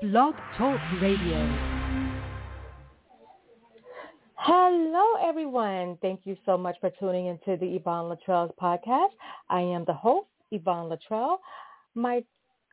Blog 0.00 0.34
Talk 0.56 0.80
Radio. 1.02 1.36
Hello, 4.36 5.28
everyone. 5.28 5.98
Thank 6.00 6.20
you 6.24 6.38
so 6.46 6.56
much 6.56 6.76
for 6.80 6.88
tuning 6.98 7.26
into 7.26 7.58
the 7.58 7.76
Yvonne 7.76 8.10
Latrell's 8.10 8.50
podcast. 8.58 9.10
I 9.50 9.60
am 9.60 9.84
the 9.84 9.92
host, 9.92 10.28
Yvonne 10.52 10.90
Latrell. 10.90 11.36
My 11.94 12.24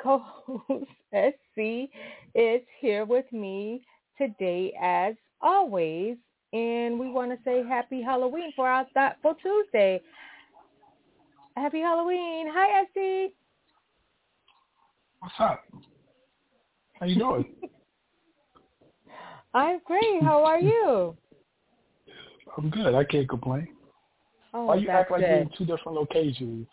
co-host, 0.02 0.86
SC, 1.14 1.90
is 2.34 2.62
here 2.80 3.04
with 3.04 3.26
me 3.34 3.84
today 4.18 4.74
as 4.82 5.16
always. 5.42 6.16
And 6.54 6.98
we 6.98 7.10
want 7.10 7.32
to 7.32 7.38
say 7.44 7.62
happy 7.68 8.02
Halloween 8.02 8.54
for 8.56 8.70
our 8.70 8.86
Thoughtful 8.94 9.36
Tuesday. 9.44 10.00
Happy 11.58 11.82
Halloween. 11.82 12.48
Hi, 12.50 12.86
SC. 12.86 13.34
What's 15.20 15.36
up? 15.40 15.66
How 17.00 17.06
you 17.06 17.16
doing? 17.16 17.46
I'm 19.54 19.80
great. 19.86 20.22
How 20.22 20.44
are 20.44 20.60
you? 20.60 21.16
I'm 22.58 22.70
good. 22.70 22.94
I 22.96 23.04
can't 23.04 23.30
complain. 23.30 23.68
Oh, 24.54 24.66
Why 24.66 24.76
you 24.76 24.90
act 24.90 25.12
like 25.12 25.22
you're 25.22 25.30
in 25.30 25.50
two 25.58 25.66
different 25.66 25.98
locations? 25.98 26.68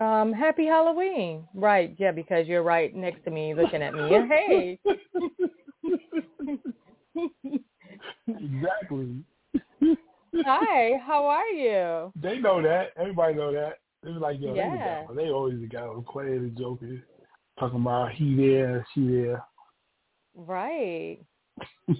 Um, 0.00 0.32
happy 0.32 0.66
Halloween. 0.66 1.46
Right, 1.54 1.94
yeah, 1.98 2.10
because 2.12 2.46
you're 2.46 2.62
right 2.62 2.94
next 2.94 3.22
to 3.24 3.30
me 3.30 3.54
looking 3.54 3.82
at 3.82 3.92
me. 3.94 4.08
Hey. 4.08 4.78
exactly. 8.28 9.24
Hi, 10.46 10.92
how 11.04 11.26
are 11.26 11.48
you? 11.48 12.12
They 12.16 12.38
know 12.38 12.62
that. 12.62 12.92
Everybody 12.98 13.34
know 13.34 13.52
that. 13.52 13.78
They 14.02 14.12
be 14.12 14.18
like, 14.18 14.40
yo, 14.40 14.52
they, 14.54 14.58
Yeah. 14.58 15.02
the 15.06 15.14
guy. 15.14 15.22
they 15.24 15.30
always 15.30 15.60
the 15.60 15.66
guy 15.66 15.86
who 15.86 16.02
playing 16.02 16.36
and 16.36 16.56
joking, 16.56 17.02
talking 17.60 17.80
about 17.80 18.10
he 18.12 18.34
there, 18.34 18.84
she 18.94 19.06
there. 19.06 19.44
Right. 20.34 21.18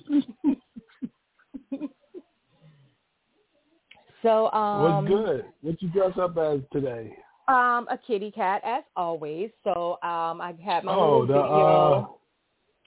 So 4.23 4.51
um 4.53 5.05
What's 5.05 5.09
good? 5.09 5.45
What 5.63 5.83
you 5.83 5.89
dress 5.89 6.13
up 6.21 6.37
as 6.37 6.61
today? 6.73 7.15
um 7.49 7.89
a 7.91 7.99
kitty 8.07 8.31
cat 8.31 8.63
as 8.65 8.85
always. 8.97 9.51
So 9.65 9.93
um 10.03 10.41
I 10.41 10.55
had 10.65 10.85
my 10.85 10.95
oh, 10.95 11.27
the 11.27 11.33
video. 11.35 11.43
uh, 11.43 12.07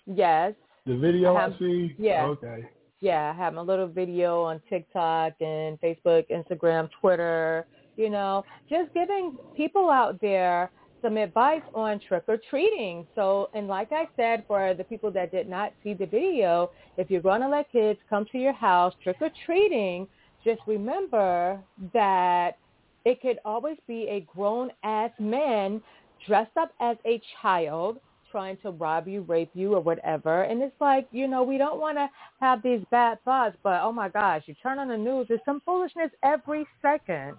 yes. 0.05 0.53
the 0.85 0.97
video 0.97 1.35
I 1.35 1.45
I, 1.47 1.59
see. 1.59 1.95
yeah. 1.97 2.25
Okay. 2.25 2.66
Yeah, 3.01 3.33
I 3.35 3.38
have 3.38 3.53
my 3.53 3.61
little 3.61 3.88
video 3.88 4.44
on 4.44 4.61
TikTok 4.69 5.33
and 5.41 5.77
Facebook, 5.81 6.25
Instagram, 6.29 6.89
Twitter, 7.01 7.67
you 7.97 8.09
know, 8.09 8.45
just 8.69 8.94
giving 8.94 9.35
people 9.57 9.89
out 9.89 10.21
there 10.21 10.71
some 11.03 11.17
advice 11.17 11.61
on 11.75 11.99
trick 11.99 12.23
or 12.27 12.39
treating. 12.49 13.05
So, 13.13 13.49
and 13.53 13.67
like 13.67 13.91
I 13.91 14.07
said, 14.15 14.45
for 14.47 14.73
the 14.73 14.83
people 14.83 15.11
that 15.11 15.31
did 15.31 15.47
not 15.47 15.73
see 15.83 15.93
the 15.93 16.07
video, 16.07 16.71
if 16.97 17.11
you're 17.11 17.21
going 17.21 17.41
to 17.41 17.49
let 17.49 17.71
kids 17.71 17.99
come 18.09 18.25
to 18.31 18.39
your 18.39 18.53
house 18.53 18.93
trick 19.03 19.17
or 19.21 19.29
treating, 19.45 20.07
just 20.43 20.61
remember 20.65 21.59
that 21.93 22.57
it 23.05 23.21
could 23.21 23.37
always 23.45 23.77
be 23.87 24.07
a 24.09 24.25
grown 24.33 24.71
ass 24.83 25.11
man 25.19 25.81
dressed 26.25 26.57
up 26.57 26.73
as 26.79 26.97
a 27.05 27.21
child 27.41 27.99
trying 28.31 28.57
to 28.57 28.71
rob 28.71 29.07
you, 29.07 29.21
rape 29.21 29.51
you, 29.53 29.75
or 29.75 29.79
whatever. 29.79 30.43
And 30.43 30.63
it's 30.63 30.75
like, 30.81 31.07
you 31.11 31.27
know, 31.27 31.43
we 31.43 31.59
don't 31.59 31.79
want 31.79 31.97
to 31.99 32.09
have 32.39 32.63
these 32.63 32.81
bad 32.89 33.23
thoughts, 33.23 33.55
but 33.61 33.81
oh 33.83 33.91
my 33.91 34.09
gosh, 34.09 34.41
you 34.47 34.55
turn 34.63 34.79
on 34.79 34.88
the 34.88 34.97
news, 34.97 35.27
there's 35.29 35.39
some 35.45 35.61
foolishness 35.63 36.09
every 36.23 36.65
second, 36.81 37.35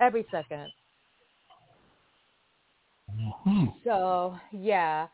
every 0.00 0.26
second. 0.30 0.66
Hmm. 3.44 3.66
So 3.84 4.36
yeah. 4.52 5.06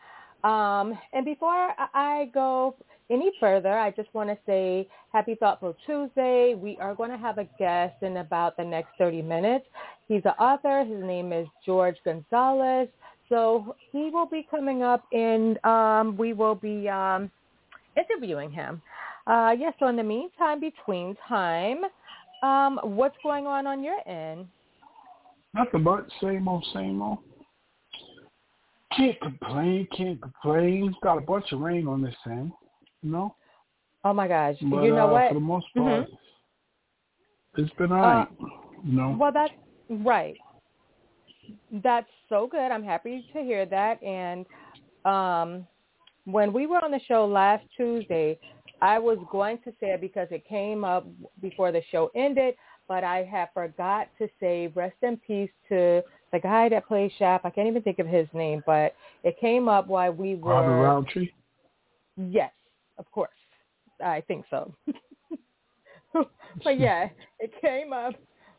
Um, 0.44 0.98
and 1.12 1.24
before 1.24 1.70
I 1.94 2.30
go 2.34 2.74
any 3.10 3.30
further, 3.38 3.72
I 3.78 3.90
just 3.90 4.12
want 4.12 4.28
to 4.30 4.38
say 4.46 4.88
happy 5.12 5.36
Thoughtful 5.36 5.76
Tuesday. 5.86 6.54
We 6.54 6.76
are 6.78 6.94
going 6.94 7.10
to 7.10 7.18
have 7.18 7.38
a 7.38 7.46
guest 7.58 8.02
in 8.02 8.16
about 8.16 8.56
the 8.56 8.64
next 8.64 8.90
30 8.98 9.22
minutes. 9.22 9.66
He's 10.08 10.22
an 10.24 10.32
author. 10.40 10.84
His 10.84 11.02
name 11.04 11.32
is 11.32 11.46
George 11.64 11.96
Gonzalez. 12.04 12.88
So 13.28 13.76
he 13.92 14.10
will 14.12 14.26
be 14.26 14.46
coming 14.50 14.82
up 14.82 15.04
and 15.12 15.64
um, 15.64 16.16
we 16.16 16.32
will 16.32 16.54
be 16.54 16.88
um, 16.88 17.30
interviewing 17.96 18.50
him. 18.50 18.82
Uh, 19.26 19.54
yes, 19.56 19.72
so 19.78 19.86
in 19.86 19.96
the 19.96 20.02
meantime, 20.02 20.60
between 20.60 21.16
time, 21.28 21.82
um, 22.42 22.80
what's 22.82 23.16
going 23.22 23.46
on 23.46 23.66
on 23.66 23.84
your 23.84 23.96
end? 24.06 24.46
Nothing 25.54 25.84
but 25.84 26.06
same 26.20 26.48
old, 26.48 26.66
same 26.74 27.00
old. 27.00 27.18
Can't 28.96 29.20
complain, 29.20 29.86
can't 29.96 30.20
complain. 30.20 30.94
Got 31.02 31.18
a 31.18 31.22
bunch 31.22 31.52
of 31.52 31.60
rain 31.60 31.86
on 31.86 32.02
this 32.02 32.14
thing, 32.24 32.52
you 33.02 33.10
know. 33.10 33.34
Oh 34.04 34.12
my 34.12 34.28
gosh. 34.28 34.56
But, 34.60 34.82
you 34.82 34.94
know 34.94 35.08
uh, 35.08 35.12
what? 35.12 35.28
For 35.28 35.34
the 35.34 35.40
most 35.40 35.66
Mhm. 35.74 35.84
part, 35.84 36.10
it's 37.56 37.72
been 37.74 37.92
alright. 37.92 38.28
you 38.84 38.92
know. 38.92 39.16
Well, 39.18 39.32
that's 39.32 39.52
right. 39.88 40.36
That's 41.70 42.10
so 42.28 42.46
good. 42.46 42.70
I'm 42.70 42.82
happy 42.82 43.24
to 43.32 43.42
hear 43.42 43.66
that. 43.66 44.02
And 44.02 44.46
um, 45.04 45.66
when 46.24 46.52
we 46.52 46.66
were 46.66 46.84
on 46.84 46.90
the 46.90 47.00
show 47.00 47.26
last 47.26 47.64
Tuesday, 47.76 48.38
I 48.80 48.98
was 48.98 49.18
going 49.30 49.58
to 49.58 49.70
say 49.78 49.92
it 49.92 50.00
because 50.00 50.28
it 50.30 50.44
came 50.46 50.84
up 50.84 51.06
before 51.40 51.72
the 51.72 51.82
show 51.90 52.10
ended, 52.14 52.54
but 52.88 53.04
I 53.04 53.22
had 53.22 53.48
forgot 53.54 54.08
to 54.18 54.28
say 54.40 54.72
rest 54.74 54.96
in 55.02 55.16
peace 55.18 55.50
to 55.68 56.02
the 56.32 56.40
guy 56.40 56.68
that 56.70 56.88
plays 56.88 57.12
Shaft. 57.18 57.44
I 57.44 57.50
can't 57.50 57.68
even 57.68 57.82
think 57.82 57.98
of 57.98 58.06
his 58.06 58.26
name, 58.32 58.62
but 58.66 58.94
it 59.22 59.38
came 59.38 59.68
up 59.68 59.86
while 59.86 60.12
we 60.12 60.34
were. 60.34 60.52
Robert 60.52 60.82
Roundtree. 60.82 61.30
Yes, 62.16 62.52
of 62.98 63.10
course. 63.12 63.30
I 64.02 64.22
think 64.22 64.44
so. 64.50 64.74
but 66.64 66.78
yeah, 66.78 67.08
it 67.38 67.52
came 67.60 67.92
up 67.92 68.14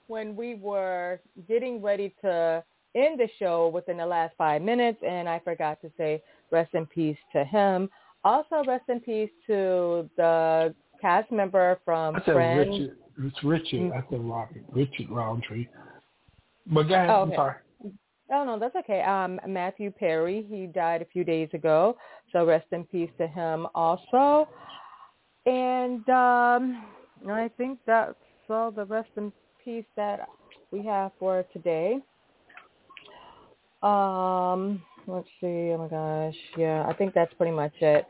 when 0.07 0.35
we 0.35 0.56
were 0.56 1.19
getting 1.47 1.81
ready 1.81 2.13
to 2.22 2.63
end 2.95 3.19
the 3.19 3.28
show 3.39 3.69
within 3.69 3.97
the 3.97 4.05
last 4.05 4.34
five 4.38 4.61
minutes, 4.61 5.00
and 5.05 5.28
I 5.28 5.40
forgot 5.40 5.81
to 5.81 5.91
say 5.97 6.22
rest 6.51 6.73
in 6.73 6.85
peace 6.85 7.17
to 7.34 7.44
him. 7.44 7.90
Also, 8.23 8.63
rest 8.66 8.85
in 8.88 9.00
peace 9.00 9.31
to 9.47 10.09
the 10.16 10.73
cast 11.01 11.31
member 11.31 11.79
from 11.84 12.16
I 12.16 12.19
said 12.25 12.34
Friends. 12.34 12.69
Richard. 12.69 12.97
It's 13.19 13.44
Richard. 13.44 13.91
I 13.91 14.03
said 14.09 14.22
Robert. 14.22 14.63
Richard 14.72 15.09
Roundtree. 15.09 15.67
But 16.67 16.84
go 16.84 16.95
ahead. 16.95 17.09
Oh, 17.09 17.23
I'm 17.23 17.31
sorry. 17.35 17.55
Oh 18.34 18.44
no, 18.44 18.58
that's 18.58 18.76
okay. 18.76 19.02
Um, 19.04 19.40
Matthew 19.48 19.92
Perry, 19.92 20.44
he 20.50 20.66
died 20.66 21.04
a 21.04 21.06
few 21.06 21.24
days 21.24 21.50
ago, 21.54 21.96
so 22.32 22.44
rest 22.44 22.66
in 22.72 22.84
peace 22.86 23.12
to 23.20 23.28
him 23.28 23.68
also. 23.76 24.48
And 25.46 26.08
um, 26.10 26.84
I 27.30 27.52
think 27.58 27.78
that's 27.86 28.16
all 28.50 28.72
the 28.72 28.86
rest 28.86 29.10
in 29.18 29.32
peace 29.64 29.86
that 29.96 30.28
we 30.72 30.84
have 30.84 31.12
for 31.20 31.46
today. 31.54 32.00
Um, 33.84 34.82
let's 35.06 35.28
see. 35.40 35.72
Oh 35.72 35.78
my 35.78 35.88
gosh, 35.88 36.36
yeah, 36.58 36.88
I 36.88 36.94
think 36.94 37.14
that's 37.14 37.34
pretty 37.36 37.56
much 37.56 37.74
it. 37.82 38.08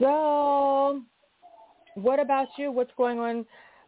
So, 0.00 1.02
what 1.96 2.18
about 2.18 2.48
you? 2.56 2.72
What's 2.72 2.92
going 2.96 3.18
on 3.18 3.44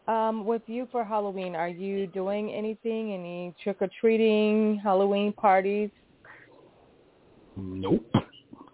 um, 0.08 0.44
with 0.44 0.62
you 0.66 0.88
for 0.92 1.04
Halloween? 1.04 1.54
Are 1.54 1.68
you 1.68 2.06
doing 2.06 2.52
anything? 2.52 3.12
Any 3.12 3.54
trick 3.62 3.78
or 3.80 3.88
treating, 4.00 4.80
Halloween 4.82 5.32
parties? 5.32 5.90
Nope. 7.56 8.04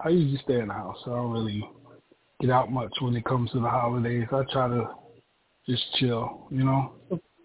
I 0.01 0.09
usually 0.09 0.41
stay 0.45 0.61
in 0.61 0.69
the 0.69 0.75
house. 0.75 0.99
I 1.07 1.11
don't 1.11 1.31
really 1.31 1.69
get 2.41 2.51
out 2.51 2.73
much 2.73 2.93
when 3.01 3.15
it 3.15 3.25
comes 3.25 3.51
to 3.53 3.61
the 3.61 3.69
holidays. 3.69 4.27
I 4.33 4.43
try 4.53 4.69
to 4.69 4.91
just 5.69 5.83
chill, 5.99 6.49
you 6.51 6.65
know. 6.65 6.93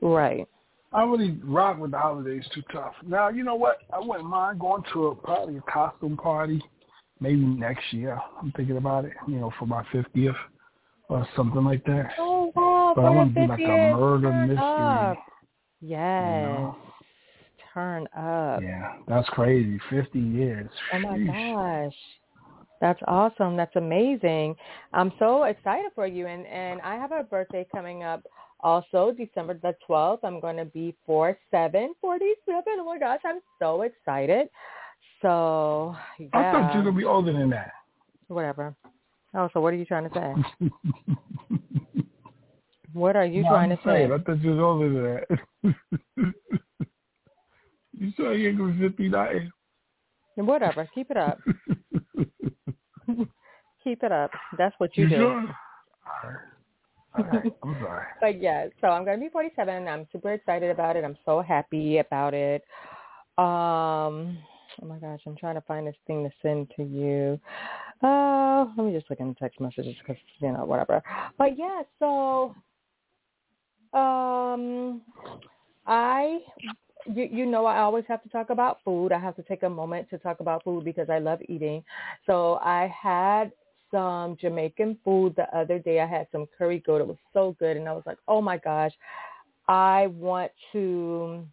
Right. 0.02 0.48
I 0.94 1.04
really 1.04 1.40
rock 1.44 1.78
with 1.78 1.92
the 1.92 2.00
holidays 2.00 2.46
too 2.54 2.64
tough. 2.72 2.94
Now, 3.06 3.30
you 3.30 3.44
know 3.44 3.56
what? 3.56 3.80
I 3.94 4.00
wouldn't 4.00 4.28
mind 4.28 4.60
going 4.60 4.84
to 4.94 5.08
a 5.08 5.16
probably 5.16 5.58
a 5.58 5.72
costume 5.72 6.18
party 6.18 6.62
maybe 7.20 7.38
next 7.38 7.92
year. 7.92 8.20
I'm 8.42 8.52
thinking 8.54 8.78
about 8.78 9.06
it, 9.06 9.14
you 9.28 9.36
know, 9.40 9.52
for 9.60 9.66
my 9.66 9.84
50th 9.94 10.36
or 11.10 11.28
something 11.36 11.64
like 11.64 11.84
that. 11.86 12.12
Oh 12.18 12.37
But 12.98 13.06
I 13.06 13.10
want 13.12 13.36
to 13.36 13.42
do 13.42 13.48
like 13.48 13.60
a 13.60 13.96
murder 13.96 14.32
mystery. 14.32 14.58
up. 14.58 15.18
Yes. 15.82 16.48
know? 16.48 16.76
Turn 17.72 18.08
up. 18.18 18.64
Yeah, 18.64 18.94
that's 19.08 19.30
crazy. 19.30 19.80
50 19.92 20.20
years. 20.20 20.68
Oh 20.92 21.00
my 21.02 21.20
gosh. 21.20 21.94
That's 22.82 23.00
awesome. 23.08 23.56
That's 23.56 23.76
amazing. 23.76 24.56
I'm 24.94 25.12
so 25.20 25.44
excited 25.44 25.92
for 25.94 26.08
you 26.08 26.26
and 26.26 26.48
and 26.48 26.82
I 26.82 26.96
have 26.96 27.12
a 27.12 27.22
birthday 27.22 27.68
coming 27.72 28.02
up 28.02 28.24
also 28.62 29.16
December 29.16 29.60
the 29.62 29.76
12th. 29.88 30.22
I'm 30.24 30.40
going 30.40 30.58
to 30.58 30.66
be 30.66 30.96
4747. 31.06 32.64
Oh 32.80 32.84
my 32.84 32.98
gosh, 32.98 33.22
I'm 33.24 33.42
so 33.60 33.84
excited. 33.84 34.50
So, 35.22 35.96
yeah. 36.18 36.30
I 36.34 36.52
thought 36.52 36.74
you 36.74 36.80
were 36.80 36.86
going 36.86 36.96
to 36.96 37.00
be 37.00 37.06
older 37.06 37.32
than 37.32 37.52
that. 37.52 37.74
Whatever. 38.28 38.76
Oh, 39.36 39.50
so 39.54 39.62
what 39.62 39.72
are 39.72 39.78
you 39.78 39.86
trying 39.86 40.10
to 40.10 40.16
say? 40.60 40.70
What 42.94 43.16
are 43.16 43.26
you 43.26 43.44
No, 43.44 43.50
trying 43.50 43.72
I'm 43.72 43.78
to 43.78 43.84
say? 43.84 43.90
saying, 44.08 44.12
I 44.14 44.18
thought 44.20 44.42
you 44.42 44.52
was 44.52 44.60
older 44.60 44.90
than 45.64 45.74
that. 46.24 46.34
you 47.94 48.12
sure 48.16 48.34
you 48.34 48.50
ain't 48.50 48.58
going 48.58 48.78
to 48.80 48.90
59? 48.90 49.52
Whatever. 50.36 50.88
Keep 50.94 51.12
it 51.12 51.18
up. 51.18 51.40
keep 53.84 54.04
it 54.04 54.12
up. 54.12 54.32
That's 54.58 54.76
what 54.78 54.96
you, 54.96 55.04
You 55.04 55.10
do. 55.10 55.16
sure? 55.16 55.34
All 56.24 56.30
right. 56.30 56.40
All 57.18 57.24
right. 57.26 57.54
I'm 57.64 57.76
sorry. 57.82 58.06
But 58.22 58.42
yeah, 58.42 58.68
so 58.82 58.88
I'm 58.88 59.06
gonna 59.06 59.18
be 59.20 59.30
47. 59.30 59.88
I'm 59.88 60.08
super 60.12 60.34
excited 60.34 60.70
about 60.72 60.96
it. 60.96 61.04
I'm 61.04 61.18
so 61.26 61.42
happy 61.42 61.98
about 62.00 62.34
it. 62.34 62.64
Um, 63.38 64.38
oh 64.82 64.86
my 64.86 64.98
gosh, 65.00 65.20
I'm 65.26 65.36
trying 65.36 65.56
to 65.56 65.62
find 65.62 65.88
this 65.88 65.96
thing 66.06 66.24
to 66.24 66.32
send 66.42 66.72
to 66.76 66.84
you. 66.84 67.40
Uh, 68.08 68.66
let 68.78 68.86
me 68.86 68.94
just 68.94 69.10
look 69.10 69.20
in 69.20 69.30
the 69.30 69.36
text 69.36 69.60
messages 69.60 69.96
because 70.00 70.22
you 70.40 70.52
know 70.52 70.66
whatever. 70.66 71.02
But 71.38 71.58
yeah, 71.58 71.82
so 72.00 72.56
um, 73.94 75.02
I 75.86 76.40
you 77.06 77.30
you 77.32 77.46
know 77.46 77.66
I 77.66 77.80
always 77.80 78.06
have 78.08 78.22
to 78.24 78.30
talk 78.30 78.50
about 78.50 78.80
food. 78.84 79.12
I 79.12 79.20
have 79.20 79.36
to 79.38 79.44
take 79.44 79.64
a 79.64 79.70
moment 79.70 80.10
to 80.10 80.18
talk 80.18 80.40
about 80.40 80.64
food 80.64 80.84
because 80.84 81.10
I 81.10 81.20
love 81.20 81.40
eating. 81.48 81.84
So 82.26 82.56
I 82.56 82.94
had 83.02 83.52
some 83.92 84.38
Jamaican 84.40 84.98
food 85.04 85.36
the 85.36 85.58
other 85.58 85.80
day. 85.80 86.02
I 86.02 86.06
had 86.06 86.28
some 86.32 86.46
curry 86.58 86.84
goat. 86.86 87.02
It 87.02 87.08
was 87.08 87.18
so 87.34 87.56
good, 87.60 87.78
and 87.78 87.88
I 87.88 87.94
was 87.94 88.04
like, 88.06 88.18
oh 88.28 88.42
my 88.42 88.58
gosh, 88.58 88.92
I 89.68 90.08
want 90.08 90.52
to. 90.74 91.46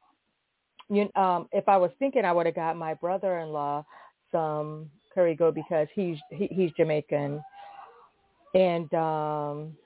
You 0.90 1.10
um, 1.14 1.48
if 1.52 1.68
I 1.68 1.76
was 1.76 1.90
thinking, 1.98 2.24
I 2.24 2.32
would 2.32 2.46
have 2.46 2.54
got 2.54 2.76
my 2.76 2.94
brother-in-law 2.94 3.84
some 4.32 4.90
curry 5.14 5.34
goat 5.34 5.54
because 5.54 5.86
he's 5.94 6.18
he, 6.30 6.48
he's 6.50 6.72
Jamaican, 6.76 7.42
and 8.54 8.94
um, 8.94 9.76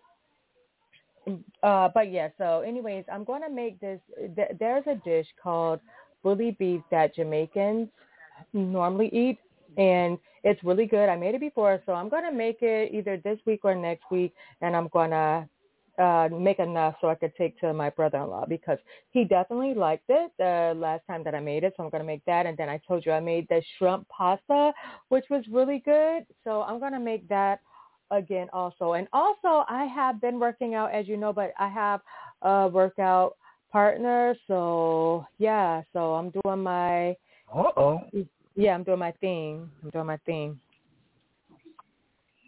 uh, 1.62 1.88
but 1.94 2.10
yeah. 2.10 2.28
So, 2.38 2.60
anyways, 2.60 3.04
I'm 3.12 3.24
going 3.24 3.42
to 3.42 3.50
make 3.50 3.80
this. 3.80 4.00
Th- 4.36 4.50
there's 4.58 4.84
a 4.86 4.96
dish 5.04 5.26
called 5.42 5.80
bully 6.22 6.56
beef 6.58 6.82
that 6.90 7.14
Jamaicans 7.14 7.88
normally 8.52 9.08
eat, 9.12 9.38
and 9.76 10.18
it's 10.44 10.62
really 10.64 10.86
good. 10.86 11.08
I 11.08 11.16
made 11.16 11.34
it 11.34 11.40
before, 11.40 11.82
so 11.86 11.92
I'm 11.92 12.08
going 12.08 12.24
to 12.24 12.32
make 12.32 12.62
it 12.62 12.92
either 12.92 13.16
this 13.18 13.38
week 13.46 13.60
or 13.64 13.74
next 13.74 14.04
week, 14.10 14.32
and 14.60 14.76
I'm 14.76 14.88
going 14.88 15.10
to 15.10 15.48
uh 15.98 16.28
make 16.30 16.60
enough 16.60 16.94
so 17.00 17.08
I 17.08 17.16
could 17.16 17.34
take 17.36 17.58
to 17.58 17.72
my 17.74 17.90
brother-in-law 17.90 18.46
because 18.48 18.78
he 19.10 19.24
definitely 19.24 19.74
liked 19.74 20.04
it 20.08 20.30
the 20.38 20.72
last 20.76 21.02
time 21.08 21.24
that 21.24 21.34
I 21.34 21.40
made 21.40 21.64
it. 21.64 21.74
So 21.76 21.82
I'm 21.82 21.90
going 21.90 22.02
to 22.02 22.06
make 22.06 22.24
that. 22.26 22.46
And 22.46 22.56
then 22.56 22.68
I 22.68 22.80
told 22.86 23.04
you 23.04 23.10
I 23.10 23.18
made 23.18 23.48
the 23.48 23.60
shrimp 23.76 24.08
pasta, 24.08 24.72
which 25.08 25.24
was 25.28 25.42
really 25.50 25.82
good. 25.84 26.24
So 26.44 26.62
I'm 26.62 26.78
going 26.78 26.92
to 26.92 27.00
make 27.00 27.28
that 27.28 27.60
again 28.10 28.48
also. 28.52 28.92
And 28.94 29.08
also 29.12 29.64
I 29.68 29.84
have 29.94 30.20
been 30.20 30.38
working 30.38 30.74
out, 30.74 30.92
as 30.92 31.08
you 31.08 31.16
know, 31.16 31.32
but 31.32 31.52
I 31.58 31.68
have 31.68 32.00
a 32.42 32.68
workout 32.68 33.36
partner. 33.70 34.34
So 34.46 35.26
yeah, 35.38 35.82
so 35.92 36.14
I'm 36.14 36.30
doing 36.42 36.62
my, 36.62 37.16
Uh-oh. 37.54 38.00
yeah, 38.54 38.74
I'm 38.74 38.82
doing 38.82 38.98
my 38.98 39.12
thing. 39.12 39.70
I'm 39.82 39.90
doing 39.90 40.06
my 40.06 40.18
thing. 40.18 40.58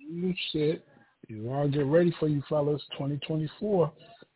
You 0.08 0.34
shit. 0.52 0.84
You 1.28 1.44
want 1.44 1.70
to 1.70 1.78
get 1.78 1.86
ready 1.86 2.12
for 2.18 2.26
you 2.26 2.42
fellas. 2.48 2.82
2024. 2.92 3.92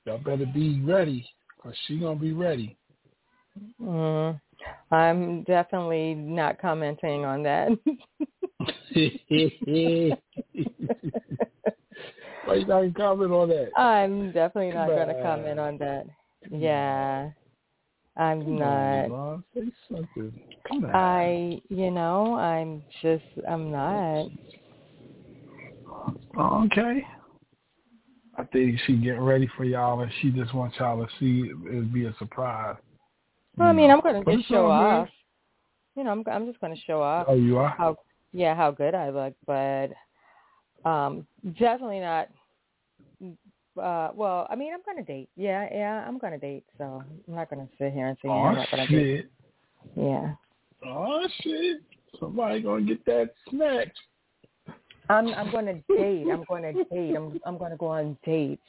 Y'all 0.06 0.18
better 0.18 0.46
be 0.46 0.80
ready 0.82 1.26
because 1.56 1.76
she 1.86 1.98
going 1.98 2.18
to 2.18 2.22
be 2.22 2.32
ready. 2.32 2.76
Mm, 3.82 4.40
I'm 4.90 5.42
definitely 5.44 6.14
not 6.14 6.60
commenting 6.60 7.24
on 7.24 7.42
that. 7.44 7.70
Why 12.44 12.54
you 12.56 12.66
not 12.66 12.94
comment 12.94 13.32
on 13.32 13.48
that? 13.48 13.70
I'm 13.76 14.32
definitely 14.32 14.72
not 14.72 14.88
going 14.88 15.08
to 15.08 15.22
comment 15.22 15.58
on. 15.58 15.78
that. 15.78 16.06
Yeah, 16.50 17.30
I'm 18.16 18.44
Come 18.44 18.58
not. 18.58 19.10
on, 19.10 19.44
Say 19.54 19.62
something. 19.88 20.32
Come 20.68 20.84
on. 20.84 20.90
I, 20.94 21.60
you 21.68 21.90
know, 21.90 22.34
I'm 22.36 22.82
just, 23.02 23.24
I'm 23.48 23.70
not. 23.70 24.26
Okay. 26.38 27.06
I 28.36 28.42
think 28.44 28.78
she 28.86 28.94
getting 28.96 29.20
ready 29.20 29.48
for 29.56 29.64
y'all, 29.64 30.00
and 30.00 30.10
she 30.20 30.30
just 30.30 30.52
wants 30.54 30.76
y'all 30.78 31.04
to 31.04 31.10
see 31.18 31.50
it, 31.50 31.92
be 31.92 32.06
a 32.06 32.14
surprise. 32.18 32.76
Well, 33.56 33.68
I 33.68 33.72
mean, 33.72 33.90
I'm 33.90 34.00
going 34.00 34.24
to 34.24 34.36
just 34.36 34.48
show 34.48 34.66
off. 34.66 35.08
You 35.96 36.02
know, 36.02 36.10
I'm, 36.10 36.24
I'm 36.30 36.46
just 36.46 36.60
going 36.60 36.74
to 36.74 36.80
show 36.82 37.00
off 37.00 37.26
Oh, 37.28 37.34
you 37.34 37.58
are. 37.58 37.68
how, 37.68 37.96
yeah, 38.34 38.54
how 38.54 38.70
good 38.70 38.94
I 38.94 39.08
look, 39.10 39.34
but 39.46 39.90
um, 40.84 41.26
definitely 41.58 42.00
not. 42.00 42.28
Uh, 43.80 44.10
well, 44.14 44.46
I 44.50 44.56
mean, 44.56 44.74
I'm 44.74 44.82
going 44.84 45.04
to 45.04 45.12
date. 45.12 45.30
Yeah, 45.36 45.66
yeah, 45.72 46.04
I'm 46.06 46.18
going 46.18 46.32
to 46.32 46.38
date. 46.38 46.64
So 46.76 47.02
I'm 47.26 47.34
not 47.34 47.48
going 47.48 47.66
to 47.66 47.72
sit 47.78 47.92
here 47.92 48.08
and 48.08 48.18
say 48.20 48.28
yeah, 48.28 48.34
I'm 48.34 48.54
Oh 48.54 48.58
not 48.58 48.70
going 48.70 48.86
to 48.86 49.04
date. 49.04 49.30
Yeah, 49.96 50.34
Oh 50.86 51.26
shit! 51.40 51.78
Somebody 52.20 52.60
gonna 52.60 52.82
get 52.82 53.04
that 53.06 53.30
snatch. 53.48 53.88
I'm, 55.08 55.28
I'm 55.34 55.50
going 55.50 55.66
to 55.66 55.74
date. 55.96 56.26
I'm 56.32 56.44
going 56.48 56.62
to 56.62 56.72
date. 56.84 57.14
I'm, 57.14 57.38
I'm 57.44 57.58
going 57.58 57.70
to 57.70 57.76
go 57.76 57.88
on 57.88 58.16
dates, 58.24 58.62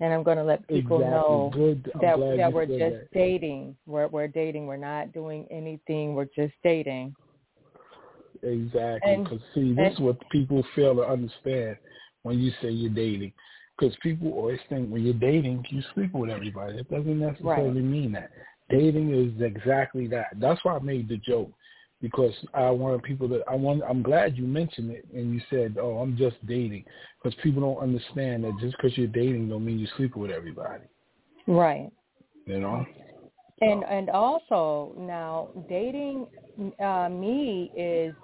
and 0.00 0.12
I'm 0.12 0.22
going 0.22 0.36
to 0.36 0.44
let 0.44 0.66
people 0.68 0.98
exactly. 0.98 1.16
know 1.16 1.50
Good. 1.52 1.92
That 2.00 2.18
that 2.38 2.52
we're 2.52 2.66
just 2.66 2.78
that. 2.78 3.08
dating. 3.12 3.76
We're 3.86 4.08
we're 4.08 4.28
dating. 4.28 4.66
We're 4.66 4.76
not 4.76 5.12
doing 5.12 5.46
anything. 5.50 6.14
We're 6.14 6.28
just 6.36 6.54
dating. 6.62 7.14
Exactly. 8.44 9.16
Because 9.16 9.40
see, 9.54 9.74
this 9.74 9.86
and- 9.86 9.92
is 9.94 10.00
what 10.00 10.30
people 10.30 10.64
fail 10.74 10.94
to 10.96 11.02
understand 11.02 11.76
when 12.22 12.38
you 12.38 12.52
say 12.60 12.70
you're 12.70 12.90
dating. 12.92 13.32
Because 13.76 13.96
people 14.02 14.32
always 14.32 14.60
think 14.68 14.88
when 14.88 15.02
you're 15.02 15.14
dating, 15.14 15.64
you 15.70 15.82
sleep 15.94 16.12
with 16.12 16.30
everybody. 16.30 16.78
It 16.78 16.90
doesn't 16.90 17.18
necessarily 17.18 17.82
mean 17.82 18.12
that. 18.12 18.30
Dating 18.70 19.12
is 19.12 19.42
exactly 19.42 20.06
that. 20.08 20.28
That's 20.36 20.64
why 20.64 20.76
I 20.76 20.78
made 20.78 21.08
the 21.08 21.16
joke. 21.16 21.50
Because 22.00 22.32
I 22.52 22.70
want 22.70 23.02
people 23.02 23.28
to. 23.30 23.42
I 23.48 23.54
want. 23.54 23.82
I'm 23.88 24.02
glad 24.02 24.36
you 24.36 24.44
mentioned 24.44 24.90
it 24.90 25.06
and 25.14 25.34
you 25.34 25.40
said, 25.48 25.76
"Oh, 25.80 25.98
I'm 25.98 26.16
just 26.16 26.36
dating," 26.46 26.84
because 27.22 27.38
people 27.42 27.62
don't 27.62 27.82
understand 27.82 28.44
that 28.44 28.58
just 28.60 28.76
because 28.76 28.96
you're 28.98 29.06
dating 29.06 29.48
don't 29.48 29.64
mean 29.64 29.78
you 29.78 29.86
sleep 29.96 30.14
with 30.14 30.30
everybody. 30.30 30.84
Right. 31.46 31.90
You 32.46 32.60
know. 32.60 32.84
And 33.60 33.84
and 33.84 34.10
also 34.10 34.92
now 34.98 35.48
dating 35.68 36.26
uh, 36.80 37.08
me 37.08 37.72
is 37.76 38.14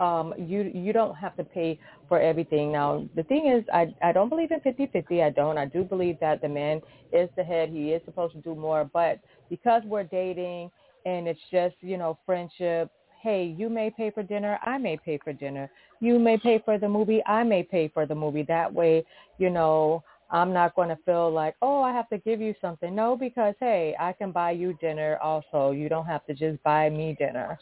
um 0.00 0.34
you 0.38 0.70
you 0.74 0.92
don't 0.92 1.14
have 1.14 1.36
to 1.36 1.44
pay 1.44 1.78
for 2.08 2.20
everything. 2.20 2.72
Now 2.72 3.06
the 3.14 3.22
thing 3.24 3.46
is 3.46 3.64
I 3.72 3.94
I 4.02 4.12
don't 4.12 4.28
believe 4.28 4.50
in 4.50 4.60
fifty 4.60 4.86
fifty. 4.86 5.22
I 5.22 5.30
don't. 5.30 5.58
I 5.58 5.66
do 5.66 5.84
believe 5.84 6.18
that 6.20 6.42
the 6.42 6.48
man 6.48 6.80
is 7.12 7.28
the 7.36 7.44
head. 7.44 7.68
He 7.68 7.90
is 7.90 8.02
supposed 8.04 8.34
to 8.34 8.40
do 8.40 8.54
more, 8.54 8.88
but 8.92 9.20
because 9.48 9.82
we're 9.84 10.04
dating 10.04 10.70
and 11.06 11.26
it's 11.26 11.40
just, 11.50 11.74
you 11.80 11.96
know, 11.96 12.18
friendship, 12.26 12.90
hey, 13.22 13.54
you 13.56 13.68
may 13.68 13.90
pay 13.90 14.10
for 14.10 14.22
dinner, 14.22 14.58
I 14.62 14.78
may 14.78 14.96
pay 14.96 15.18
for 15.22 15.32
dinner. 15.32 15.70
You 16.00 16.18
may 16.18 16.38
pay 16.38 16.60
for 16.64 16.78
the 16.78 16.88
movie, 16.88 17.22
I 17.26 17.42
may 17.42 17.62
pay 17.62 17.88
for 17.88 18.06
the 18.06 18.14
movie. 18.14 18.42
That 18.44 18.72
way, 18.72 19.04
you 19.38 19.50
know, 19.50 20.02
I'm 20.30 20.52
not 20.52 20.76
going 20.76 20.88
to 20.88 20.98
feel 21.04 21.30
like, 21.30 21.56
oh, 21.60 21.82
I 21.82 21.92
have 21.92 22.08
to 22.10 22.18
give 22.18 22.40
you 22.40 22.54
something. 22.60 22.94
No, 22.94 23.16
because 23.16 23.54
hey, 23.60 23.96
I 23.98 24.12
can 24.12 24.30
buy 24.30 24.52
you 24.52 24.74
dinner 24.80 25.18
also. 25.22 25.72
You 25.72 25.88
don't 25.88 26.06
have 26.06 26.24
to 26.26 26.34
just 26.34 26.62
buy 26.62 26.88
me 26.88 27.16
dinner. 27.18 27.58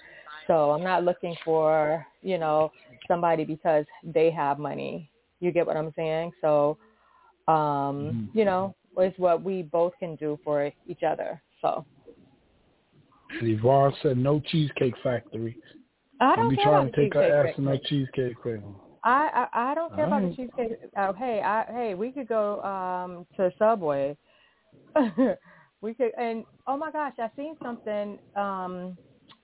So 0.49 0.73
I'm 0.73 0.83
not 0.83 1.05
looking 1.05 1.37
for, 1.45 2.05
you 2.23 2.39
know, 2.39 2.73
somebody 3.07 3.45
because 3.45 3.87
they 4.03 4.31
have 4.33 4.59
money. 4.59 5.11
You 5.41 5.53
get 5.53 5.67
what 5.67 5.77
I'm 5.77 5.93
saying? 5.95 6.33
So, 6.41 6.77
um, 7.47 8.13
Mhm. 8.13 8.29
you 8.33 8.45
know, 8.45 8.75
it's 8.97 9.17
what 9.19 9.43
we 9.43 9.63
both 9.63 9.97
can 9.99 10.17
do 10.17 10.37
for 10.43 10.73
each 10.87 11.05
other. 11.05 11.41
So 11.61 11.85
And 13.41 13.49
Yvonne 13.49 13.93
said 14.03 14.19
no 14.19 14.41
cheesecake 14.41 14.97
factory. 14.99 15.57
I 16.21 16.35
Don't 16.35 16.57
care 16.57 16.65
trying 16.65 16.89
about 16.89 16.95
to 16.95 16.97
take 16.97 17.13
cheesecake 17.13 17.33
ass 17.33 17.57
to 17.57 17.63
no 17.63 17.77
cheesecake 17.79 18.37
factory. 18.39 18.63
I, 19.05 19.49
I 19.53 19.71
I 19.71 19.75
don't 19.75 19.95
care 19.95 20.07
about 20.07 20.23
the 20.23 20.35
cheesecake. 20.35 20.79
Uh, 20.97 21.13
hey, 21.13 21.41
I 21.41 21.65
hey, 21.65 21.95
we 21.95 22.11
could 22.11 22.27
go 22.29 22.61
um 22.63 23.27
to 23.37 23.53
Subway. 23.59 24.17
we 25.81 25.95
could 25.95 26.13
and 26.19 26.45
oh 26.67 26.77
my 26.77 26.91
gosh, 26.91 27.15
I 27.19 27.31
seen 27.37 27.57
something 27.63 28.19
um 28.35 28.99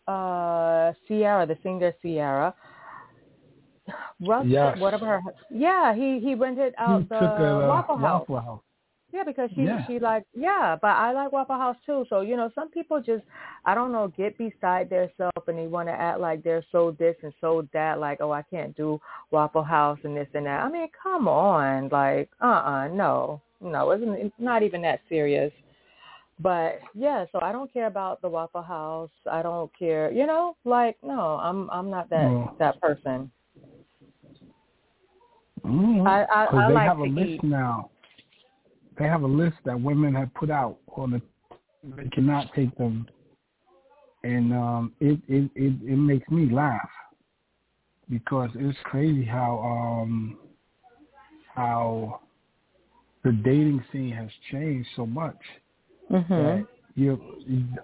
uh 0.07 0.93
Ciara, 1.09 1.47
the 1.47 1.57
singer 1.63 1.93
Ciara. 2.03 2.55
Russ, 4.21 4.47
Yes. 4.47 4.79
whatever 4.79 5.07
her 5.07 5.21
yeah, 5.51 5.95
he 5.95 6.19
he 6.21 6.35
rented 6.35 6.75
out 6.79 7.01
He 7.03 7.05
the 7.09 7.15
took 7.19 7.39
a 7.39 7.65
uh, 7.65 7.69
Waffle 7.69 7.97
House. 7.99 8.21
Waffle 8.29 8.41
House. 8.41 8.61
Yeah, 9.13 9.23
because 9.25 9.51
she 9.55 9.63
Yeah. 9.63 9.87
she 9.87 9.99
like 9.99 10.25
yeah, 10.35 10.77
but 10.81 10.89
I 10.89 11.13
like 11.13 11.33
Waffle 11.33 11.57
House 11.57 11.77
too. 11.85 12.05
So 12.09 12.23
you 12.23 12.37
know, 12.37 12.51
some 12.55 12.71
people 12.71 13.01
just 13.01 13.25
I 13.65 13.75
don't 13.75 13.93
know 13.93 14.09
get 14.17 14.37
beside 14.39 14.91
themselves 14.91 15.47
and 15.47 15.59
they 15.59 15.67
want 15.67 15.89
to 15.89 15.93
act 15.93 16.21
like 16.21 16.43
they're 16.43 16.65
so 16.73 16.97
this 16.99 17.17
and 17.23 17.33
so 17.41 17.67
that. 17.73 18.01
Like 18.01 18.21
oh, 18.21 18.33
I 18.33 18.43
can't 18.43 18.77
do 18.77 19.01
Waffle 19.31 19.63
House 19.63 19.99
and 20.05 20.17
this 20.17 20.29
and 20.35 20.47
that. 20.47 20.65
I 20.65 20.71
mean, 20.71 20.89
come 21.01 21.29
on, 21.29 21.89
like 21.91 22.31
uh 22.43 22.47
uh 22.47 22.89
no 22.89 23.41
no, 23.61 23.91
it's 23.93 24.35
not 24.39 24.63
even 24.63 24.83
that 24.83 25.01
serious. 25.09 25.53
But 26.41 26.81
yeah, 26.95 27.27
so 27.31 27.39
I 27.41 27.53
don't 27.53 27.73
care 27.73 27.87
about 27.87 28.21
the 28.21 28.29
Waffle 28.29 28.63
House. 28.63 29.11
I 29.31 29.41
don't 29.43 29.71
care, 29.79 30.11
you 30.13 30.27
know, 30.27 30.57
like 30.65 30.97
no, 31.03 31.39
I'm 31.41 31.71
I'm 31.71 31.91
not 31.91 32.11
that 32.11 32.55
that 32.59 32.81
person. 32.81 33.31
Mm-hmm. 35.65 36.07
I 36.07 36.25
I, 36.25 36.45
I 36.47 36.69
they 36.69 36.75
like 36.75 36.89
have 36.89 36.99
a 36.99 37.05
list 37.05 37.29
eat. 37.29 37.45
now. 37.45 37.91
They 38.99 39.05
have 39.05 39.23
a 39.23 39.27
list 39.27 39.57
that 39.65 39.81
women 39.81 40.15
have 40.15 40.33
put 40.35 40.51
out 40.51 40.79
on 40.97 41.13
the. 41.13 41.23
They 41.97 42.09
cannot 42.09 42.53
take 42.55 42.77
them, 42.79 43.07
and 44.25 44.53
um, 44.53 44.93
it, 45.01 45.21
it 45.29 45.51
it 45.55 45.75
it 45.83 45.97
makes 45.97 46.29
me 46.31 46.53
laugh. 46.53 46.89
because 48.11 48.51
it's 48.55 48.79
crazy 48.85 49.25
how 49.25 49.59
um 49.59 50.39
how 51.55 52.21
the 53.23 53.33
dating 53.33 53.83
scene 53.91 54.11
has 54.11 54.29
changed 54.51 54.89
so 54.97 55.07
much 55.07 55.39
Mhm. 56.11 56.29
that 56.29 56.67
you 56.95 57.19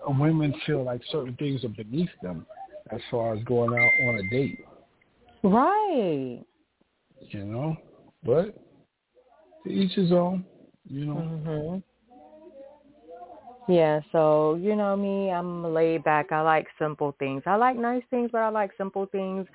women 0.07 0.53
feel 0.67 0.83
like 0.85 1.03
certain 1.11 1.35
things 1.37 1.65
are 1.65 1.69
beneath 1.69 2.11
them 2.23 2.47
as 2.91 3.01
far 3.11 3.35
as 3.35 3.43
going 3.45 3.73
out 3.73 3.93
on 4.03 4.17
a 4.17 4.23
date. 4.31 4.65
Right. 5.43 6.45
You 7.21 7.45
know, 7.45 7.77
but 8.25 8.55
to 9.65 9.71
each 9.71 9.93
his 9.93 10.13
own. 10.13 10.45
You 10.89 11.07
know. 11.07 11.15
Mhm. 11.15 11.83
Yeah, 13.69 14.01
so 14.11 14.57
you 14.57 14.75
know 14.75 14.97
me, 14.97 15.31
I'm 15.31 15.73
laid 15.73 16.03
back. 16.03 16.33
I 16.33 16.41
like 16.41 16.67
simple 16.79 17.15
things. 17.19 17.43
I 17.47 17.55
like 17.57 17.77
nice 17.77 18.03
things, 18.11 18.31
but 18.33 18.41
I 18.41 18.49
like 18.49 18.73
simple 18.77 19.07
things. 19.07 19.47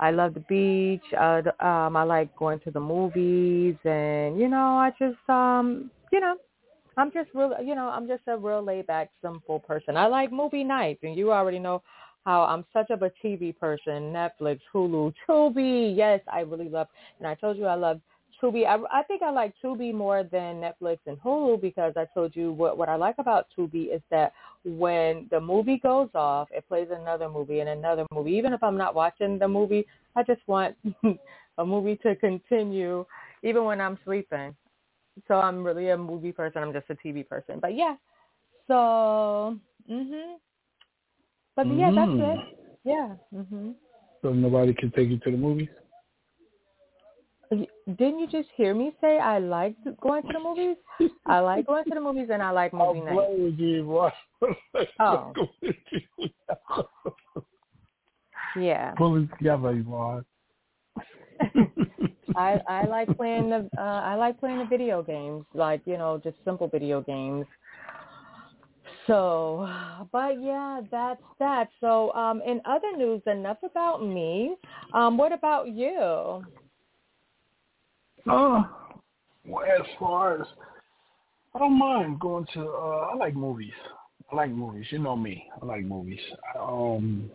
I 0.00 0.10
love 0.10 0.34
the 0.34 0.40
beach. 0.40 1.02
Uh, 1.12 1.42
um, 1.60 1.96
I 1.96 2.04
like 2.04 2.34
going 2.36 2.60
to 2.60 2.70
the 2.70 2.80
movies, 2.80 3.76
and 3.84 4.38
you 4.38 4.48
know, 4.48 4.78
I 4.78 4.90
just, 4.98 5.18
um, 5.28 5.90
you 6.12 6.20
know, 6.20 6.36
I'm 6.98 7.12
just 7.12 7.30
real. 7.32 7.54
You 7.64 7.76
know, 7.76 7.88
I'm 7.88 8.08
just 8.08 8.22
a 8.26 8.36
real 8.36 8.62
laid 8.62 8.88
back, 8.88 9.10
simple 9.22 9.60
person. 9.60 9.96
I 9.96 10.08
like 10.08 10.32
movie 10.32 10.64
nights, 10.64 11.00
and 11.04 11.16
you 11.16 11.32
already 11.32 11.60
know 11.60 11.80
how 12.26 12.42
I'm 12.42 12.64
such 12.72 12.90
of 12.90 13.02
a 13.02 13.12
TV 13.24 13.56
person. 13.56 14.12
Netflix, 14.12 14.58
Hulu, 14.74 15.14
Tubi. 15.26 15.96
Yes, 15.96 16.20
I 16.30 16.40
really 16.40 16.68
love. 16.68 16.88
And 17.18 17.28
I 17.28 17.36
told 17.36 17.56
you 17.56 17.66
I 17.66 17.74
love 17.74 18.00
Tubi. 18.42 18.66
I, 18.66 18.78
I 18.92 19.04
think 19.04 19.22
I 19.22 19.30
like 19.30 19.54
Tubi 19.62 19.94
more 19.94 20.24
than 20.24 20.56
Netflix 20.56 20.98
and 21.06 21.16
Hulu 21.18 21.60
because 21.60 21.92
I 21.96 22.04
told 22.12 22.34
you 22.34 22.50
what 22.50 22.76
what 22.76 22.88
I 22.88 22.96
like 22.96 23.14
about 23.18 23.46
Tubi 23.56 23.94
is 23.94 24.02
that 24.10 24.32
when 24.64 25.28
the 25.30 25.40
movie 25.40 25.78
goes 25.78 26.08
off, 26.16 26.48
it 26.50 26.66
plays 26.68 26.88
another 26.90 27.28
movie 27.28 27.60
and 27.60 27.68
another 27.68 28.06
movie. 28.12 28.32
Even 28.32 28.52
if 28.52 28.62
I'm 28.62 28.76
not 28.76 28.96
watching 28.96 29.38
the 29.38 29.46
movie, 29.46 29.86
I 30.16 30.24
just 30.24 30.42
want 30.48 30.74
a 31.58 31.64
movie 31.64 31.96
to 32.02 32.16
continue, 32.16 33.06
even 33.44 33.62
when 33.62 33.80
I'm 33.80 33.98
sleeping. 34.04 34.56
So 35.26 35.34
I'm 35.34 35.64
really 35.64 35.90
a 35.90 35.96
movie 35.96 36.32
person. 36.32 36.62
I'm 36.62 36.72
just 36.72 36.90
a 36.90 36.94
TV 36.94 37.26
person. 37.26 37.58
But 37.60 37.74
yeah, 37.74 37.96
so 38.66 39.58
mhm. 39.90 40.36
But 41.56 41.66
yeah, 41.66 41.90
that's 41.90 42.10
Mhm. 42.12 42.34
it. 42.34 42.40
Yeah. 42.84 43.16
Mhm. 43.34 43.74
So 44.22 44.32
nobody 44.32 44.74
can 44.74 44.90
take 44.92 45.08
you 45.08 45.18
to 45.18 45.30
the 45.30 45.36
movies. 45.36 45.68
Didn't 47.50 48.18
you 48.18 48.26
just 48.26 48.50
hear 48.56 48.74
me 48.74 48.94
say 49.00 49.18
I 49.18 49.38
like 49.38 49.74
going 50.00 50.22
to 50.22 50.32
the 50.32 50.38
movies? 50.38 50.76
I 51.24 51.40
like 51.40 51.66
going 51.66 51.84
to 51.84 51.94
the 51.94 52.00
movies 52.00 52.28
and 52.30 52.42
I 52.42 52.50
like 52.50 52.74
movie 52.74 53.00
I'll 53.00 53.04
nights. 53.04 53.30
with 53.38 53.58
you. 53.58 54.10
Oh. 55.00 55.32
Yeah. 58.56 58.94
Together, 59.38 59.70
Yvonne. 59.70 60.24
I 62.38 62.60
I 62.68 62.86
like 62.86 63.14
playing 63.16 63.50
the 63.50 63.68
uh 63.76 63.80
I 63.82 64.14
like 64.14 64.38
playing 64.38 64.58
the 64.58 64.64
video 64.64 65.02
games, 65.02 65.44
like, 65.54 65.80
you 65.84 65.98
know, 65.98 66.20
just 66.22 66.36
simple 66.44 66.68
video 66.68 67.00
games. 67.00 67.46
So, 69.06 69.68
but 70.12 70.40
yeah, 70.40 70.80
that's 70.90 71.22
that. 71.40 71.68
So, 71.80 72.12
um 72.14 72.40
in 72.46 72.60
other 72.64 72.96
news, 72.96 73.22
enough 73.26 73.58
about 73.62 74.06
me. 74.06 74.56
Um 74.94 75.18
what 75.18 75.32
about 75.32 75.68
you? 75.68 76.44
Uh, 78.30 78.62
well, 79.46 79.64
as 79.64 79.86
far 79.98 80.40
as 80.40 80.46
I 81.54 81.58
don't 81.58 81.78
mind 81.78 82.20
going 82.20 82.46
to. 82.54 82.60
uh 82.68 83.08
I 83.12 83.14
like 83.16 83.34
movies. 83.34 83.72
I 84.30 84.36
like 84.36 84.50
movies. 84.50 84.86
You 84.90 84.98
know 85.00 85.16
me. 85.16 85.44
I 85.60 85.64
like 85.64 85.82
movies. 85.82 86.20
Um, 86.58 87.30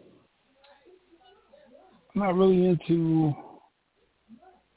I'm 2.15 2.22
not 2.22 2.36
really 2.36 2.67
into. 2.69 3.36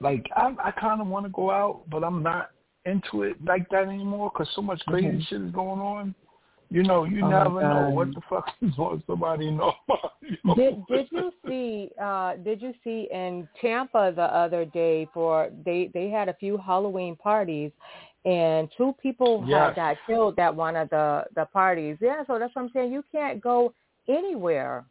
Like 0.01 0.27
I, 0.37 0.55
I 0.63 0.71
kind 0.73 1.01
of 1.01 1.07
want 1.07 1.25
to 1.27 1.31
go 1.31 1.51
out, 1.51 1.83
but 1.91 2.05
I'm 2.05 2.23
not 2.23 2.51
into 2.85 3.23
it 3.23 3.43
like 3.45 3.69
that 3.71 3.89
anymore 3.89 4.31
because 4.33 4.49
so 4.55 4.63
much 4.63 4.81
crazy 4.87 5.09
Mhm. 5.09 5.27
shit 5.27 5.41
is 5.43 5.51
going 5.53 5.81
on. 5.81 6.15
You 6.71 6.83
know, 6.83 7.05
you 7.05 7.23
Oh 7.23 7.29
never 7.29 7.63
know 7.63 7.89
what 7.89 8.15
the 8.15 8.21
fuck 8.29 8.49
is 8.61 8.75
going 8.75 9.03
somebody 9.07 9.51
know. 9.51 9.73
you 10.21 10.37
know? 10.45 10.55
Did 10.55 10.87
did 10.87 11.09
you 11.13 11.33
see 11.47 11.91
uh 12.01 12.37
did 12.37 12.61
you 12.61 12.75
see 12.85 13.09
in 13.11 13.49
Tampa 13.61 14.13
the 14.15 14.23
other 14.23 14.65
day 14.65 15.09
for 15.15 15.51
they 15.65 15.91
they 15.95 16.11
had 16.11 16.29
a 16.29 16.35
few 16.35 16.57
Halloween 16.57 17.17
parties 17.17 17.73
and 18.25 18.69
two 18.77 18.95
people 19.01 19.45
Yes. 19.47 19.69
had 19.69 19.77
got 19.77 19.97
killed 20.07 20.39
at 20.39 20.55
one 20.55 20.77
of 20.77 20.91
the 20.91 21.25
the 21.35 21.47
parties. 21.47 21.97
Yeah, 22.01 22.25
so 22.27 22.39
that's 22.39 22.55
what 22.55 22.63
I'm 22.63 22.71
saying. 22.73 22.93
You 22.93 23.05
can't 23.11 23.41
go 23.41 23.73
anywhere. 24.09 24.85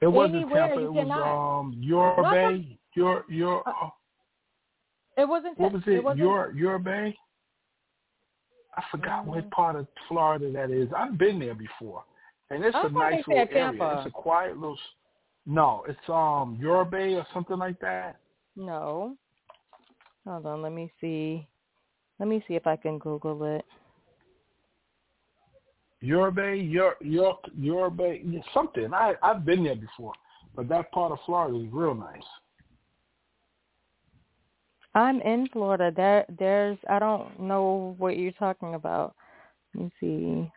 It 0.00 0.06
wasn't 0.06 0.36
Anywhere, 0.36 0.66
Tampa. 0.68 0.80
you 0.80 0.86
It 0.86 1.06
was 1.06 1.60
um 1.60 1.74
your 1.80 2.16
No, 2.16 2.22
no. 2.22 2.30
bay. 2.30 2.78
Your 2.94 3.24
your 3.28 3.66
Uh, 3.68 3.90
It 5.16 5.28
wasn't 5.28 5.58
what 5.58 5.72
was 5.72 5.82
it 5.86 6.04
it? 6.06 6.16
Your 6.16 6.52
your 6.52 6.78
bay. 6.78 7.16
I 8.76 8.82
forgot 8.90 9.26
what 9.26 9.44
Mhm. 9.44 9.50
part 9.50 9.76
of 9.76 9.86
Florida 10.08 10.50
that 10.52 10.70
is. 10.70 10.92
I've 10.94 11.18
been 11.18 11.38
there 11.38 11.54
before, 11.54 12.04
and 12.50 12.64
it's 12.64 12.74
I 12.76 12.86
a 12.86 12.90
nice 12.90 13.26
little 13.26 13.34
area. 13.34 13.54
Tampa. 13.54 13.98
It's 13.98 14.06
a 14.06 14.10
quiet 14.10 14.56
little. 14.56 14.78
No, 15.44 15.84
it's 15.88 16.08
um 16.08 16.56
your 16.60 16.84
bay 16.84 17.14
or 17.14 17.26
something 17.34 17.58
like 17.58 17.78
that. 17.80 18.16
No. 18.56 19.16
Hold 20.24 20.46
on, 20.46 20.62
let 20.62 20.72
me 20.72 20.90
see. 21.00 21.46
Let 22.18 22.28
me 22.28 22.42
see 22.46 22.54
if 22.54 22.66
I 22.66 22.76
can 22.76 22.98
Google 22.98 23.44
it. 23.44 23.64
Your 26.00 26.30
bay, 26.30 26.56
your 26.56 26.96
your 27.00 27.38
your 27.54 27.90
bay, 27.90 28.22
something. 28.54 28.92
I 28.94 29.14
I've 29.22 29.44
been 29.44 29.64
there 29.64 29.76
before, 29.76 30.14
but 30.54 30.68
that 30.68 30.90
part 30.92 31.12
of 31.12 31.20
Florida 31.26 31.56
is 31.58 31.72
real 31.72 31.94
nice. 31.94 32.22
I'm 34.94 35.20
in 35.22 35.48
Florida. 35.52 35.92
There 35.94 36.24
there's 36.38 36.78
I 36.88 36.98
don't 36.98 37.40
know 37.40 37.94
what 37.98 38.18
you're 38.18 38.32
talking 38.32 38.74
about. 38.74 39.14
Let 39.74 39.84
me 39.84 39.90
see. 40.00 40.52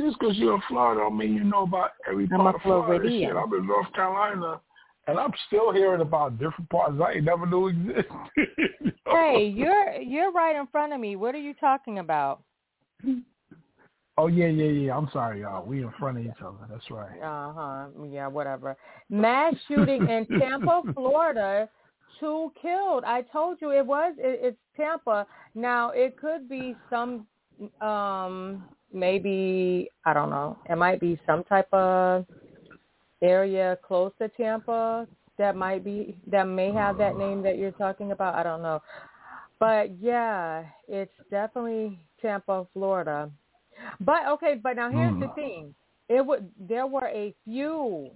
Just 0.00 0.18
because 0.18 0.36
you're 0.36 0.54
in 0.54 0.62
Florida, 0.68 1.00
don't 1.00 1.16
mean 1.16 1.34
you 1.34 1.44
know 1.44 1.62
about 1.62 1.90
every 2.08 2.28
I'm 2.32 2.38
part 2.38 2.54
of 2.54 2.62
Florida. 2.62 3.10
Shit, 3.10 3.34
I'm 3.36 3.52
in 3.54 3.66
North 3.66 3.92
Carolina, 3.92 4.60
and 5.06 5.18
I'm 5.18 5.32
still 5.46 5.72
hearing 5.72 6.00
about 6.00 6.38
different 6.38 6.70
parts 6.70 6.94
I 7.04 7.14
ain't 7.14 7.24
never 7.24 7.46
knew 7.46 7.68
existed. 7.68 8.06
Hey, 9.10 9.52
you're 9.52 9.94
you're 9.94 10.30
right 10.30 10.54
in 10.54 10.68
front 10.68 10.92
of 10.92 11.00
me. 11.00 11.16
What 11.16 11.34
are 11.34 11.40
you 11.40 11.54
talking 11.54 11.98
about? 11.98 12.42
Oh 14.16 14.26
yeah, 14.28 14.46
yeah, 14.46 14.66
yeah. 14.66 14.96
I'm 14.96 15.08
sorry, 15.12 15.40
y'all. 15.40 15.64
We 15.66 15.82
in 15.82 15.90
front 15.98 16.18
of 16.18 16.24
each 16.24 16.40
other. 16.44 16.58
That's 16.70 16.88
right. 16.90 17.18
Uh 17.20 17.52
huh. 17.52 18.04
Yeah, 18.08 18.28
whatever. 18.28 18.76
Mass 19.08 19.54
shooting 19.66 20.06
in 20.08 20.26
Tampa, 20.38 20.82
Florida. 20.94 21.68
Two 22.20 22.52
killed. 22.60 23.04
I 23.04 23.22
told 23.22 23.58
you 23.60 23.70
it 23.72 23.84
was. 23.84 24.14
It, 24.18 24.40
it's 24.42 24.58
Tampa. 24.76 25.26
Now 25.54 25.90
it 25.90 26.16
could 26.18 26.48
be 26.48 26.76
some. 26.88 27.26
Um, 27.80 28.64
maybe 28.92 29.90
I 30.04 30.12
don't 30.12 30.30
know. 30.30 30.58
It 30.68 30.76
might 30.76 31.00
be 31.00 31.18
some 31.26 31.42
type 31.44 31.72
of 31.72 32.26
area 33.22 33.78
close 33.86 34.12
to 34.18 34.28
Tampa 34.28 35.06
that 35.38 35.56
might 35.56 35.82
be 35.84 36.16
that 36.30 36.44
may 36.44 36.72
have 36.72 36.98
that 36.98 37.16
name 37.16 37.42
that 37.42 37.56
you're 37.58 37.72
talking 37.72 38.12
about. 38.12 38.34
I 38.34 38.42
don't 38.42 38.62
know. 38.62 38.80
But 39.58 39.98
yeah, 40.00 40.64
it's 40.88 41.12
definitely 41.30 41.98
Tampa, 42.20 42.66
Florida. 42.72 43.30
But 44.00 44.26
okay, 44.28 44.60
but 44.62 44.76
now 44.76 44.90
here's 44.90 45.18
the 45.18 45.26
Mm. 45.26 45.34
thing. 45.34 45.74
It 46.08 46.24
would 46.24 46.50
there 46.58 46.86
were 46.86 47.08
a 47.08 47.34
few 47.44 48.10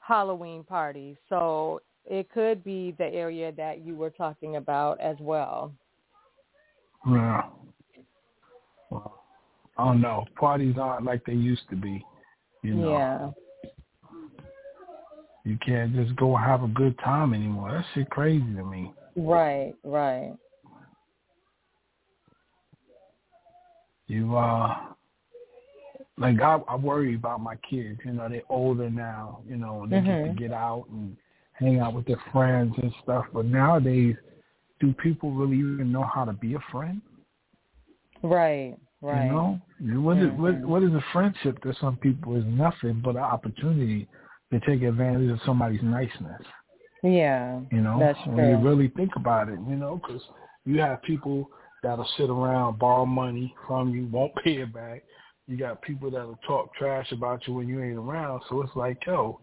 Halloween 0.00 0.64
parties, 0.64 1.16
so 1.28 1.80
it 2.08 2.30
could 2.30 2.64
be 2.64 2.94
the 2.98 3.06
area 3.06 3.52
that 3.52 3.84
you 3.84 3.94
were 3.94 4.10
talking 4.10 4.56
about 4.56 4.98
as 5.00 5.16
well. 5.20 5.72
Yeah. 7.06 7.42
Well, 8.90 9.22
I 9.76 9.84
don't 9.84 10.00
know. 10.00 10.24
Parties 10.38 10.76
aren't 10.80 11.04
like 11.04 11.24
they 11.26 11.34
used 11.34 11.68
to 11.70 11.76
be. 11.76 12.04
You 12.62 12.74
know, 12.74 12.98
Yeah. 12.98 13.30
you 15.44 15.58
can't 15.58 15.94
just 15.94 16.16
go 16.16 16.34
have 16.34 16.62
a 16.62 16.68
good 16.68 16.98
time 16.98 17.34
anymore. 17.34 17.72
That 17.72 17.84
shit 17.94 18.10
crazy 18.10 18.54
to 18.56 18.64
me. 18.64 18.92
Right, 19.14 19.74
right. 19.84 20.34
You 24.06 24.36
uh, 24.36 24.74
like 26.16 26.40
I, 26.40 26.58
I 26.66 26.76
worry 26.76 27.14
about 27.14 27.40
my 27.42 27.56
kids. 27.56 28.00
You 28.04 28.12
know, 28.12 28.28
they're 28.28 28.42
older 28.48 28.88
now. 28.88 29.40
You 29.46 29.56
know, 29.56 29.82
and 29.82 29.92
they 29.92 30.00
get 30.00 30.06
Mhm. 30.06 30.34
to 30.34 30.40
get 30.40 30.52
out 30.52 30.86
and 30.90 31.16
hang 31.58 31.80
out 31.80 31.94
with 31.94 32.06
their 32.06 32.20
friends 32.32 32.74
and 32.80 32.92
stuff. 33.02 33.24
But 33.32 33.46
nowadays, 33.46 34.16
do 34.80 34.92
people 34.94 35.32
really 35.32 35.56
even 35.56 35.92
know 35.92 36.04
how 36.04 36.24
to 36.24 36.32
be 36.32 36.54
a 36.54 36.60
friend? 36.70 37.00
Right, 38.22 38.76
right. 39.00 39.24
You 39.24 39.32
know, 39.32 39.60
what 40.02 40.18
is 40.18 40.30
what 40.32 40.54
Mhm. 40.54 40.64
what 40.64 40.82
is 40.82 40.92
a 40.92 41.00
friendship 41.12 41.60
to 41.62 41.72
some 41.74 41.96
people 41.96 42.36
is 42.36 42.44
nothing 42.44 43.00
but 43.00 43.16
an 43.16 43.22
opportunity 43.22 44.08
to 44.50 44.60
take 44.60 44.82
advantage 44.82 45.30
of 45.30 45.40
somebody's 45.42 45.82
niceness. 45.82 46.42
Yeah. 47.02 47.60
You 47.70 47.80
know, 47.80 47.98
That's 47.98 48.18
when 48.26 48.48
you 48.48 48.56
really 48.56 48.88
think 48.88 49.14
about 49.16 49.48
it, 49.48 49.58
you 49.68 49.76
know, 49.76 49.96
because 49.96 50.22
you 50.64 50.80
have 50.80 51.02
people 51.02 51.50
that'll 51.82 52.08
sit 52.16 52.28
around, 52.28 52.78
borrow 52.78 53.06
money 53.06 53.54
from 53.66 53.94
you, 53.94 54.06
won't 54.06 54.34
pay 54.36 54.62
it 54.62 54.72
back. 54.72 55.04
You 55.46 55.56
got 55.56 55.80
people 55.82 56.10
that'll 56.10 56.38
talk 56.46 56.74
trash 56.74 57.10
about 57.12 57.46
you 57.46 57.54
when 57.54 57.68
you 57.68 57.82
ain't 57.82 57.98
around. 57.98 58.42
So 58.48 58.62
it's 58.62 58.74
like, 58.74 59.04
yo, 59.06 59.40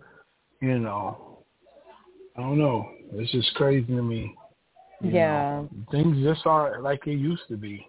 you 0.61 0.79
know, 0.79 1.34
I 2.37 2.41
don't 2.41 2.59
know. 2.59 2.89
It's 3.13 3.31
just 3.31 3.53
crazy 3.55 3.87
to 3.87 4.01
me. 4.01 4.35
yeah. 5.01 5.61
Know, 5.61 5.69
things 5.91 6.17
just 6.23 6.45
aren't 6.45 6.83
like 6.83 7.05
they 7.05 7.11
used 7.11 7.43
to 7.49 7.57
be. 7.57 7.85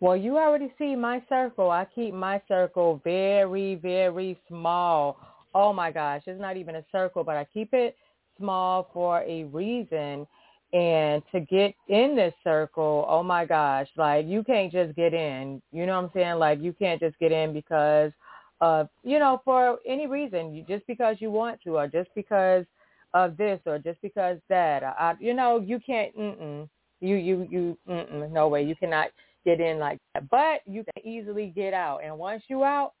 Well, 0.00 0.16
you 0.16 0.38
already 0.38 0.72
see 0.78 0.96
my 0.96 1.22
circle. 1.28 1.70
I 1.70 1.86
keep 1.94 2.14
my 2.14 2.40
circle 2.48 3.00
very, 3.04 3.74
very 3.76 4.38
small. 4.48 5.18
Oh 5.54 5.72
my 5.72 5.90
gosh, 5.90 6.22
it's 6.26 6.40
not 6.40 6.56
even 6.56 6.76
a 6.76 6.84
circle, 6.90 7.22
but 7.22 7.36
I 7.36 7.44
keep 7.52 7.74
it 7.74 7.96
small 8.38 8.88
for 8.92 9.22
a 9.22 9.44
reason. 9.44 10.26
And 10.72 11.22
to 11.32 11.40
get 11.40 11.74
in 11.88 12.14
this 12.14 12.32
circle, 12.44 13.04
oh 13.08 13.22
my 13.22 13.44
gosh, 13.44 13.88
like 13.96 14.26
you 14.26 14.44
can't 14.44 14.72
just 14.72 14.94
get 14.96 15.12
in. 15.12 15.60
You 15.72 15.84
know 15.84 15.96
what 15.96 16.04
I'm 16.04 16.10
saying? 16.14 16.38
Like 16.38 16.62
you 16.62 16.72
can't 16.72 17.00
just 17.00 17.18
get 17.18 17.32
in 17.32 17.52
because 17.52 18.12
of, 18.60 18.88
you 19.02 19.18
know, 19.18 19.42
for 19.44 19.78
any 19.86 20.06
reason, 20.06 20.54
you, 20.54 20.64
just 20.68 20.86
because 20.86 21.16
you 21.18 21.30
want 21.30 21.60
to 21.64 21.76
or 21.76 21.88
just 21.88 22.08
because 22.14 22.64
of 23.14 23.36
this 23.36 23.60
or 23.66 23.78
just 23.78 24.00
because 24.02 24.38
that. 24.48 24.82
I, 24.82 25.14
you 25.20 25.34
know, 25.34 25.60
you 25.60 25.80
can't, 25.84 26.16
mm-mm. 26.16 26.68
You, 27.00 27.16
you, 27.16 27.48
you, 27.50 27.78
mm-mm. 27.88 28.30
no 28.30 28.48
way. 28.48 28.62
You 28.62 28.76
cannot 28.76 29.08
get 29.44 29.60
in 29.60 29.78
like 29.78 29.98
that. 30.14 30.28
But 30.28 30.60
you 30.66 30.84
can 30.84 31.06
easily 31.06 31.52
get 31.54 31.72
out. 31.72 32.00
And 32.04 32.18
once 32.18 32.42
you 32.48 32.62
out, 32.62 32.92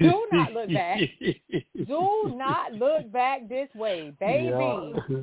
do 0.00 0.26
not 0.32 0.52
look 0.52 0.72
back. 0.72 1.00
do 1.86 2.34
not 2.36 2.72
look 2.72 3.10
back 3.12 3.48
this 3.48 3.68
way, 3.74 4.12
baby. 4.20 4.92
Yeah. 5.08 5.16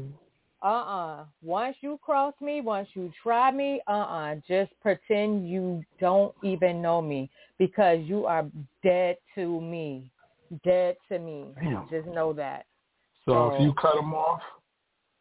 Uh-uh. 0.64 1.26
Once 1.42 1.76
you 1.82 2.00
cross 2.04 2.34
me, 2.40 2.62
once 2.62 2.88
you 2.94 3.12
try 3.24 3.52
me, 3.52 3.82
uh-uh. 3.88 4.36
Just 4.48 4.72
pretend 4.82 5.50
you 5.50 5.84
don't 6.00 6.34
even 6.44 6.82
know 6.82 7.02
me 7.02 7.30
because 7.58 8.00
you 8.04 8.26
are 8.26 8.46
dead 8.84 9.18
to 9.36 9.60
me. 9.60 10.12
Dead 10.64 10.98
to 11.10 11.18
me. 11.18 11.46
Damn. 11.62 11.88
Just 11.90 12.08
know 12.08 12.32
that. 12.34 12.66
So, 13.32 13.56
if 13.56 13.62
you 13.62 13.74
cut 13.74 13.96
them 13.96 14.14
off, 14.14 14.42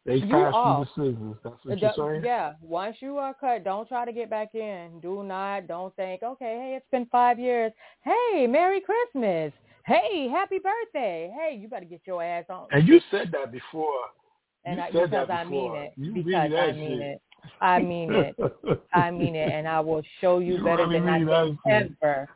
they 0.07 0.21
pass 0.21 0.31
you 0.31 0.35
the 0.53 0.87
scissors. 0.95 1.37
That's 1.45 1.57
what 1.65 1.79
you're 1.79 2.13
saying? 2.15 2.25
Yeah. 2.25 2.53
Once 2.63 2.97
you 3.01 3.19
are 3.19 3.35
cut, 3.35 3.65
don't 3.65 3.87
try 3.87 4.05
to 4.05 4.13
get 4.13 4.31
back 4.31 4.55
in. 4.55 4.99
Do 5.03 5.23
not. 5.23 5.67
Don't 5.67 5.95
think, 5.97 6.23
okay, 6.23 6.59
hey, 6.61 6.75
it's 6.77 6.91
been 6.91 7.07
five 7.13 7.39
years. 7.39 7.73
Hey, 8.03 8.47
Merry 8.47 8.81
Christmas. 8.81 9.53
Hey, 9.87 10.29
happy 10.29 10.59
birthday. 10.59 11.33
Hey, 11.37 11.57
you 11.57 11.69
better 11.69 11.85
get 11.85 12.01
your 12.07 12.23
ass 12.23 12.45
on. 12.49 12.67
And 12.71 12.89
you 12.89 13.01
said 13.11 13.31
that 13.33 13.53
before. 13.53 13.93
And 14.65 14.77
you 14.77 14.83
I, 14.83 14.87
said 14.87 15.11
because 15.11 15.29
that 15.29 15.31
I 15.31 15.45
mean 15.45 15.75
it. 15.75 15.93
You 15.97 16.13
because 16.15 16.35
I 16.35 16.73
mean 16.73 16.99
shit. 16.99 17.01
it. 17.01 17.23
I 17.61 17.79
mean 17.79 18.13
it. 18.13 18.37
I 18.95 19.11
mean 19.11 19.35
it. 19.35 19.53
And 19.53 19.69
I 19.69 19.81
will 19.81 20.03
show 20.21 20.39
you, 20.41 20.57
you 20.57 20.65
better 20.65 20.87
really 20.87 21.25
than 21.25 21.29
I 21.31 21.57
can 21.65 21.97
ever. 22.03 22.29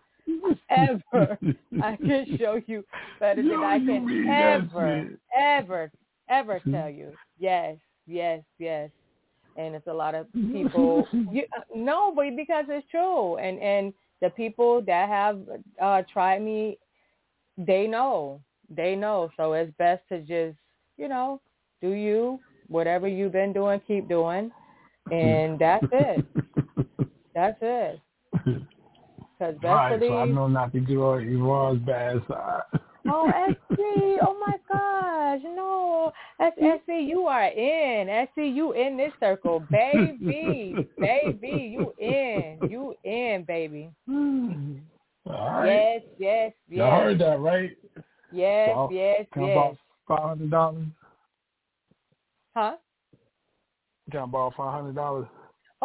Ever. 0.70 1.38
I 1.82 1.96
can 1.96 2.36
show 2.38 2.60
you 2.66 2.84
better 3.20 3.42
Yo, 3.42 3.50
than 3.50 3.60
I 3.60 3.78
can 3.78 4.28
ever, 4.28 5.08
ever, 5.36 5.90
ever 6.28 6.60
tell 6.70 6.88
you. 6.90 7.12
Yes, 7.38 7.76
yes, 8.06 8.42
yes. 8.58 8.90
And 9.56 9.74
it's 9.74 9.86
a 9.86 9.92
lot 9.92 10.14
of 10.14 10.26
people. 10.52 11.06
you, 11.30 11.44
no, 11.74 12.12
but 12.14 12.36
because 12.36 12.64
it's 12.68 12.86
true. 12.90 13.36
And 13.36 13.58
and 13.60 13.92
the 14.20 14.30
people 14.30 14.82
that 14.82 15.08
have 15.08 15.40
uh, 15.80 16.02
tried 16.12 16.42
me, 16.42 16.78
they 17.58 17.86
know. 17.86 18.40
They 18.74 18.96
know. 18.96 19.30
So 19.36 19.52
it's 19.52 19.72
best 19.78 20.02
to 20.08 20.20
just, 20.20 20.56
you 20.96 21.08
know, 21.08 21.40
do 21.80 21.90
you 21.90 22.40
whatever 22.68 23.06
you've 23.06 23.32
been 23.32 23.52
doing, 23.52 23.80
keep 23.86 24.08
doing, 24.08 24.50
and 25.10 25.58
that's 25.58 25.86
it. 25.92 26.24
that's 27.34 27.58
it. 27.60 28.00
Because 29.38 29.54
best 29.56 29.64
right, 29.64 30.00
so 30.00 30.18
I 30.18 30.24
know 30.26 30.46
not 30.46 30.72
to 30.72 30.80
get 30.80 30.96
on 30.96 31.22
Yvonne's 31.22 31.84
bad 31.84 32.22
side. 32.28 32.62
oh, 33.08 33.28
SC, 33.48 33.78
oh 34.22 34.36
my 34.46 34.54
gosh, 34.70 35.40
no. 35.44 36.12
That's 36.38 36.56
SC, 36.56 36.88
you 37.02 37.22
are 37.22 37.46
in. 37.46 38.26
SC, 38.28 38.54
you 38.54 38.72
in 38.72 38.96
this 38.96 39.12
circle. 39.20 39.64
Baby, 39.70 40.74
baby, 40.98 41.76
you 41.76 41.92
in. 41.98 42.58
You 42.70 42.94
in, 43.04 43.44
baby. 43.46 43.90
All 44.08 44.52
right. 45.26 45.66
Yes, 45.66 46.02
yes, 46.18 46.52
yes. 46.68 46.78
Y'all 46.78 47.00
heard 47.00 47.18
that, 47.18 47.40
right? 47.40 47.70
Yes, 48.32 48.70
So, 48.74 48.88
yes, 48.92 49.26
Can 49.32 49.44
I 49.44 49.46
yes. 49.46 49.54
borrow 49.56 49.78
five 50.08 50.28
hundred 50.28 50.50
dollars? 50.50 50.86
Huh? 52.56 52.72
Can 54.10 54.20
I 54.20 54.26
borrow 54.26 54.52
five 54.56 54.72
hundred 54.72 54.94
dollars? 54.94 55.26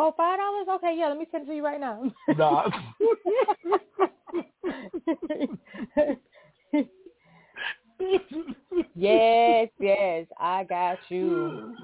Oh, 0.01 0.13
five 0.15 0.39
dollars? 0.39 0.65
Okay, 0.77 0.95
yeah, 0.97 1.09
let 1.09 1.17
me 1.17 1.27
send 1.29 1.43
it 1.43 1.47
to 1.47 1.55
you 1.55 1.63
right 1.63 1.77
now. 1.77 2.09
Nah. 2.37 2.69
yes, 8.95 9.69
yes, 9.77 10.25
I 10.39 10.63
got 10.63 10.99
you. 11.09 11.75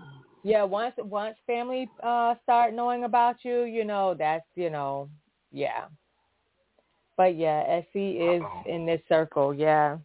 Yeah, 0.43 0.63
once 0.63 0.93
once 0.97 1.35
family 1.45 1.89
uh 2.03 2.35
start 2.43 2.73
knowing 2.73 3.03
about 3.03 3.43
you, 3.43 3.63
you 3.63 3.83
know, 3.83 4.15
that's 4.17 4.45
you 4.55 4.69
know, 4.69 5.09
yeah. 5.51 5.87
But 7.17 7.35
yeah, 7.35 7.81
SC 7.81 7.95
is 7.95 8.41
Uh-oh. 8.43 8.63
in 8.65 8.85
this 8.85 9.01
circle, 9.09 9.53
yeah. 9.53 9.97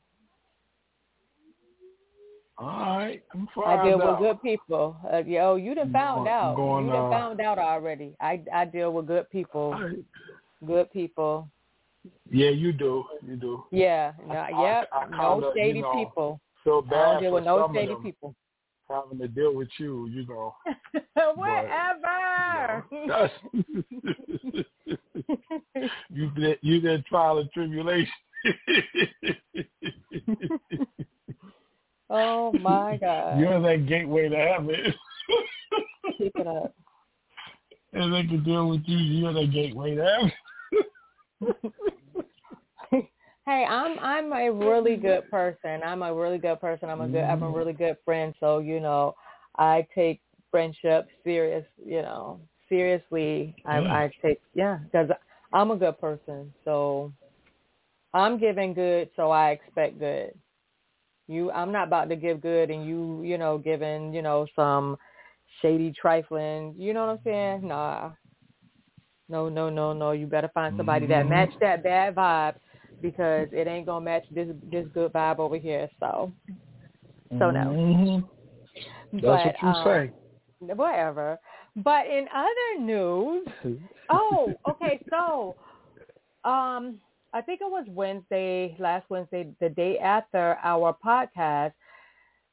All 2.61 2.99
right, 2.99 3.23
I'm 3.33 3.49
I 3.65 3.83
deal 3.89 4.03
out. 4.03 4.21
with 4.21 4.29
good 4.29 4.43
people. 4.43 4.95
Uh, 5.11 5.23
yo, 5.25 5.57
you 5.57 5.75
done 5.75 5.91
found 5.93 6.27
going- 6.27 6.29
out. 6.29 6.57
going, 6.57 6.85
you 6.87 6.93
done 6.93 7.07
uh, 7.07 7.11
found 7.11 7.41
out 7.41 7.59
already. 7.59 8.15
I 8.21 8.43
I 8.53 8.67
deal 8.67 8.93
with 8.93 9.07
good 9.07 9.31
people. 9.31 9.73
Right. 9.73 9.97
Good 10.67 10.93
people. 10.93 11.49
Yeah, 12.31 12.51
you 12.51 12.73
do. 12.73 13.05
You 13.27 13.37
do. 13.37 13.65
Yeah. 13.71 14.13
No, 14.27 14.35
I- 14.35 14.63
yep. 14.63 14.89
I 14.93 15.07
no 15.07 15.41
kinda, 15.41 15.53
shady 15.57 15.79
you 15.79 15.83
know, 15.83 15.93
people. 15.93 16.39
I 16.67 16.81
bad 16.91 17.13
don't 17.13 17.23
deal 17.23 17.33
with 17.33 17.45
no 17.45 17.71
shady 17.75 17.95
people. 18.03 18.35
having 18.91 19.19
to 19.21 19.29
deal 19.29 19.55
with 19.55 19.69
you. 19.79 20.07
You 20.09 20.27
know. 20.27 20.55
Whatever. 21.37 22.85
You, 22.93 23.07
know. 23.07 23.29
you 26.11 26.31
did. 26.37 26.59
You 26.61 26.81
did 26.83 27.07
trial 27.07 27.39
and 27.39 27.51
tribulation. 27.53 28.13
oh 32.11 32.53
my 32.61 32.97
God. 33.01 33.39
You're 33.39 33.61
that 33.61 33.87
gateway 33.87 34.29
to 34.29 34.37
heaven. 34.37 34.95
Keep 36.19 36.33
it 36.37 36.47
up. 36.47 36.75
and 37.93 38.13
they 38.13 38.23
can 38.25 38.43
deal 38.45 38.69
with 38.69 38.83
you. 38.85 38.99
You're 38.99 39.33
the 39.33 39.47
gateway 39.47 39.95
to 39.95 40.05
heaven. 40.05 40.33
hey, 43.47 43.65
I'm 43.65 43.99
I'm 43.99 44.33
a 44.33 44.51
really 44.51 44.97
good 44.97 45.31
person. 45.31 45.81
I'm 45.85 46.03
a 46.03 46.15
really 46.15 46.39
good 46.39 46.61
person. 46.61 46.91
I'm 46.91 47.01
a 47.01 47.09
good 47.09 47.25
I'm 47.25 47.43
a 47.43 47.47
mm-hmm. 47.47 47.57
really 47.57 47.73
good 47.73 47.97
friend. 48.05 48.35
So 48.41 48.59
you 48.59 48.81
know, 48.81 49.15
I 49.57 49.87
take 49.95 50.21
friendship 50.51 51.09
serious. 51.25 51.65
You 51.85 52.03
know, 52.03 52.41
seriously. 52.69 53.55
I 53.65 53.81
Yeah. 53.81 53.95
I 53.95 54.11
take 54.23 54.41
yeah 54.55 54.79
because 54.85 55.11
I'm 55.53 55.71
a 55.71 55.77
good 55.77 55.99
person. 56.01 56.53
So 56.65 57.13
I'm 58.13 58.39
giving 58.39 58.75
good, 58.75 59.09
so 59.17 59.31
I 59.31 59.51
expect 59.51 59.99
good. 59.99 60.33
You, 61.31 61.53
I'm 61.53 61.71
not 61.71 61.87
about 61.87 62.09
to 62.09 62.17
give 62.17 62.41
good, 62.41 62.71
and 62.71 62.85
you, 62.85 63.23
you 63.23 63.39
know, 63.39 63.57
giving, 63.57 64.13
you 64.13 64.21
know, 64.21 64.49
some 64.57 64.97
shady 65.63 65.93
trifling. 65.93 66.75
You 66.77 66.93
know 66.93 67.07
what 67.07 67.13
I'm 67.13 67.21
saying? 67.23 67.69
Nah. 67.69 68.11
No, 69.29 69.49
no, 69.49 69.71
no, 69.71 69.93
no. 69.93 70.11
You 70.11 70.27
better 70.27 70.51
find 70.53 70.75
somebody 70.77 71.07
that 71.07 71.25
Mhm. 71.25 71.29
match 71.29 71.53
that 71.61 71.85
bad 71.85 72.17
vibe 72.17 72.57
because 73.01 73.49
it 73.53 73.69
ain't 73.69 73.87
gonna 73.87 74.05
match 74.05 74.25
this 74.33 74.49
this 74.65 74.89
good 74.89 75.13
vibe 75.13 75.39
over 75.39 75.57
here. 75.57 75.89
So, 76.01 76.33
so 77.39 77.53
no. 77.53 77.61
Mhm. 77.61 78.29
That's 79.13 79.25
but, 79.25 79.45
what 79.45 79.63
you 79.63 79.69
um, 79.69 79.85
say. 79.85 80.75
Whatever. 80.75 81.39
But 81.77 82.07
in 82.09 82.27
other 82.35 82.81
news, 82.81 83.47
oh, 84.11 84.59
okay. 84.69 85.01
So, 85.09 85.55
um, 86.45 87.01
I 87.33 87.41
think 87.41 87.61
it 87.61 87.71
was 87.71 87.87
Wednesday, 87.89 88.77
last 88.79 89.09
Wednesday, 89.09 89.49
the 89.61 89.69
day 89.69 89.99
after 89.99 90.59
our 90.63 90.97
podcast, 91.05 91.73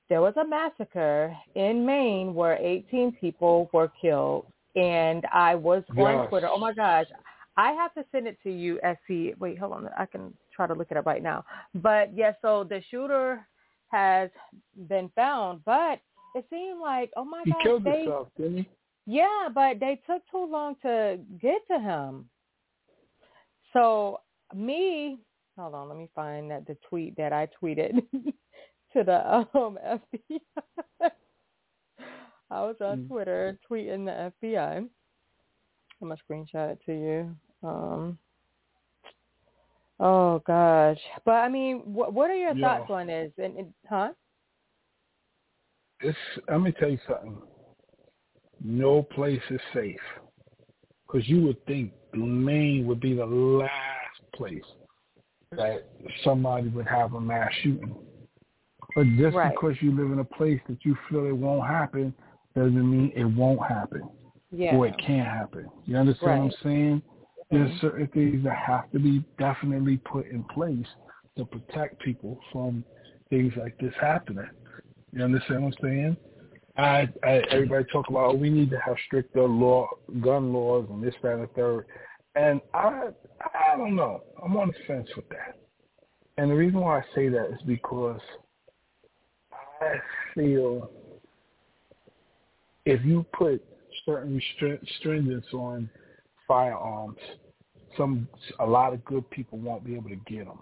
there 0.10 0.22
was 0.22 0.34
a 0.38 0.46
massacre 0.48 1.36
in 1.56 1.86
Maine 1.86 2.34
where 2.34 2.56
18 2.58 3.14
people 3.20 3.70
were 3.74 3.92
killed. 4.02 4.46
And 4.76 5.26
I 5.34 5.56
was 5.56 5.84
on 5.90 5.98
Yes. 5.98 6.30
Twitter. 6.30 6.48
Oh 6.50 6.60
my 6.60 6.74
gosh. 6.74 7.08
I 7.58 7.72
have 7.72 7.94
to 7.96 8.06
send 8.12 8.28
it 8.28 8.38
to 8.44 8.52
you, 8.52 8.80
SC. 8.84 9.36
Wait, 9.40 9.58
hold 9.58 9.74
on. 9.74 9.90
I 9.98 10.06
can 10.06 10.32
try 10.56 10.68
to 10.68 10.76
look 10.76 10.92
it 10.92 10.98
up 10.98 11.08
right 11.08 11.24
now. 11.24 11.44
But 11.74 12.16
yeah, 12.16 12.34
so 12.42 12.64
the 12.64 12.82
shooter 12.92 13.46
has 13.90 14.30
been 14.88 15.10
found, 15.16 15.66
but 15.66 16.00
it 16.36 16.46
seemed 16.52 16.80
like, 16.80 17.10
oh 17.18 17.26
my 17.26 17.42
He 17.46 17.52
gosh, 17.52 17.64
killed 17.64 17.84
they, 17.84 18.02
himself, 18.02 18.28
didn't 18.38 18.58
he? 18.58 18.70
yeah, 19.08 19.48
but 19.54 19.80
they 19.80 20.00
took 20.06 20.22
too 20.30 20.46
long 20.46 20.76
to 20.84 21.18
get 21.42 21.66
to 21.72 21.80
him. 21.80 22.30
So 23.74 24.20
me, 24.56 25.20
hold 25.58 25.74
on, 25.76 25.90
let 25.90 25.98
me 25.98 26.10
find 26.16 26.50
that 26.52 26.66
the 26.68 26.78
tweet 26.90 27.16
that 27.18 27.34
I 27.34 27.48
tweeted 27.62 28.02
to 28.94 29.04
the 29.04 29.28
um 29.30 29.78
FBI. 29.86 30.40
I 32.50 32.62
was 32.62 32.78
on 32.80 33.00
Mm. 33.00 33.08
Twitter 33.10 33.60
tweeting 33.70 34.06
the 34.06 34.32
FBI. 34.48 34.78
I'm 34.78 34.90
gonna 36.02 36.16
screenshot 36.30 36.72
it 36.72 36.80
to 36.86 36.94
you. 36.94 37.36
Um, 37.68 38.18
Oh 40.00 40.40
gosh, 40.46 41.00
but 41.26 41.32
I 41.36 41.50
mean, 41.50 41.80
what 41.86 42.14
what 42.14 42.30
are 42.30 42.36
your 42.36 42.54
Yeah. 42.56 42.78
thoughts 42.78 42.92
on 42.92 43.08
this? 43.08 43.32
And, 43.40 43.58
and 43.58 43.74
huh? 43.90 44.12
It's. 46.02 46.18
Let 46.48 46.62
me 46.62 46.72
tell 46.74 46.90
you 46.90 47.00
something. 47.08 47.42
No 48.64 49.02
place 49.02 49.42
is 49.50 49.60
safe 49.74 50.00
because 51.06 51.28
you 51.28 51.42
would 51.42 51.64
think 51.66 51.94
Maine 52.14 52.86
would 52.86 53.00
be 53.00 53.16
the 53.16 53.26
last 53.26 54.07
place 54.38 54.64
that 55.52 55.90
somebody 56.24 56.68
would 56.70 56.88
have 56.88 57.14
a 57.14 57.22
mass 57.22 57.52
shooting. 57.62 57.96
But 58.96 59.08
just 59.18 59.36
Right. 59.36 59.54
because 59.54 59.82
you 59.82 59.92
live 59.92 60.12
in 60.12 60.20
a 60.20 60.24
place 60.24 60.62
that 60.68 60.84
you 60.86 60.96
feel 61.10 61.26
it 61.26 61.32
won't 61.32 61.68
happen 61.68 62.14
doesn't 62.56 62.90
mean 62.90 63.12
it 63.16 63.26
won't 63.26 63.64
happen 63.64 64.08
Yeah. 64.52 64.76
or 64.76 64.88
it 64.88 64.98
can't 64.98 65.28
happen. 65.28 65.70
You 65.86 65.98
understand 65.98 66.44
what 66.44 66.54
I'm 66.54 66.64
saying? 66.64 67.02
There's 67.50 67.72
Mhm. 67.72 67.80
certain 67.80 68.08
things 68.08 68.44
that 68.44 68.56
have 68.56 68.90
to 68.92 69.00
be 69.00 69.24
definitely 69.38 69.98
put 69.98 70.26
in 70.28 70.44
place 70.46 70.88
to 71.36 71.46
protect 71.46 72.00
people 72.00 72.40
from 72.52 72.84
things 73.30 73.56
like 73.56 73.78
this 73.78 73.94
happening. 73.96 74.50
You 75.14 75.24
understand 75.24 75.64
what 75.64 75.76
I'm 75.78 75.90
saying? 75.90 76.18
I, 76.78 77.10
I 77.24 77.40
everybody 77.50 77.86
talk 77.86 78.10
about 78.10 78.32
oh, 78.32 78.36
we 78.36 78.50
need 78.50 78.70
to 78.70 78.80
have 78.80 78.98
stricter 79.06 79.44
law, 79.44 79.88
gun 80.22 80.54
laws, 80.54 80.88
and 80.90 81.02
this, 81.02 81.16
that, 81.22 81.34
and 81.34 81.44
the 81.44 81.48
third. 81.48 81.86
And 82.38 82.62
I, 82.74 83.10
I 83.42 83.78
don't 83.78 83.96
know. 83.96 84.22
I'm 84.44 84.56
on 84.58 84.68
the 84.68 84.74
fence 84.86 85.10
with 85.16 85.28
that. 85.30 85.58
And 86.38 86.52
the 86.52 86.56
reason 86.56 86.80
why 86.80 87.00
I 87.00 87.04
say 87.16 87.30
that 87.30 87.48
is 87.48 87.60
because 87.66 88.22
I 89.82 89.96
feel 90.36 90.92
if 92.86 93.04
you 93.04 93.26
put 93.34 93.64
certain 94.06 94.40
stringents 95.04 95.52
on 95.54 95.90
firearms, 96.48 97.18
some 97.98 98.28
a 98.60 98.66
lot 98.66 98.94
of 98.94 99.04
good 99.06 99.28
people 99.32 99.58
won't 99.58 99.84
be 99.84 99.96
able 99.96 100.10
to 100.10 100.16
get 100.28 100.46
them. 100.46 100.60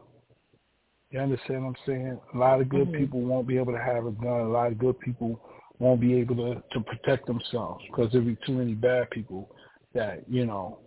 You 1.11 1.19
understand 1.19 1.65
what 1.65 1.69
I'm 1.69 1.75
saying? 1.85 2.19
A 2.33 2.37
lot 2.37 2.61
of 2.61 2.69
good 2.69 2.87
Mhm. 2.87 2.97
people 2.97 3.21
won't 3.21 3.47
be 3.47 3.57
able 3.57 3.73
to 3.73 3.83
have 3.83 4.05
a 4.05 4.11
gun. 4.11 4.41
A 4.41 4.49
lot 4.49 4.71
of 4.71 4.77
good 4.77 4.97
people 4.99 5.39
won't 5.79 5.99
be 5.99 6.15
able 6.15 6.35
to 6.37 6.63
to 6.71 6.81
protect 6.81 7.27
themselves 7.27 7.83
because 7.87 8.11
there'll 8.11 8.27
be 8.27 8.37
too 8.45 8.53
many 8.53 8.73
bad 8.73 9.09
people 9.09 9.53
that 9.93 10.27
you 10.29 10.45
know 10.45 10.79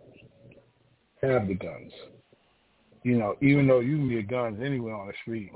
have 1.22 1.48
the 1.48 1.54
guns. 1.54 1.92
You 3.02 3.16
know, 3.16 3.36
even 3.40 3.66
though 3.66 3.80
you 3.80 3.96
can 3.96 4.08
get 4.08 4.28
guns 4.28 4.60
anywhere 4.62 4.94
on 4.94 5.06
the 5.06 5.14
street. 5.22 5.52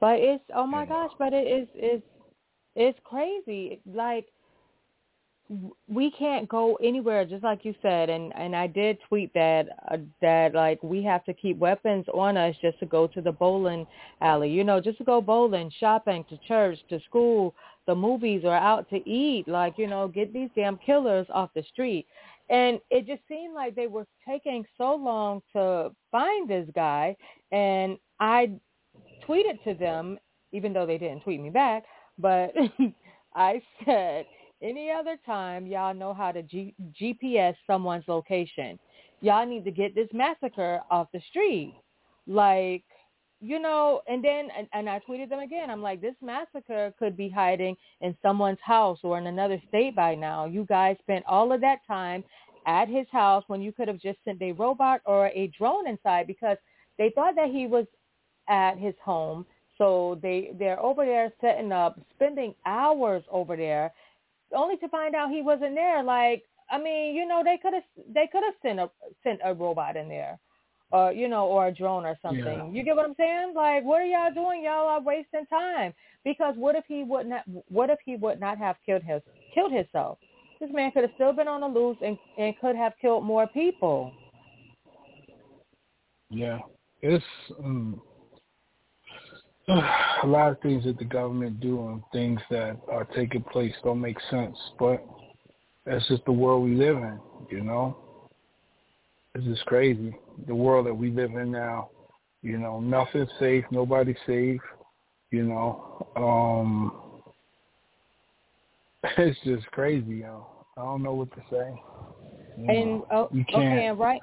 But 0.00 0.18
it's 0.20 0.44
oh 0.54 0.66
my 0.66 0.84
gosh, 0.84 1.12
but 1.18 1.32
it 1.32 1.46
is 1.46 1.68
it's 1.74 2.04
it's 2.76 2.98
crazy. 3.04 3.80
Like 3.92 4.26
we 5.88 6.10
can't 6.10 6.48
go 6.48 6.76
anywhere, 6.76 7.24
just 7.26 7.44
like 7.44 7.64
you 7.64 7.74
said, 7.82 8.08
and 8.08 8.32
and 8.34 8.56
I 8.56 8.66
did 8.66 8.98
tweet 9.08 9.32
that 9.34 9.68
uh, 9.90 9.98
that 10.22 10.54
like 10.54 10.82
we 10.82 11.02
have 11.04 11.24
to 11.26 11.34
keep 11.34 11.58
weapons 11.58 12.06
on 12.14 12.36
us 12.36 12.54
just 12.62 12.78
to 12.80 12.86
go 12.86 13.06
to 13.08 13.20
the 13.20 13.32
bowling 13.32 13.86
alley, 14.22 14.50
you 14.50 14.64
know, 14.64 14.80
just 14.80 14.98
to 14.98 15.04
go 15.04 15.20
bowling, 15.20 15.70
shopping, 15.78 16.24
to 16.30 16.38
church, 16.48 16.78
to 16.88 16.98
school, 17.00 17.54
the 17.86 17.94
movies, 17.94 18.42
or 18.44 18.54
out 18.54 18.88
to 18.90 19.08
eat. 19.08 19.46
Like 19.46 19.74
you 19.76 19.86
know, 19.86 20.08
get 20.08 20.32
these 20.32 20.48
damn 20.56 20.78
killers 20.78 21.26
off 21.32 21.50
the 21.54 21.62
street. 21.72 22.06
And 22.50 22.78
it 22.90 23.06
just 23.06 23.22
seemed 23.28 23.54
like 23.54 23.74
they 23.74 23.86
were 23.86 24.06
taking 24.28 24.64
so 24.76 24.94
long 24.94 25.40
to 25.54 25.90
find 26.10 26.48
this 26.48 26.68
guy, 26.74 27.16
and 27.52 27.98
I 28.20 28.52
tweeted 29.26 29.62
to 29.64 29.74
them, 29.74 30.18
even 30.52 30.72
though 30.72 30.86
they 30.86 30.98
didn't 30.98 31.20
tweet 31.22 31.40
me 31.40 31.50
back, 31.50 31.84
but 32.18 32.52
I 33.34 33.62
said, 33.84 34.26
any 34.62 34.90
other 34.90 35.16
time 35.26 35.66
y'all 35.66 35.94
know 35.94 36.14
how 36.14 36.32
to 36.32 36.42
G- 36.42 36.74
GPS 37.00 37.54
someone's 37.66 38.04
location, 38.06 38.78
y'all 39.20 39.46
need 39.46 39.64
to 39.64 39.70
get 39.70 39.94
this 39.94 40.08
massacre 40.12 40.80
off 40.90 41.08
the 41.12 41.20
street. 41.28 41.74
Like, 42.26 42.84
you 43.44 43.60
know, 43.60 44.00
and 44.08 44.24
then, 44.24 44.48
and, 44.56 44.66
and 44.72 44.88
I 44.88 45.00
tweeted 45.08 45.28
them 45.28 45.40
again. 45.40 45.70
I'm 45.70 45.82
like, 45.82 46.00
this 46.00 46.14
massacre 46.22 46.94
could 46.98 47.16
be 47.16 47.28
hiding 47.28 47.76
in 48.00 48.16
someone's 48.22 48.58
house 48.62 48.98
or 49.02 49.18
in 49.18 49.26
another 49.26 49.60
state 49.68 49.94
by 49.94 50.14
now. 50.14 50.46
You 50.46 50.64
guys 50.64 50.96
spent 51.02 51.24
all 51.26 51.52
of 51.52 51.60
that 51.60 51.80
time 51.86 52.24
at 52.66 52.88
his 52.88 53.06
house 53.12 53.44
when 53.48 53.60
you 53.60 53.72
could 53.72 53.88
have 53.88 54.00
just 54.00 54.18
sent 54.24 54.40
a 54.40 54.52
robot 54.52 55.00
or 55.04 55.28
a 55.28 55.52
drone 55.58 55.86
inside 55.86 56.26
because 56.26 56.56
they 56.96 57.12
thought 57.14 57.34
that 57.36 57.50
he 57.50 57.66
was 57.66 57.86
at 58.48 58.78
his 58.78 58.94
home. 59.04 59.44
So 59.76 60.18
they 60.22 60.52
they're 60.58 60.80
over 60.80 61.04
there 61.04 61.32
setting 61.40 61.72
up, 61.72 62.00
spending 62.14 62.54
hours 62.64 63.24
over 63.30 63.56
there, 63.56 63.92
only 64.54 64.76
to 64.78 64.88
find 64.88 65.14
out 65.14 65.30
he 65.30 65.42
wasn't 65.42 65.74
there. 65.74 66.02
Like 66.02 66.44
I 66.70 66.78
mean, 66.78 67.14
you 67.14 67.26
know, 67.26 67.42
they 67.44 67.58
could 67.60 67.74
have 67.74 67.82
they 68.14 68.28
could 68.30 68.42
have 68.44 68.54
sent 68.62 68.80
a 68.80 68.90
sent 69.22 69.40
a 69.44 69.52
robot 69.52 69.96
in 69.96 70.08
there, 70.08 70.38
or 70.90 71.12
you 71.12 71.28
know, 71.28 71.46
or 71.46 71.68
a 71.68 71.74
drone 71.74 72.04
or 72.04 72.16
something. 72.22 72.44
Yeah. 72.44 72.70
You 72.70 72.84
get 72.84 72.96
what 72.96 73.06
I'm 73.06 73.14
saying? 73.16 73.52
Like, 73.54 73.84
what 73.84 74.00
are 74.00 74.06
y'all 74.06 74.32
doing? 74.32 74.62
Y'all 74.64 74.86
are 74.86 75.00
wasting 75.00 75.46
time. 75.46 75.92
Because 76.24 76.54
what 76.56 76.74
if 76.76 76.84
he 76.86 77.04
would 77.04 77.26
not? 77.26 77.44
What 77.68 77.90
if 77.90 77.98
he 78.04 78.16
would 78.16 78.40
not 78.40 78.58
have 78.58 78.76
killed 78.84 79.02
his 79.02 79.22
killed 79.54 79.72
himself? 79.72 80.18
This 80.60 80.70
man 80.72 80.92
could 80.92 81.02
have 81.02 81.12
still 81.16 81.32
been 81.32 81.48
on 81.48 81.60
the 81.60 81.66
loose 81.66 81.98
and 82.02 82.16
and 82.38 82.58
could 82.60 82.76
have 82.76 82.92
killed 83.00 83.24
more 83.24 83.46
people. 83.48 84.12
Yeah, 86.30 86.58
it's 87.02 87.24
um, 87.58 88.00
a 89.68 90.26
lot 90.26 90.50
of 90.52 90.60
things 90.60 90.84
that 90.84 90.98
the 90.98 91.04
government 91.04 91.60
do 91.60 91.88
and 91.88 92.02
things 92.12 92.40
that 92.50 92.78
are 92.90 93.04
taking 93.04 93.42
place 93.42 93.72
don't 93.82 94.00
make 94.00 94.18
sense, 94.30 94.56
but 94.78 95.04
that's 95.86 96.06
just 96.08 96.24
the 96.24 96.32
world 96.32 96.64
we 96.64 96.74
live 96.74 96.96
in, 96.96 97.18
you 97.50 97.62
know. 97.62 97.96
It's 99.34 99.44
just 99.44 99.64
crazy. 99.66 100.14
The 100.46 100.54
world 100.54 100.86
that 100.86 100.94
we 100.94 101.10
live 101.10 101.30
in 101.32 101.50
now, 101.50 101.90
you 102.42 102.58
know, 102.58 102.80
nothing's 102.80 103.30
safe, 103.40 103.64
nobody's 103.70 104.16
safe, 104.26 104.60
you 105.30 105.44
know. 105.44 106.06
Um 106.16 106.92
it's 109.18 109.38
just 109.44 109.66
crazy, 109.68 110.16
yo. 110.16 110.46
I 110.76 110.82
don't 110.82 111.02
know 111.02 111.14
what 111.14 111.30
to 111.32 111.42
say. 111.50 111.82
You 112.58 112.68
And 112.68 112.90
know, 112.98 113.06
oh, 113.10 113.30
okay, 113.54 113.86
and 113.86 113.98
right. 113.98 114.20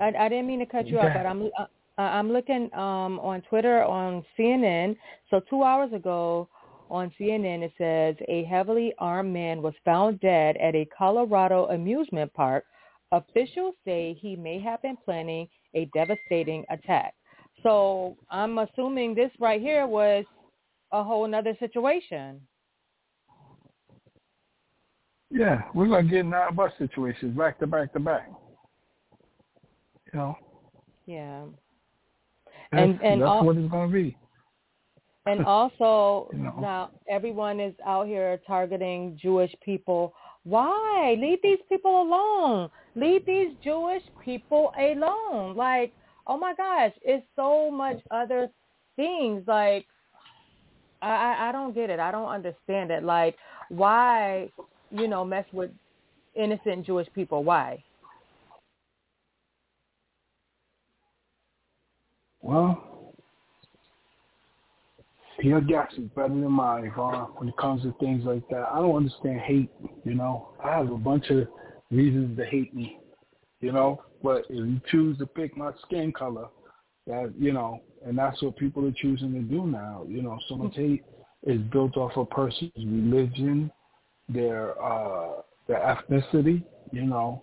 I, 0.00 0.12
I 0.18 0.28
didn't 0.28 0.46
mean 0.46 0.60
to 0.60 0.66
cut 0.66 0.86
you 0.86 0.98
off, 0.98 1.12
but 1.14 1.26
I'm 1.26 1.50
uh, 1.58 1.66
I'm 1.98 2.32
looking 2.32 2.72
um, 2.74 3.20
on 3.20 3.42
Twitter 3.42 3.84
on 3.84 4.24
CNN. 4.38 4.96
So 5.30 5.40
two 5.50 5.62
hours 5.62 5.92
ago 5.92 6.48
on 6.90 7.12
CNN, 7.20 7.62
it 7.62 7.72
says 7.78 8.16
a 8.28 8.44
heavily 8.44 8.92
armed 8.98 9.32
man 9.32 9.62
was 9.62 9.74
found 9.84 10.20
dead 10.20 10.56
at 10.56 10.74
a 10.74 10.86
Colorado 10.96 11.66
amusement 11.68 12.32
park. 12.34 12.64
Officials 13.12 13.74
say 13.84 14.14
he 14.20 14.34
may 14.36 14.58
have 14.60 14.80
been 14.82 14.96
planning 15.04 15.46
a 15.74 15.84
devastating 15.94 16.64
attack. 16.70 17.14
So 17.62 18.16
I'm 18.30 18.58
assuming 18.58 19.14
this 19.14 19.30
right 19.38 19.60
here 19.60 19.86
was 19.86 20.24
a 20.92 21.04
whole 21.04 21.26
nother 21.28 21.54
situation. 21.60 22.40
Yeah, 25.30 25.62
we're 25.74 25.88
gonna 25.88 26.08
get 26.08 26.20
in 26.20 26.34
our 26.34 26.52
bus 26.52 26.72
situations 26.78 27.36
back 27.36 27.58
to 27.60 27.66
back 27.66 27.92
to 27.94 28.00
back. 28.00 28.28
You 30.12 30.18
know, 30.18 30.36
Yeah. 31.06 31.46
that's, 32.70 32.82
And- 32.82 33.02
and 33.02 33.22
that's 33.22 33.28
all- 33.28 33.44
what 33.46 33.56
it's 33.56 33.70
gonna 33.70 33.90
be. 33.92 34.16
And 35.24 35.44
also 35.46 36.28
You 36.32 36.38
know. 36.38 36.54
now 36.58 36.90
everyone 37.08 37.60
is 37.60 37.74
out 37.84 38.06
here 38.06 38.38
targeting 38.46 39.16
Jewish 39.16 39.54
people. 39.64 40.14
Why? 40.44 41.16
Leave 41.18 41.38
these 41.42 41.58
people 41.68 42.02
alone. 42.02 42.68
Leave 42.94 43.24
these 43.26 43.50
Jewish 43.62 44.02
people 44.24 44.72
alone. 44.78 45.56
Like, 45.56 45.92
oh 46.26 46.36
my 46.36 46.54
gosh, 46.54 46.92
it's 47.02 47.26
so 47.36 47.70
much 47.70 47.98
other 48.10 48.48
things. 48.96 49.44
Like, 49.46 49.86
I 51.00 51.48
I, 51.48 51.52
don't 51.52 51.74
get 51.74 51.90
it. 51.90 52.00
I 52.00 52.10
don't 52.10 52.28
understand 52.28 52.90
it. 52.90 53.02
Like, 53.02 53.36
why, 53.68 54.50
you 54.90 55.08
know, 55.08 55.24
mess 55.24 55.44
with 55.52 55.70
innocent 56.34 56.86
Jewish 56.86 57.08
people? 57.14 57.44
Why? 57.44 57.82
Well, 62.40 62.91
your 65.40 65.60
guess 65.60 65.92
is 65.96 66.08
better 66.14 66.28
than 66.28 66.50
mine, 66.50 66.84
Yvonne, 66.84 67.28
when 67.36 67.48
it 67.48 67.56
comes 67.56 67.82
to 67.82 67.94
things 68.00 68.24
like 68.24 68.46
that. 68.48 68.68
I 68.72 68.76
don't 68.76 68.96
understand 68.96 69.40
hate, 69.40 69.70
you 70.04 70.14
know. 70.14 70.50
I 70.62 70.76
have 70.76 70.90
a 70.90 70.96
bunch 70.96 71.30
of 71.30 71.48
reasons 71.90 72.36
to 72.38 72.44
hate 72.44 72.74
me, 72.74 72.98
you 73.60 73.72
know. 73.72 74.02
But 74.22 74.44
if 74.48 74.56
you 74.56 74.80
choose 74.90 75.18
to 75.18 75.26
pick 75.26 75.56
my 75.56 75.72
skin 75.86 76.12
color, 76.12 76.46
that 77.06 77.32
you 77.38 77.52
know, 77.52 77.80
and 78.06 78.16
that's 78.16 78.40
what 78.42 78.56
people 78.56 78.86
are 78.86 78.92
choosing 78.92 79.32
to 79.34 79.40
do 79.40 79.66
now. 79.66 80.04
You 80.08 80.22
know, 80.22 80.38
so 80.48 80.56
much 80.56 80.76
hate 80.76 81.02
is 81.44 81.60
built 81.72 81.96
off 81.96 82.16
a 82.16 82.24
person's 82.24 82.72
religion, 82.76 83.70
their 84.28 84.80
uh 84.82 85.42
their 85.66 85.78
ethnicity, 85.78 86.62
you 86.92 87.02
know. 87.02 87.42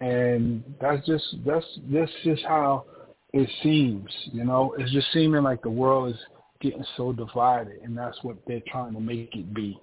And 0.00 0.62
that's 0.80 1.04
just 1.06 1.24
that's 1.46 1.66
that's 1.92 2.12
just 2.24 2.42
how 2.44 2.84
it 3.32 3.48
seems, 3.62 4.10
you 4.32 4.44
know, 4.44 4.74
it's 4.78 4.92
just 4.92 5.08
seeming 5.12 5.42
like 5.42 5.62
the 5.62 5.70
world 5.70 6.14
is 6.14 6.20
getting 6.60 6.84
so 6.96 7.12
divided, 7.12 7.80
and 7.82 7.96
that's 7.96 8.18
what 8.22 8.36
they're 8.46 8.62
trying 8.68 8.92
to 8.94 9.00
make 9.00 9.34
it 9.34 9.54
be, 9.54 9.80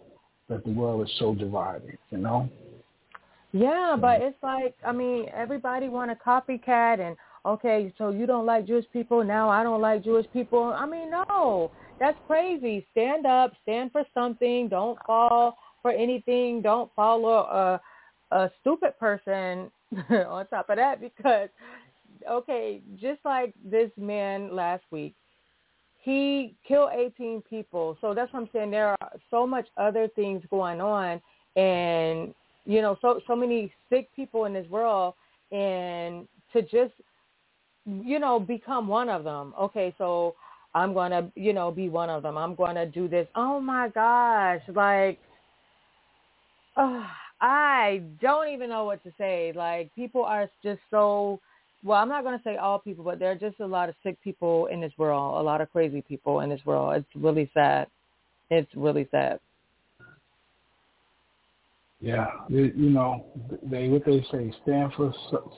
that 0.49 0.63
the 0.63 0.71
world 0.71 1.07
is 1.07 1.13
so 1.19 1.33
divided, 1.33 1.97
you 2.11 2.17
know. 2.17 2.49
Yeah, 3.51 3.95
but 3.99 4.21
it's 4.21 4.37
like 4.43 4.75
I 4.85 4.91
mean, 4.91 5.27
everybody 5.33 5.87
want 5.87 6.11
to 6.11 6.17
copycat 6.23 6.99
and 6.99 7.15
okay, 7.45 7.93
so 7.97 8.09
you 8.09 8.25
don't 8.25 8.45
like 8.45 8.67
Jewish 8.67 8.85
people, 8.91 9.23
now 9.23 9.49
I 9.49 9.63
don't 9.63 9.81
like 9.81 10.03
Jewish 10.03 10.25
people. 10.33 10.63
I 10.63 10.85
mean, 10.85 11.11
no, 11.11 11.71
that's 11.99 12.17
crazy. 12.27 12.85
Stand 12.91 13.25
up, 13.25 13.53
stand 13.63 13.91
for 13.91 14.03
something. 14.13 14.67
Don't 14.67 14.97
fall 15.05 15.57
for 15.81 15.91
anything. 15.91 16.61
Don't 16.61 16.91
follow 16.95 17.33
a, 17.33 17.81
a 18.35 18.51
stupid 18.61 18.97
person 18.99 19.71
on 20.09 20.47
top 20.47 20.69
of 20.69 20.77
that 20.77 20.99
because, 20.99 21.49
okay, 22.29 22.81
just 22.99 23.19
like 23.23 23.53
this 23.63 23.91
man 23.97 24.53
last 24.53 24.83
week, 24.91 25.15
he 26.05 26.53
killed 26.67 26.91
18 26.95 27.41
people. 27.49 27.97
So 27.99 28.13
that's 28.13 28.31
what 28.31 28.41
I'm 28.43 28.49
saying. 28.53 28.71
There 28.71 28.89
are 28.89 29.11
so 29.31 29.45
much 29.45 29.67
other 29.75 30.07
things 30.15 30.43
going 30.49 30.79
on 30.79 31.19
and, 31.55 32.33
you 32.65 32.81
know, 32.81 32.97
so, 33.01 33.19
so 33.27 33.35
many 33.35 33.73
sick 33.89 34.07
people 34.15 34.45
in 34.45 34.53
this 34.53 34.69
world 34.69 35.15
and 35.51 36.27
to 36.53 36.61
just 36.61 36.93
you 37.85 38.19
know, 38.19 38.39
become 38.39 38.87
one 38.87 39.09
of 39.09 39.23
them. 39.23 39.53
Okay, 39.59 39.93
so 39.97 40.35
I'm 40.73 40.93
to, 41.11 41.31
you 41.35 41.53
know, 41.53 41.71
be 41.71 41.89
one 41.89 42.09
of 42.09 42.23
them. 42.23 42.37
I'm 42.37 42.55
to 42.75 42.85
do 42.85 43.07
this. 43.07 43.27
Oh 43.35 43.59
my 43.59 43.89
gosh, 43.89 44.61
like 44.73 45.19
oh, 46.77 47.05
I 47.41 48.01
don't 48.21 48.47
even 48.47 48.69
know 48.69 48.85
what 48.85 49.03
to 49.03 49.11
say. 49.17 49.51
Like 49.55 49.93
people 49.95 50.23
are 50.23 50.49
just 50.63 50.79
so 50.89 51.39
well, 51.85 52.01
I'm 52.01 52.09
not 52.09 52.23
going 52.23 52.37
to 52.37 52.43
say 52.43 52.57
all 52.57 52.79
people, 52.79 53.03
but 53.03 53.19
there 53.19 53.29
are 53.29 53.35
just 53.35 53.59
a 53.59 53.65
lot 53.65 53.89
of 53.89 53.95
sick 54.01 54.19
people 54.23 54.65
in 54.65 54.81
this 54.81 54.91
world, 54.97 55.39
a 55.39 55.43
lot 55.43 55.61
of 55.61 55.71
crazy 55.71 56.01
people 56.01 56.39
in 56.39 56.49
this 56.49 56.59
world. 56.65 56.95
It's 56.95 57.23
really 57.23 57.49
sad. 57.53 57.87
It's 58.49 58.69
really 58.75 59.07
sad. 59.11 59.39
Yeah, 62.01 62.27
you 62.49 62.71
know, 62.75 63.25
they 63.63 63.87
what 63.87 64.05
they 64.05 64.23
say, 64.31 64.53
stand 64.63 64.93
for 64.95 65.13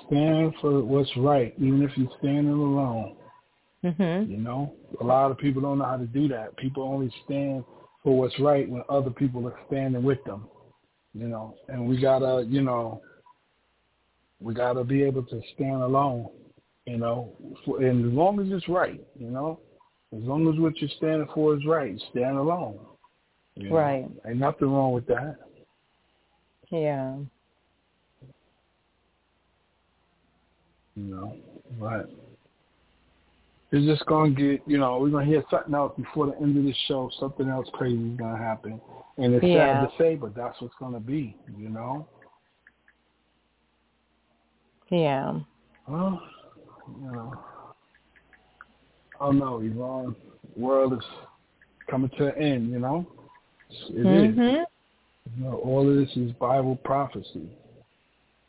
stand 0.07 0.53
for 0.61 0.83
what's 0.83 1.09
right, 1.17 1.53
even 1.57 1.81
if 1.81 1.91
you're 1.97 2.11
standing 2.19 2.53
alone. 2.53 3.15
Mm-hmm. 3.83 4.31
You 4.31 4.37
know, 4.37 4.73
a 5.01 5.03
lot 5.03 5.31
of 5.31 5.37
people 5.37 5.61
don't 5.61 5.79
know 5.79 5.85
how 5.85 5.97
to 5.97 6.05
do 6.05 6.27
that. 6.29 6.55
People 6.57 6.83
only 6.83 7.11
stand 7.25 7.63
for 8.03 8.17
what's 8.17 8.37
right 8.39 8.69
when 8.69 8.83
other 8.87 9.09
people 9.09 9.45
are 9.47 9.59
standing 9.67 10.03
with 10.03 10.23
them. 10.25 10.47
You 11.13 11.27
know, 11.27 11.55
and 11.69 11.87
we 11.87 11.99
gotta, 11.99 12.45
you 12.47 12.61
know, 12.61 13.01
we 14.39 14.53
gotta 14.53 14.83
be 14.83 15.03
able 15.03 15.23
to 15.23 15.41
stand 15.55 15.81
alone. 15.81 16.29
You 16.85 16.97
know, 16.97 17.33
for, 17.65 17.81
and 17.81 18.05
as 18.05 18.13
long 18.13 18.39
as 18.39 18.47
it's 18.49 18.69
right, 18.69 19.01
you 19.19 19.29
know, 19.29 19.59
as 20.15 20.23
long 20.23 20.47
as 20.47 20.59
what 20.59 20.77
you're 20.77 20.89
standing 20.97 21.27
for 21.33 21.55
is 21.55 21.65
right, 21.65 21.99
stand 22.11 22.37
alone. 22.37 22.79
You 23.55 23.69
know? 23.69 23.75
Right. 23.75 24.05
Ain't 24.25 24.37
nothing 24.37 24.71
wrong 24.71 24.93
with 24.93 25.05
that. 25.07 25.35
Yeah. 26.69 27.17
You 30.95 31.03
know, 31.03 31.35
but 31.79 32.09
it's 33.71 33.85
just 33.85 34.05
gonna 34.05 34.31
get. 34.31 34.61
You 34.65 34.77
know, 34.77 34.97
we're 34.99 35.09
gonna 35.09 35.25
hear 35.25 35.43
something 35.51 35.73
else 35.75 35.93
before 35.97 36.27
the 36.27 36.37
end 36.41 36.57
of 36.57 36.63
the 36.63 36.73
show. 36.87 37.11
Something 37.19 37.49
else 37.49 37.67
crazy 37.73 38.11
is 38.11 38.17
gonna 38.17 38.37
happen, 38.37 38.79
and 39.17 39.33
it's 39.33 39.45
yeah. 39.45 39.81
sad 39.83 39.89
to 39.89 39.97
say, 39.97 40.15
but 40.15 40.35
that's 40.35 40.59
what's 40.61 40.73
gonna 40.79 40.99
be. 40.99 41.35
You 41.57 41.69
know. 41.69 42.07
Yeah. 44.89 45.39
Well, 45.87 46.21
you 47.01 47.11
know. 47.11 47.33
I 49.19 49.25
don't 49.25 49.39
know, 49.39 49.59
Yvonne. 49.61 50.15
The 50.55 50.61
world 50.61 50.93
is 50.93 50.99
coming 51.89 52.11
to 52.17 52.27
an 52.27 52.41
end. 52.41 52.71
You 52.71 52.79
know. 52.79 53.07
It 53.89 54.05
mm-hmm. 54.05 54.41
is. 54.41 54.67
You 55.37 55.43
know, 55.43 55.57
all 55.57 55.89
of 55.89 55.95
this 55.95 56.15
is 56.15 56.31
Bible 56.33 56.77
prophecy. 56.83 57.49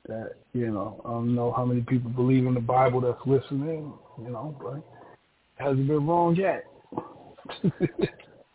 That 0.07 0.37
you 0.53 0.70
know, 0.70 1.01
I 1.05 1.11
don't 1.11 1.35
know 1.35 1.53
how 1.53 1.64
many 1.64 1.83
people 1.83 2.11
believe 2.11 2.46
in 2.46 2.55
the 2.55 2.61
Bible 2.61 3.01
that's 3.01 3.20
listening. 3.27 3.92
You 4.22 4.31
know, 4.31 4.57
but 4.61 4.77
it 4.77 4.83
hasn't 5.57 5.87
been 5.87 6.07
wrong 6.07 6.37
yet. 6.37 6.64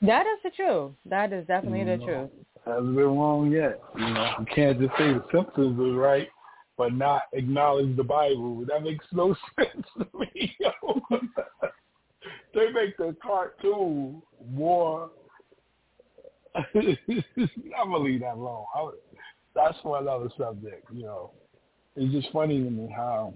that 0.02 0.26
is 0.26 0.40
the 0.44 0.52
truth. 0.56 0.92
That 1.06 1.34
is 1.34 1.46
definitely 1.48 1.80
you 1.80 1.86
the 1.86 1.98
know, 1.98 2.06
truth. 2.06 2.30
Hasn't 2.66 2.96
been 2.96 3.18
wrong 3.18 3.52
yet. 3.52 3.82
You 3.98 4.14
know, 4.14 4.34
you 4.40 4.46
can't 4.54 4.80
just 4.80 4.92
say 4.98 5.14
the 5.14 5.24
Simpsons 5.34 5.78
was 5.78 5.96
right, 5.96 6.28
but 6.78 6.94
not 6.94 7.24
acknowledge 7.34 7.96
the 7.96 8.04
Bible. 8.04 8.66
That 8.68 8.84
makes 8.84 9.06
no 9.12 9.36
sense 9.60 9.86
to 9.98 10.08
me. 10.20 10.56
they 12.54 12.72
make 12.72 12.98
the 12.98 13.16
cartoon 13.22 14.22
more 14.52 15.10
I'm 16.76 17.92
gonna 17.92 17.98
leave 17.98 18.22
that 18.22 18.36
alone. 18.36 18.66
I, 18.76 18.90
that's 19.56 19.78
for 19.82 20.00
another 20.00 20.30
subject. 20.38 20.86
You 20.94 21.04
know, 21.04 21.32
it's 21.96 22.14
just 22.14 22.32
funny 22.32 22.64
to 22.64 22.70
me 22.70 22.94
how 22.96 23.34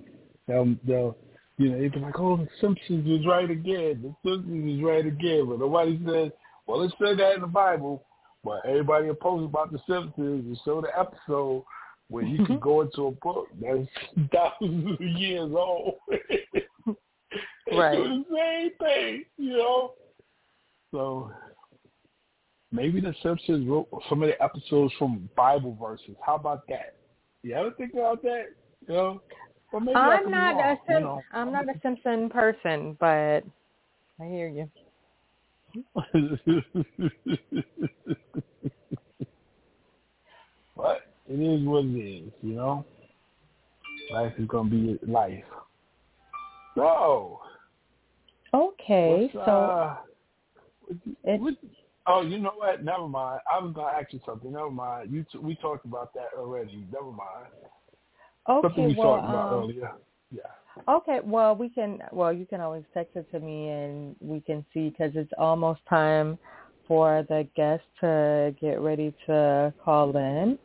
they'll 0.47 0.75
they'll 0.85 1.17
you 1.57 1.69
know 1.69 1.79
they'll 1.79 1.89
be 1.89 1.99
like, 1.99 2.19
oh, 2.19 2.37
the 2.37 2.47
Simpsons 2.61 3.07
was 3.07 3.25
right 3.25 3.49
again. 3.49 4.15
The 4.23 4.29
Simpsons 4.29 4.81
was 4.81 4.83
right 4.83 5.05
again, 5.05 5.47
but 5.47 5.59
nobody 5.59 5.99
says, 6.05 6.31
well, 6.67 6.83
it 6.83 6.93
said 6.99 7.17
that 7.17 7.35
in 7.35 7.41
the 7.41 7.47
Bible. 7.47 8.03
But 8.43 8.65
everybody 8.65 9.07
opposed 9.09 9.45
about 9.45 9.71
the 9.71 9.79
Simpsons 9.87 10.45
and 10.45 10.57
show 10.63 10.81
the 10.81 10.97
episode 10.97 11.63
where 12.09 12.23
you 12.23 12.45
can 12.45 12.59
go 12.59 12.81
into 12.81 13.07
a 13.07 13.11
book 13.11 13.47
that's 13.61 13.87
thousands 14.33 14.91
of 14.93 15.01
years 15.01 15.51
old. 15.53 15.95
right. 17.73 17.97
do 17.97 18.25
the 18.29 18.35
same 18.35 18.71
thing, 18.79 19.25
you 19.37 19.57
know. 19.57 19.93
So 20.91 21.31
maybe 22.71 23.01
the 23.01 23.13
Simpsons 23.21 23.67
wrote 23.67 23.89
some 24.09 24.23
of 24.23 24.29
the 24.29 24.41
episodes 24.41 24.93
from 24.97 25.29
Bible 25.35 25.77
verses. 25.79 26.15
How 26.25 26.35
about 26.35 26.67
that? 26.69 26.95
You 27.43 27.55
ever 27.55 27.71
think 27.71 27.93
about 27.93 28.21
that? 28.23 28.45
You 28.87 28.93
know, 28.93 29.21
well, 29.71 29.81
maybe 29.81 29.95
I'm 29.95 30.31
not 30.31 30.55
wrong, 30.55 30.63
a 30.63 30.77
Sim- 30.87 30.93
you 30.95 30.99
know? 31.01 31.21
I'm 31.33 31.51
not 31.51 31.65
a 31.67 31.73
Simpson 31.81 32.29
person, 32.29 32.95
but 32.99 33.43
I 34.19 34.25
hear 34.25 34.47
you. 34.47 34.69
but 40.75 41.06
it 41.29 41.39
is 41.39 41.65
what 41.65 41.85
it 41.85 41.97
is, 41.97 42.31
you 42.41 42.53
know. 42.53 42.85
Life 44.11 44.33
is 44.37 44.47
gonna 44.47 44.69
be 44.69 44.99
life. 45.07 45.43
So. 46.75 47.39
Okay, 48.53 49.29
so. 49.33 49.39
Uh, 49.39 49.97
what, 51.23 51.39
what, 51.41 51.53
Oh, 52.09 52.21
you 52.21 52.39
know 52.39 52.53
what? 52.55 52.83
Never 52.83 53.07
mind. 53.07 53.41
I 53.53 53.61
was 53.61 53.73
gonna 53.73 53.97
ask 53.97 54.13
you 54.13 54.21
something. 54.25 54.53
Never 54.53 54.71
mind. 54.71 55.11
You 55.11 55.25
t- 55.29 55.39
we 55.39 55.55
talked 55.55 55.85
about 55.85 56.13
that 56.13 56.29
already. 56.37 56.85
Never 56.91 57.11
mind. 57.11 57.51
Okay, 58.49 58.67
something 58.67 58.85
we 58.85 58.95
well, 58.95 59.17
talked 59.17 59.29
about 59.29 59.53
um, 59.53 59.63
earlier. 59.63 59.91
Yeah. 60.31 60.41
Okay, 60.87 61.19
well, 61.21 61.53
we 61.53 61.67
can. 61.67 61.99
Well, 62.13 62.31
you 62.31 62.45
can 62.45 62.61
always 62.61 62.83
text 62.93 63.17
it 63.17 63.29
to 63.31 63.41
me, 63.41 63.69
and 63.69 64.15
we 64.21 64.39
can 64.39 64.65
see 64.73 64.89
because 64.89 65.11
it's 65.15 65.31
almost 65.37 65.81
time 65.89 66.39
for 66.87 67.25
the 67.27 67.45
guest 67.57 67.83
to 67.99 68.55
get 68.61 68.79
ready 68.79 69.13
to 69.25 69.73
call 69.83 70.15
in. 70.15 70.57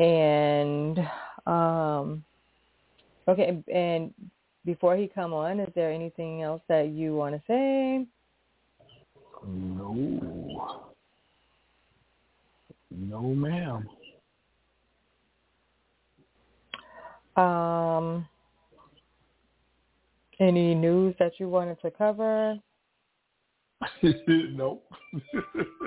And 0.00 0.98
um, 1.46 2.24
okay, 3.28 3.62
and 3.72 4.14
before 4.64 4.96
he 4.96 5.06
come 5.06 5.34
on, 5.34 5.60
is 5.60 5.68
there 5.74 5.92
anything 5.92 6.42
else 6.42 6.62
that 6.68 6.88
you 6.88 7.14
want 7.14 7.34
to 7.34 7.42
say? 7.46 8.06
No. 9.46 10.80
No, 12.90 13.20
ma'am. 13.20 13.88
Um, 17.36 18.26
any 20.38 20.74
news 20.74 21.14
that 21.18 21.32
you 21.38 21.50
wanted 21.50 21.78
to 21.82 21.90
cover? 21.90 22.58
nope. 24.26 24.82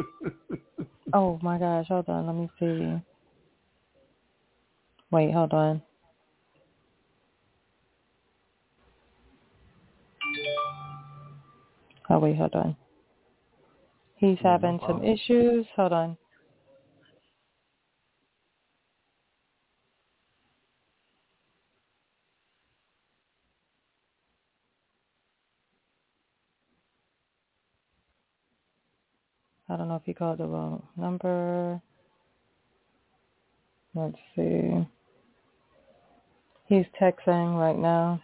oh 1.13 1.39
my 1.41 1.57
gosh, 1.57 1.87
hold 1.87 2.07
on, 2.09 2.27
let 2.27 2.35
me 2.35 2.49
see. 2.59 3.01
Wait, 5.13 5.31
hold 5.31 5.53
on. 5.53 5.79
Oh 12.09 12.17
wait, 12.17 12.35
hold 12.35 12.55
on. 12.55 12.75
He's 14.15 14.39
having 14.41 14.79
some 14.87 15.03
issues. 15.03 15.67
Hold 15.75 15.93
on. 15.93 16.17
I 29.69 29.77
don't 29.77 29.89
know 29.89 29.95
if 29.97 30.03
he 30.05 30.15
called 30.15 30.39
the 30.39 30.47
wrong 30.47 30.81
number. 30.97 31.79
Let's 33.93 34.17
see. 34.35 34.87
He's 36.67 36.85
texting 37.01 37.57
right 37.57 37.77
now. 37.77 38.21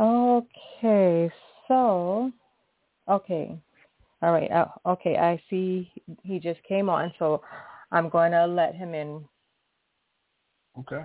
Okay, 0.00 1.30
so 1.68 2.32
Okay. 3.08 3.58
All 4.22 4.32
right. 4.32 4.50
Uh, 4.50 4.66
okay. 4.86 5.16
I 5.16 5.42
see 5.50 5.90
he 6.22 6.38
just 6.38 6.62
came 6.64 6.88
on, 6.88 7.12
so 7.18 7.42
I'm 7.92 8.08
going 8.08 8.32
to 8.32 8.46
let 8.46 8.74
him 8.74 8.94
in. 8.94 9.24
Okay. 10.80 11.04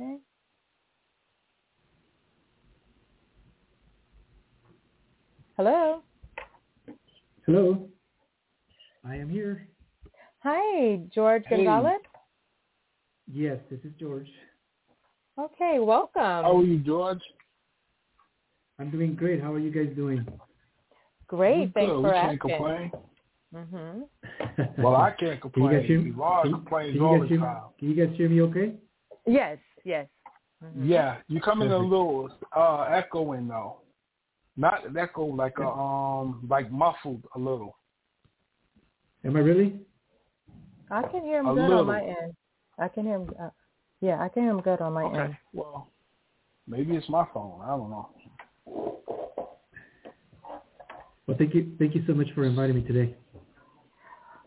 Okay. 0.00 0.18
Hello. 5.56 6.02
Hello. 7.46 7.88
I 9.04 9.16
am 9.16 9.28
here. 9.28 9.68
Hi, 10.42 11.00
George 11.14 11.44
Hey. 11.46 11.64
Gonzalez. 11.64 12.00
Yes, 13.30 13.58
this 13.70 13.80
is 13.84 13.92
George. 13.98 14.28
Okay, 15.38 15.78
welcome. 15.80 16.20
How 16.22 16.58
are 16.58 16.62
you, 16.62 16.78
George? 16.78 17.20
I'm 18.78 18.90
doing 18.90 19.14
great. 19.14 19.40
How 19.42 19.52
are 19.52 19.58
you 19.58 19.70
guys 19.70 19.94
doing? 19.94 20.26
Great. 21.28 21.72
Thanks 21.74 21.90
for 21.90 22.02
we 22.02 22.10
can't 22.10 22.16
asking. 22.16 22.38
complain. 22.38 22.92
Mhm. 23.54 24.02
Well, 24.78 24.96
I 24.96 25.10
can't 25.12 25.40
Can 25.40 25.62
you 25.62 25.70
guys 25.70 25.86
hear 25.86 26.00
complain. 26.02 26.04
me? 26.04 26.42
Can, 26.42 26.52
complains 26.52 26.96
can 26.98 27.02
you 27.02 27.18
guys 27.20 27.28
hear 27.28 27.40
me? 27.40 27.46
Can 27.78 27.90
you 27.90 28.06
guys 28.06 28.16
hear 28.16 28.28
me 28.28 28.40
okay? 28.42 28.74
Yes. 29.26 29.58
Yes. 29.84 30.08
Mhm. 30.62 30.88
Yeah, 30.88 31.18
you're 31.28 31.40
coming 31.42 31.68
a 31.68 31.70
Perfect. 31.78 31.90
little 31.90 32.30
uh 32.56 32.82
echoing 32.90 33.48
though. 33.48 33.78
Not 34.56 34.86
an 34.86 34.96
echo 34.96 35.24
like 35.24 35.58
a 35.58 35.66
um 35.66 36.46
like 36.48 36.70
muffled 36.70 37.24
a 37.34 37.38
little. 37.38 37.76
Am 39.24 39.36
I 39.36 39.40
really? 39.40 39.80
I 40.90 41.02
can 41.02 41.22
hear 41.24 41.40
him 41.40 41.46
A 41.48 41.54
good 41.54 41.62
little. 41.62 41.78
on 41.80 41.86
my 41.86 42.02
end. 42.02 42.34
I 42.78 42.88
can 42.88 43.04
hear 43.04 43.14
him. 43.16 43.30
Uh, 43.40 43.48
yeah, 44.00 44.20
I 44.22 44.28
can 44.28 44.42
hear 44.42 44.52
him 44.52 44.60
good 44.60 44.80
on 44.80 44.92
my 44.92 45.04
Okay. 45.04 45.18
end. 45.20 45.36
Well, 45.52 45.88
maybe 46.68 46.94
it's 46.94 47.08
my 47.08 47.26
phone. 47.32 47.60
I 47.62 47.68
don't 47.68 47.90
know. 47.90 48.10
Well, 51.26 51.36
thank 51.38 51.54
you. 51.54 51.72
Thank 51.78 51.94
you 51.94 52.04
so 52.06 52.12
much 52.14 52.28
for 52.34 52.44
inviting 52.44 52.76
me 52.76 52.82
today. 52.82 53.16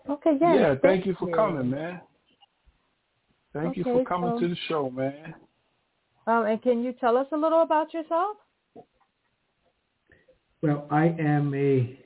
Okay. 0.10 0.38
Yes, 0.40 0.56
yeah, 0.60 0.76
thank 0.82 1.06
you 1.06 1.16
for 1.20 1.30
coming, 1.32 1.70
man. 1.72 2.02
Thank 3.52 3.76
you 3.76 3.84
for 3.84 4.06
coming 4.06 4.32
so- 4.36 4.40
to 4.42 4.48
the 4.50 4.56
show, 4.70 4.90
man. 4.90 5.34
Um, 6.28 6.46
and 6.46 6.62
can 6.62 6.84
you 6.84 6.94
tell 6.94 7.18
us 7.18 7.28
a 7.32 7.38
little 7.38 7.62
about 7.62 7.94
yourself? 7.94 8.38
Well, 10.64 10.88
I 10.90 11.16
am 11.20 11.54
a. 11.54 12.00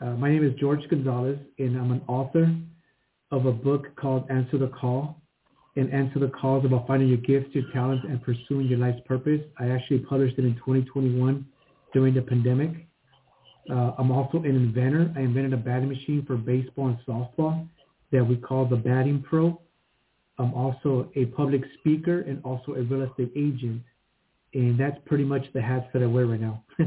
Uh, 0.00 0.16
my 0.16 0.28
name 0.28 0.44
is 0.44 0.58
George 0.58 0.80
Gonzalez, 0.90 1.38
and 1.60 1.78
I'm 1.78 1.92
an 1.92 2.02
author 2.08 2.52
of 3.30 3.46
a 3.46 3.52
book 3.52 3.94
called 3.94 4.28
Answer 4.28 4.58
the 4.58 4.66
Call. 4.68 5.22
And 5.76 5.92
Answer 5.92 6.18
the 6.18 6.30
Call 6.30 6.58
is 6.58 6.64
about 6.64 6.88
finding 6.88 7.08
your 7.08 7.18
gifts, 7.18 7.54
your 7.54 7.62
talents, 7.72 8.04
and 8.08 8.20
pursuing 8.20 8.66
your 8.66 8.80
life's 8.80 8.98
purpose. 9.06 9.40
I 9.60 9.68
actually 9.68 10.00
published 10.00 10.36
it 10.36 10.44
in 10.44 10.54
2021 10.56 11.46
during 11.94 12.14
the 12.14 12.22
pandemic. 12.22 12.88
Uh, 13.70 13.92
I'm 13.98 14.10
also 14.10 14.38
an 14.38 14.46
inventor. 14.46 15.12
I 15.14 15.20
invented 15.20 15.52
a 15.52 15.56
batting 15.56 15.88
machine 15.88 16.24
for 16.26 16.36
baseball 16.36 16.88
and 16.88 16.98
softball 17.06 17.68
that 18.10 18.24
we 18.24 18.34
call 18.36 18.66
the 18.66 18.76
Batting 18.76 19.22
Pro. 19.22 19.60
I'm 20.38 20.52
also 20.54 21.08
a 21.14 21.26
public 21.26 21.62
speaker 21.78 22.22
and 22.22 22.42
also 22.42 22.74
a 22.74 22.82
real 22.82 23.08
estate 23.08 23.30
agent. 23.36 23.80
And 24.54 24.76
that's 24.76 24.98
pretty 25.06 25.24
much 25.24 25.44
the 25.54 25.62
hats 25.62 25.86
that 25.92 26.02
I 26.02 26.06
wear 26.06 26.26
right 26.26 26.40
now. 26.40 26.64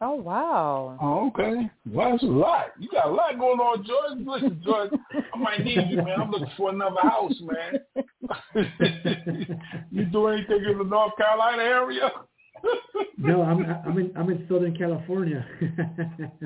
Oh 0.00 0.14
wow. 0.14 0.96
Oh, 1.02 1.26
okay. 1.28 1.68
Well, 1.90 2.12
that's 2.12 2.22
a 2.22 2.26
lot. 2.26 2.66
You 2.78 2.88
got 2.88 3.06
a 3.06 3.10
lot 3.10 3.36
going 3.38 3.58
on, 3.58 3.84
George. 3.84 4.24
Listen, 4.24 4.60
George, 4.64 4.90
I 5.34 5.36
might 5.38 5.64
need 5.64 5.88
you, 5.90 5.96
man. 5.96 6.20
I'm 6.20 6.30
looking 6.30 6.50
for 6.56 6.70
another 6.70 7.00
house, 7.02 7.32
man. 7.40 7.80
you 9.90 10.04
do 10.04 10.28
anything 10.28 10.64
in 10.70 10.78
the 10.78 10.84
North 10.84 11.16
Carolina 11.16 11.62
area? 11.62 12.10
no, 13.18 13.42
I'm 13.42 13.64
I'm 13.64 13.98
in 13.98 14.12
I'm 14.16 14.30
in 14.30 14.46
Southern 14.48 14.76
California. 14.76 15.44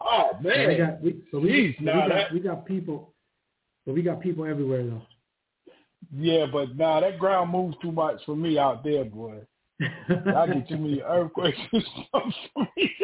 Oh 0.00 0.30
But 0.42 0.52
I 0.58 0.66
man. 0.66 0.78
got 0.78 1.02
we, 1.02 1.22
but 1.32 1.40
we, 1.42 1.48
Jeez, 1.50 1.76
but 1.76 1.84
now 1.84 1.94
we 1.94 2.00
got 2.00 2.14
that- 2.14 2.32
we 2.32 2.40
got 2.40 2.66
people, 2.66 3.14
but 3.86 3.94
we 3.94 4.02
got 4.02 4.20
people 4.20 4.44
everywhere 4.44 4.84
though. 4.84 5.02
Yeah, 6.14 6.46
but 6.52 6.76
nah, 6.76 7.00
that 7.00 7.18
ground 7.18 7.50
moves 7.50 7.76
too 7.80 7.92
much 7.92 8.20
for 8.26 8.36
me 8.36 8.58
out 8.58 8.84
there, 8.84 9.04
boy. 9.04 9.36
I 10.36 10.46
get 10.46 10.68
too 10.68 10.76
many 10.76 11.00
earthquakes 11.00 11.58
and 11.72 11.84
stuff 12.08 12.22
for 12.54 12.68
me. 12.76 12.90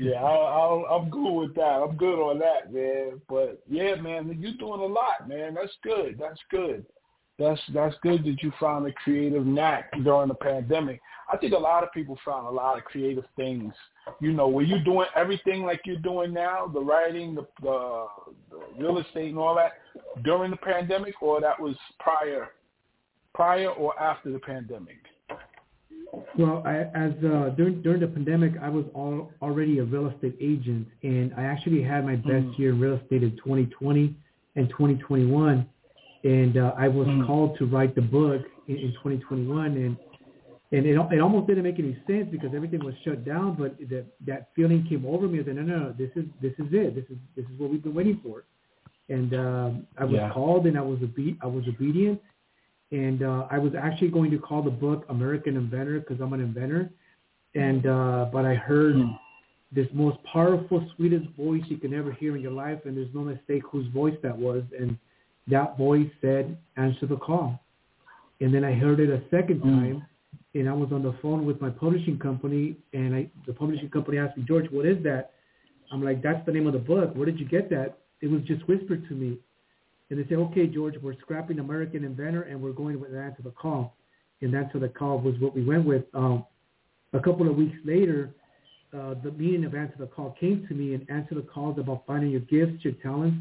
yeah, 0.00 0.22
I, 0.22 0.96
I'm 0.96 1.10
good 1.10 1.32
with 1.32 1.54
that. 1.54 1.82
I'm 1.82 1.96
good 1.96 2.20
on 2.20 2.38
that, 2.38 2.72
man. 2.72 3.20
But 3.28 3.62
yeah, 3.68 3.96
man, 3.96 4.36
you're 4.38 4.54
doing 4.54 4.80
a 4.80 4.86
lot, 4.86 5.28
man. 5.28 5.54
That's 5.54 5.76
good. 5.82 6.16
That's 6.18 6.40
good. 6.50 6.84
That's 7.38 7.60
that's 7.72 7.94
good 8.02 8.24
that 8.24 8.42
you 8.42 8.52
found 8.58 8.86
a 8.86 8.92
creative 8.92 9.46
knack 9.46 9.92
during 10.02 10.28
the 10.28 10.34
pandemic. 10.34 11.00
I 11.32 11.36
think 11.36 11.52
a 11.52 11.58
lot 11.58 11.84
of 11.84 11.92
people 11.92 12.18
found 12.24 12.46
a 12.46 12.50
lot 12.50 12.78
of 12.78 12.84
creative 12.84 13.24
things. 13.36 13.72
You 14.20 14.32
know, 14.32 14.48
were 14.48 14.62
you 14.62 14.80
doing 14.80 15.06
everything 15.14 15.62
like 15.62 15.82
you're 15.84 15.98
doing 15.98 16.32
now, 16.32 16.66
the 16.66 16.80
writing, 16.80 17.34
the, 17.34 17.46
the, 17.62 18.06
the 18.50 18.82
real 18.82 18.98
estate, 18.98 19.28
and 19.28 19.38
all 19.38 19.54
that 19.54 19.74
during 20.24 20.50
the 20.50 20.56
pandemic, 20.56 21.22
or 21.22 21.40
that 21.40 21.60
was 21.60 21.76
prior, 22.00 22.48
prior 23.38 23.68
or 23.68 23.90
after 24.00 24.32
the 24.32 24.40
pandemic? 24.40 24.98
Well, 26.36 26.62
I, 26.66 26.74
as 27.06 27.12
uh, 27.24 27.50
during 27.58 27.82
during 27.82 28.00
the 28.00 28.08
pandemic, 28.08 28.52
I 28.60 28.68
was 28.68 28.84
all, 28.94 29.30
already 29.40 29.78
a 29.78 29.84
real 29.84 30.08
estate 30.08 30.36
agent, 30.40 30.88
and 31.04 31.32
I 31.36 31.44
actually 31.44 31.82
had 31.82 32.04
my 32.04 32.16
best 32.16 32.46
Mm. 32.46 32.58
year 32.58 32.70
in 32.70 32.80
real 32.80 32.96
estate 33.00 33.22
in 33.22 33.32
2020 33.36 34.16
and 34.56 34.68
2021. 34.70 35.68
And 36.24 36.56
uh, 36.58 36.72
I 36.84 36.88
was 36.88 37.06
Mm. 37.06 37.26
called 37.26 37.50
to 37.58 37.64
write 37.66 37.94
the 37.94 38.06
book 38.18 38.42
in, 38.66 38.76
in 38.86 38.90
2021, 38.94 39.76
and 39.84 39.96
and 40.72 40.82
it, 40.90 40.96
it 41.16 41.20
almost 41.20 41.46
didn't 41.46 41.64
make 41.70 41.78
any 41.78 41.96
sense 42.08 42.26
because 42.34 42.50
everything 42.58 42.80
was 42.84 42.94
shut 43.04 43.24
down. 43.24 43.48
But 43.60 43.78
that 43.92 44.06
that 44.30 44.40
feeling 44.56 44.80
came 44.90 45.04
over 45.06 45.28
me. 45.28 45.36
I 45.40 45.44
said, 45.44 45.56
no, 45.60 45.62
no, 45.62 45.78
no, 45.84 45.88
this 46.02 46.10
is 46.20 46.24
this 46.44 46.54
is 46.62 46.68
it. 46.82 46.90
This 46.98 47.08
is 47.14 47.18
this 47.36 47.44
is 47.50 47.54
what 47.60 47.70
we've 47.70 47.84
been 47.88 47.94
waiting 48.00 48.18
for. 48.26 48.36
And 49.16 49.30
um, 49.46 49.70
I 50.02 50.04
was 50.10 50.16
Yeah. 50.20 50.30
called, 50.34 50.62
and 50.68 50.76
I 50.82 50.84
was 50.92 50.98
obe- 51.08 51.38
I 51.46 51.46
was 51.56 51.64
obedient 51.74 52.18
and 52.90 53.22
uh, 53.22 53.46
I 53.50 53.58
was 53.58 53.72
actually 53.74 54.08
going 54.08 54.30
to 54.30 54.38
call 54.38 54.62
the 54.62 54.70
book 54.70 55.04
American 55.08 55.56
Inventor 55.56 56.00
because 56.00 56.20
I'm 56.20 56.32
an 56.32 56.40
inventor, 56.40 56.90
and 57.54 57.86
uh, 57.86 58.28
but 58.32 58.44
I 58.44 58.54
heard 58.54 58.94
Hmm. 58.94 59.12
this 59.72 59.88
most 59.92 60.18
powerful, 60.24 60.86
sweetest 60.96 61.26
voice 61.36 61.62
you 61.68 61.76
can 61.76 61.92
ever 61.92 62.12
hear 62.12 62.36
in 62.36 62.42
your 62.42 62.52
life, 62.52 62.80
and 62.86 62.96
there's 62.96 63.12
no 63.14 63.22
mistake 63.22 63.62
whose 63.70 63.86
voice 63.88 64.16
that 64.22 64.36
was, 64.36 64.62
and 64.78 64.96
that 65.48 65.76
voice 65.76 66.10
said, 66.20 66.56
"Answer 66.76 67.06
the 67.06 67.16
call." 67.16 67.60
And 68.40 68.54
then 68.54 68.64
I 68.64 68.72
heard 68.72 69.00
it 69.00 69.10
a 69.10 69.20
second 69.30 69.60
Hmm. 69.60 69.68
time, 69.68 70.02
and 70.54 70.68
I 70.68 70.72
was 70.72 70.92
on 70.92 71.02
the 71.02 71.12
phone 71.14 71.44
with 71.44 71.60
my 71.60 71.70
publishing 71.70 72.18
company, 72.18 72.76
and 72.92 73.14
I, 73.14 73.30
the 73.46 73.52
publishing 73.52 73.90
company 73.90 74.18
asked 74.18 74.36
me, 74.36 74.44
George, 74.44 74.70
what 74.70 74.86
is 74.86 75.02
that? 75.02 75.32
I'm 75.90 76.02
like, 76.02 76.22
that's 76.22 76.44
the 76.46 76.52
name 76.52 76.66
of 76.66 76.72
the 76.72 76.78
book. 76.78 77.14
Where 77.14 77.26
did 77.26 77.38
you 77.38 77.46
get 77.46 77.68
that? 77.70 77.98
It 78.20 78.30
was 78.30 78.42
just 78.42 78.66
whispered 78.68 79.06
to 79.08 79.14
me. 79.14 79.38
And 80.10 80.18
they 80.18 80.28
say, 80.28 80.36
okay, 80.36 80.66
George, 80.66 80.94
we're 81.02 81.18
scrapping 81.20 81.58
American 81.58 82.04
Inventor 82.04 82.42
and 82.42 82.60
we're 82.60 82.72
going 82.72 83.00
with 83.00 83.14
Answer 83.14 83.42
the 83.42 83.50
Call. 83.50 83.94
And 84.40 84.54
Answer 84.54 84.78
the 84.78 84.88
Call 84.88 85.18
was 85.20 85.34
what 85.38 85.54
we 85.54 85.64
went 85.64 85.84
with. 85.84 86.04
Um, 86.14 86.44
a 87.12 87.20
couple 87.20 87.48
of 87.48 87.56
weeks 87.56 87.76
later, 87.84 88.30
uh, 88.96 89.14
the 89.22 89.32
meaning 89.32 89.64
of 89.64 89.74
Answer 89.74 89.96
the 89.98 90.06
Call 90.06 90.34
came 90.40 90.66
to 90.68 90.74
me, 90.74 90.94
and 90.94 91.08
Answer 91.10 91.34
the 91.34 91.42
Call 91.42 91.72
is 91.72 91.78
about 91.78 92.04
finding 92.06 92.30
your 92.30 92.40
gifts, 92.40 92.84
your 92.84 92.94
talents, 92.94 93.36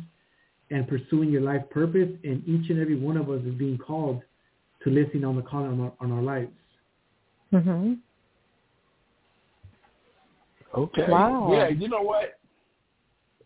and 0.71 0.87
pursuing 0.87 1.29
your 1.29 1.41
life 1.41 1.61
purpose. 1.69 2.09
And 2.23 2.43
each 2.45 2.69
and 2.69 2.79
every 2.81 2.97
one 2.97 3.15
of 3.15 3.29
us 3.29 3.41
is 3.45 3.53
being 3.53 3.77
called 3.77 4.21
to 4.83 4.89
listen 4.89 5.23
on 5.23 5.35
the 5.35 5.41
call 5.41 5.63
on 5.63 5.79
our, 5.79 5.93
on 5.99 6.11
our 6.11 6.21
lives. 6.21 6.51
Mhm. 7.53 7.99
Okay. 10.75 11.09
Wow. 11.09 11.49
Yeah, 11.51 11.69
you 11.69 11.87
know 11.87 12.01
what? 12.01 12.39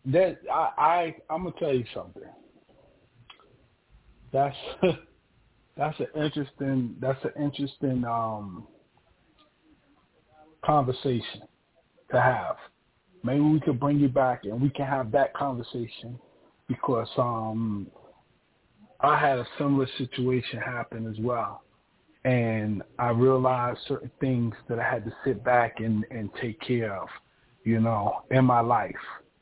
That 0.06 0.40
I, 0.52 0.70
I 0.76 1.16
I'm 1.30 1.44
gonna 1.44 1.54
tell 1.58 1.72
you 1.72 1.84
something. 1.94 2.22
That's 4.32 4.56
that's 5.76 5.98
an 6.00 6.06
interesting 6.16 6.96
that's 7.00 7.22
an 7.24 7.42
interesting 7.42 8.04
um 8.04 8.66
conversation 10.64 11.42
to 12.10 12.20
have. 12.20 12.56
Maybe 13.24 13.40
we 13.40 13.60
could 13.60 13.78
bring 13.78 13.98
you 13.98 14.08
back 14.08 14.44
and 14.44 14.60
we 14.60 14.70
can 14.70 14.86
have 14.86 15.12
that 15.12 15.34
conversation 15.34 16.18
because 16.68 17.08
um 17.16 17.86
I 19.00 19.18
had 19.18 19.38
a 19.38 19.46
similar 19.58 19.88
situation 19.98 20.60
happen 20.60 21.08
as 21.10 21.18
well. 21.20 21.62
And 22.24 22.82
I 23.00 23.08
realized 23.08 23.80
certain 23.88 24.12
things 24.20 24.54
that 24.68 24.78
I 24.78 24.88
had 24.88 25.04
to 25.04 25.12
sit 25.24 25.42
back 25.42 25.80
and, 25.80 26.04
and 26.12 26.30
take 26.40 26.60
care 26.60 26.96
of, 26.96 27.08
you 27.64 27.80
know, 27.80 28.22
in 28.30 28.44
my 28.44 28.60
life, 28.60 28.94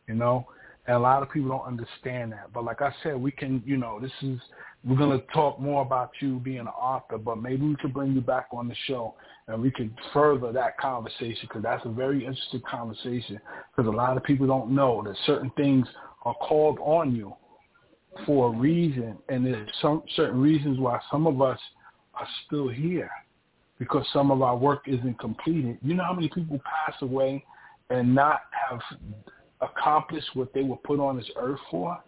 you 0.09 0.15
know. 0.15 0.47
And 0.91 0.97
a 0.97 1.01
lot 1.01 1.23
of 1.23 1.31
people 1.31 1.51
don't 1.51 1.65
understand 1.65 2.33
that. 2.33 2.53
But 2.53 2.65
like 2.65 2.83
I 2.83 2.93
said, 3.05 3.15
we 3.15 3.31
can, 3.31 3.63
you 3.65 3.77
know, 3.77 4.01
this 4.01 4.11
is, 4.23 4.41
we're 4.83 4.97
going 4.97 5.17
to 5.17 5.25
talk 5.33 5.61
more 5.61 5.83
about 5.83 6.11
you 6.19 6.41
being 6.41 6.59
an 6.59 6.67
author, 6.67 7.17
but 7.17 7.41
maybe 7.41 7.65
we 7.65 7.77
could 7.77 7.95
bring 7.95 8.13
you 8.13 8.21
back 8.21 8.49
on 8.51 8.67
the 8.67 8.75
show 8.89 9.15
and 9.47 9.63
we 9.63 9.71
could 9.71 9.93
further 10.13 10.51
that 10.51 10.79
conversation 10.79 11.43
because 11.43 11.63
that's 11.63 11.87
a 11.87 11.91
very 11.91 12.27
interesting 12.27 12.61
conversation 12.69 13.39
because 13.71 13.87
a 13.87 13.97
lot 13.97 14.17
of 14.17 14.25
people 14.25 14.49
don't 14.49 14.75
know 14.75 15.01
that 15.07 15.15
certain 15.27 15.53
things 15.57 15.87
are 16.23 16.35
called 16.35 16.81
on 16.81 17.15
you 17.15 17.35
for 18.27 18.53
a 18.53 18.59
reason, 18.59 19.17
and 19.29 19.47
there's 19.47 19.71
some 19.81 20.03
certain 20.17 20.41
reasons 20.41 20.81
why 20.81 20.99
some 21.09 21.29
of 21.29 21.41
us 21.41 21.61
are 22.15 22.27
still 22.47 22.69
here, 22.69 23.13
because 23.79 24.05
some 24.13 24.33
of 24.33 24.43
our 24.43 24.57
work 24.57 24.89
isn't 24.89 25.21
completed. 25.21 25.79
You 25.83 25.95
know 25.95 26.03
how 26.03 26.15
many 26.15 26.29
people 26.29 26.61
pass 26.65 27.01
away 27.01 27.45
and 27.91 28.13
not 28.13 28.41
have 28.69 28.81
accomplished 29.61 30.31
what 30.35 30.53
they 30.55 30.63
were 30.63 30.77
put 30.77 31.01
on 31.01 31.17
this 31.17 31.31
earth 31.37 31.61
for? 31.71 32.03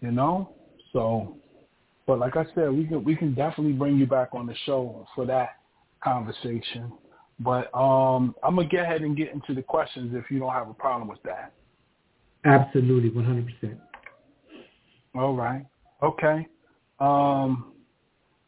You 0.00 0.10
know? 0.10 0.54
So 0.92 1.36
but 2.06 2.18
like 2.18 2.36
I 2.36 2.44
said, 2.54 2.70
we 2.70 2.86
can 2.86 3.02
we 3.02 3.16
can 3.16 3.34
definitely 3.34 3.72
bring 3.72 3.96
you 3.96 4.06
back 4.06 4.28
on 4.32 4.46
the 4.46 4.54
show 4.66 5.06
for 5.14 5.24
that 5.26 5.56
conversation. 6.02 6.92
But 7.40 7.74
um, 7.74 8.34
I'm 8.42 8.56
gonna 8.56 8.68
get 8.68 8.82
ahead 8.82 9.02
and 9.02 9.16
get 9.16 9.32
into 9.32 9.54
the 9.54 9.62
questions 9.62 10.12
if 10.14 10.30
you 10.30 10.38
don't 10.38 10.52
have 10.52 10.68
a 10.68 10.74
problem 10.74 11.08
with 11.08 11.22
that. 11.22 11.52
Absolutely, 12.44 13.10
100%. 13.10 13.78
All 15.14 15.34
right. 15.34 15.64
Okay. 16.02 16.46
Um, 17.00 17.72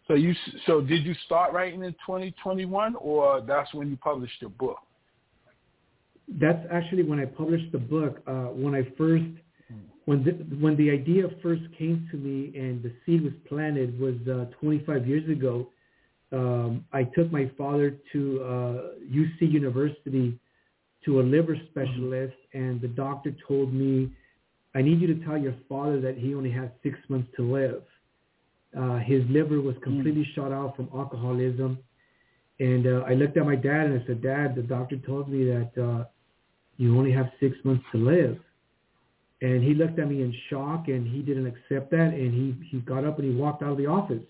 so 0.07 0.15
you 0.15 0.35
so 0.67 0.83
did 0.83 1.05
you 1.05 1.15
start 1.25 1.53
writing 1.55 1.83
in 1.83 1.93
2021, 1.93 2.95
or 2.97 3.41
that's 3.41 3.73
when 3.73 3.89
you 3.89 3.97
published 3.97 4.35
your 4.41 4.51
book? 4.51 4.79
That's 6.29 6.67
actually 6.71 7.05
when 7.05 7.21
I 7.21 7.25
published 7.25 7.71
the 7.73 7.79
book. 7.79 8.21
Uh, 8.27 8.47
when 8.47 8.75
I 8.75 8.83
first 8.99 9.25
when 10.07 10.23
the, 10.23 10.31
when 10.57 10.77
the 10.77 10.91
idea 10.91 11.25
first 11.43 11.63
came 11.77 12.09
to 12.13 12.17
me 12.17 12.57
and 12.57 12.83
the 12.83 12.93
seed 13.05 13.23
was 13.23 13.33
planted 13.49 13.99
was 14.01 14.15
uh, 14.29 14.47
25 14.61 15.07
years 15.07 15.29
ago. 15.29 15.69
Um, 16.33 16.85
I 16.93 17.05
took 17.05 17.31
my 17.31 17.51
father 17.59 17.97
to 18.13 18.43
uh, 18.43 18.47
UC 19.13 19.53
University 19.53 20.39
to 21.05 21.21
a 21.21 21.23
liver 21.23 21.57
specialist, 21.71 22.35
and 22.53 22.81
the 22.81 22.89
doctor 22.89 23.35
told 23.47 23.73
me, 23.73 24.11
"I 24.75 24.83
need 24.83 25.01
you 25.01 25.07
to 25.09 25.25
tell 25.25 25.39
your 25.39 25.55
father 25.69 26.01
that 26.01 26.17
he 26.19 26.35
only 26.35 26.51
has 26.51 26.69
six 26.83 26.99
months 27.09 27.29
to 27.37 27.43
live." 27.43 27.83
Uh, 28.77 28.99
his 28.99 29.23
liver 29.29 29.61
was 29.61 29.77
completely 29.83 30.23
mm. 30.23 30.35
shut 30.35 30.53
out 30.53 30.75
from 30.75 30.89
alcoholism, 30.93 31.79
and 32.59 32.87
uh, 32.87 33.05
I 33.07 33.15
looked 33.15 33.37
at 33.37 33.45
my 33.45 33.55
dad 33.55 33.87
and 33.87 34.03
I 34.03 34.07
said, 34.07 34.21
"Dad, 34.21 34.57
the 34.57 34.63
doctor 34.63 34.97
told 34.99 35.29
me 35.29 35.45
that 35.45 35.71
uh, 35.81 36.05
you 36.77 36.97
only 36.97 37.13
have 37.13 37.31
six 37.41 37.57
months 37.65 37.85
to 37.93 37.99
live." 37.99 38.39
And 39.43 39.63
he 39.63 39.75
looked 39.75 39.99
at 39.99 40.09
me 40.09 40.23
in 40.23 40.35
shock 40.49 40.89
and 40.89 41.07
he 41.07 41.21
didn't 41.21 41.47
accept 41.47 41.91
that 41.91 42.15
and 42.15 42.33
he, 42.33 42.67
he 42.71 42.79
got 42.81 43.05
up 43.05 43.19
and 43.19 43.31
he 43.31 43.39
walked 43.39 43.63
out 43.63 43.73
of 43.73 43.79
the 43.79 43.87
office. 43.87 44.23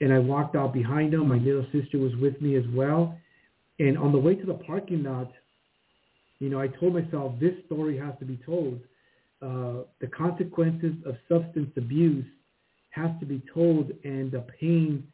And 0.00 0.12
I 0.12 0.18
walked 0.18 0.56
out 0.56 0.72
behind 0.72 1.12
him. 1.12 1.28
My 1.28 1.36
little 1.36 1.66
sister 1.72 1.98
was 1.98 2.16
with 2.16 2.40
me 2.40 2.56
as 2.56 2.64
well. 2.72 3.18
And 3.78 3.98
on 3.98 4.12
the 4.12 4.18
way 4.18 4.34
to 4.34 4.46
the 4.46 4.54
parking 4.54 5.02
lot, 5.02 5.30
you 6.38 6.48
know, 6.48 6.58
I 6.58 6.68
told 6.68 6.94
myself 6.94 7.34
this 7.38 7.54
story 7.66 7.98
has 7.98 8.14
to 8.18 8.24
be 8.24 8.38
told. 8.46 8.80
Uh, 9.42 9.84
the 10.00 10.06
consequences 10.06 10.94
of 11.04 11.16
substance 11.28 11.70
abuse 11.76 12.26
has 12.90 13.10
to 13.20 13.26
be 13.26 13.42
told 13.52 13.92
and 14.04 14.32
the 14.32 14.44
pain 14.58 15.06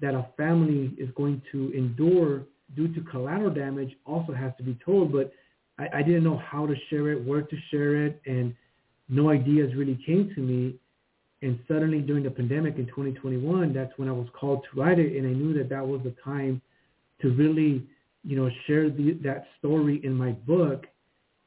that 0.00 0.14
a 0.14 0.26
family 0.36 0.94
is 0.98 1.10
going 1.16 1.42
to 1.50 1.72
endure 1.76 2.42
due 2.76 2.92
to 2.94 3.00
collateral 3.10 3.50
damage 3.50 3.96
also 4.06 4.32
has 4.32 4.52
to 4.56 4.62
be 4.62 4.78
told. 4.84 5.12
But 5.12 5.32
I, 5.78 5.88
I 5.98 6.02
didn't 6.02 6.24
know 6.24 6.38
how 6.38 6.66
to 6.66 6.74
share 6.90 7.10
it, 7.12 7.24
where 7.24 7.42
to 7.42 7.56
share 7.70 8.06
it, 8.06 8.20
and 8.26 8.54
no 9.08 9.30
ideas 9.30 9.74
really 9.74 9.98
came 10.04 10.32
to 10.34 10.40
me. 10.40 10.74
And 11.40 11.58
suddenly 11.68 12.00
during 12.00 12.24
the 12.24 12.30
pandemic 12.30 12.76
in 12.78 12.86
2021, 12.86 13.72
that's 13.72 13.92
when 13.96 14.08
I 14.08 14.12
was 14.12 14.26
called 14.38 14.64
to 14.64 14.80
write 14.80 14.98
it. 14.98 15.16
And 15.16 15.26
I 15.26 15.32
knew 15.32 15.54
that 15.54 15.68
that 15.68 15.86
was 15.86 16.00
the 16.02 16.14
time 16.24 16.60
to 17.22 17.30
really, 17.30 17.86
you 18.24 18.36
know, 18.36 18.50
share 18.66 18.90
the, 18.90 19.12
that 19.22 19.46
story 19.58 20.00
in 20.04 20.14
my 20.14 20.32
book 20.32 20.86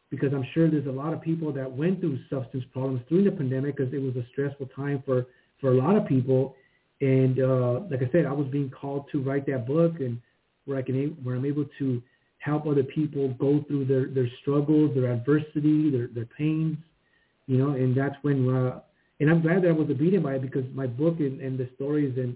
because 0.09 0.33
I'm 0.33 0.45
sure 0.53 0.69
there's 0.69 0.87
a 0.87 0.91
lot 0.91 1.13
of 1.13 1.21
people 1.21 1.51
that 1.53 1.71
went 1.71 1.99
through 1.99 2.19
substance 2.29 2.63
problems 2.73 3.01
during 3.09 3.25
the 3.25 3.31
pandemic 3.31 3.77
because 3.77 3.93
it 3.93 4.01
was 4.01 4.15
a 4.15 4.25
stressful 4.31 4.67
time 4.75 5.03
for, 5.05 5.25
for 5.59 5.71
a 5.71 5.75
lot 5.75 5.95
of 5.95 6.05
people. 6.05 6.55
And 6.99 7.39
uh, 7.39 7.81
like 7.89 8.01
I 8.01 8.11
said, 8.11 8.25
I 8.25 8.31
was 8.31 8.47
being 8.47 8.69
called 8.69 9.05
to 9.11 9.21
write 9.21 9.45
that 9.47 9.65
book 9.65 9.99
and 9.99 10.21
where 10.65 10.77
I 10.77 10.81
can, 10.81 11.17
where 11.23 11.35
I'm 11.35 11.45
able 11.45 11.65
to 11.79 12.01
help 12.41 12.65
other 12.65 12.83
people 12.83 13.29
go 13.39 13.63
through 13.67 13.85
their, 13.85 14.07
their 14.07 14.29
struggles, 14.41 14.93
their 14.95 15.11
adversity, 15.11 15.89
their, 15.89 16.07
their 16.07 16.27
pains, 16.37 16.77
you 17.47 17.57
know, 17.57 17.71
and 17.71 17.95
that's 17.95 18.15
when, 18.23 18.49
uh, 18.53 18.79
and 19.19 19.29
I'm 19.29 19.41
glad 19.41 19.61
that 19.63 19.69
I 19.69 19.73
was 19.73 19.89
obedient 19.89 20.23
by 20.23 20.35
it 20.35 20.41
because 20.41 20.65
my 20.73 20.87
book 20.87 21.19
and, 21.19 21.39
and 21.39 21.57
the 21.57 21.69
stories 21.75 22.17
and, 22.17 22.35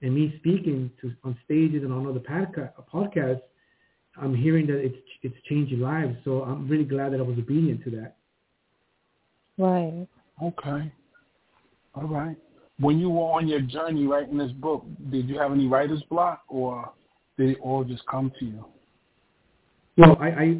and 0.00 0.14
me 0.14 0.34
speaking 0.38 0.90
to 1.00 1.12
on 1.22 1.38
stages 1.44 1.82
and 1.82 1.92
on 1.92 2.06
other 2.06 2.20
podcasts, 2.20 3.42
I'm 4.16 4.34
hearing 4.34 4.66
that 4.66 4.78
it's 4.78 4.96
it's 5.22 5.34
changing 5.48 5.80
lives. 5.80 6.16
So 6.24 6.42
I'm 6.42 6.68
really 6.68 6.84
glad 6.84 7.12
that 7.12 7.20
I 7.20 7.22
was 7.22 7.38
obedient 7.38 7.84
to 7.84 7.90
that. 7.90 8.16
Right. 9.58 10.06
Okay. 10.42 10.92
All 11.94 12.08
right. 12.08 12.36
When 12.78 12.98
you 12.98 13.10
were 13.10 13.32
on 13.32 13.46
your 13.46 13.60
journey 13.60 14.06
writing 14.06 14.38
this 14.38 14.50
book, 14.52 14.84
did 15.10 15.28
you 15.28 15.38
have 15.38 15.52
any 15.52 15.66
writer's 15.66 16.02
block, 16.10 16.42
or 16.48 16.92
did 17.38 17.50
it 17.50 17.58
all 17.62 17.84
just 17.84 18.04
come 18.06 18.32
to 18.38 18.44
you? 18.44 18.64
Well, 19.96 20.16
I, 20.20 20.28
I 20.28 20.56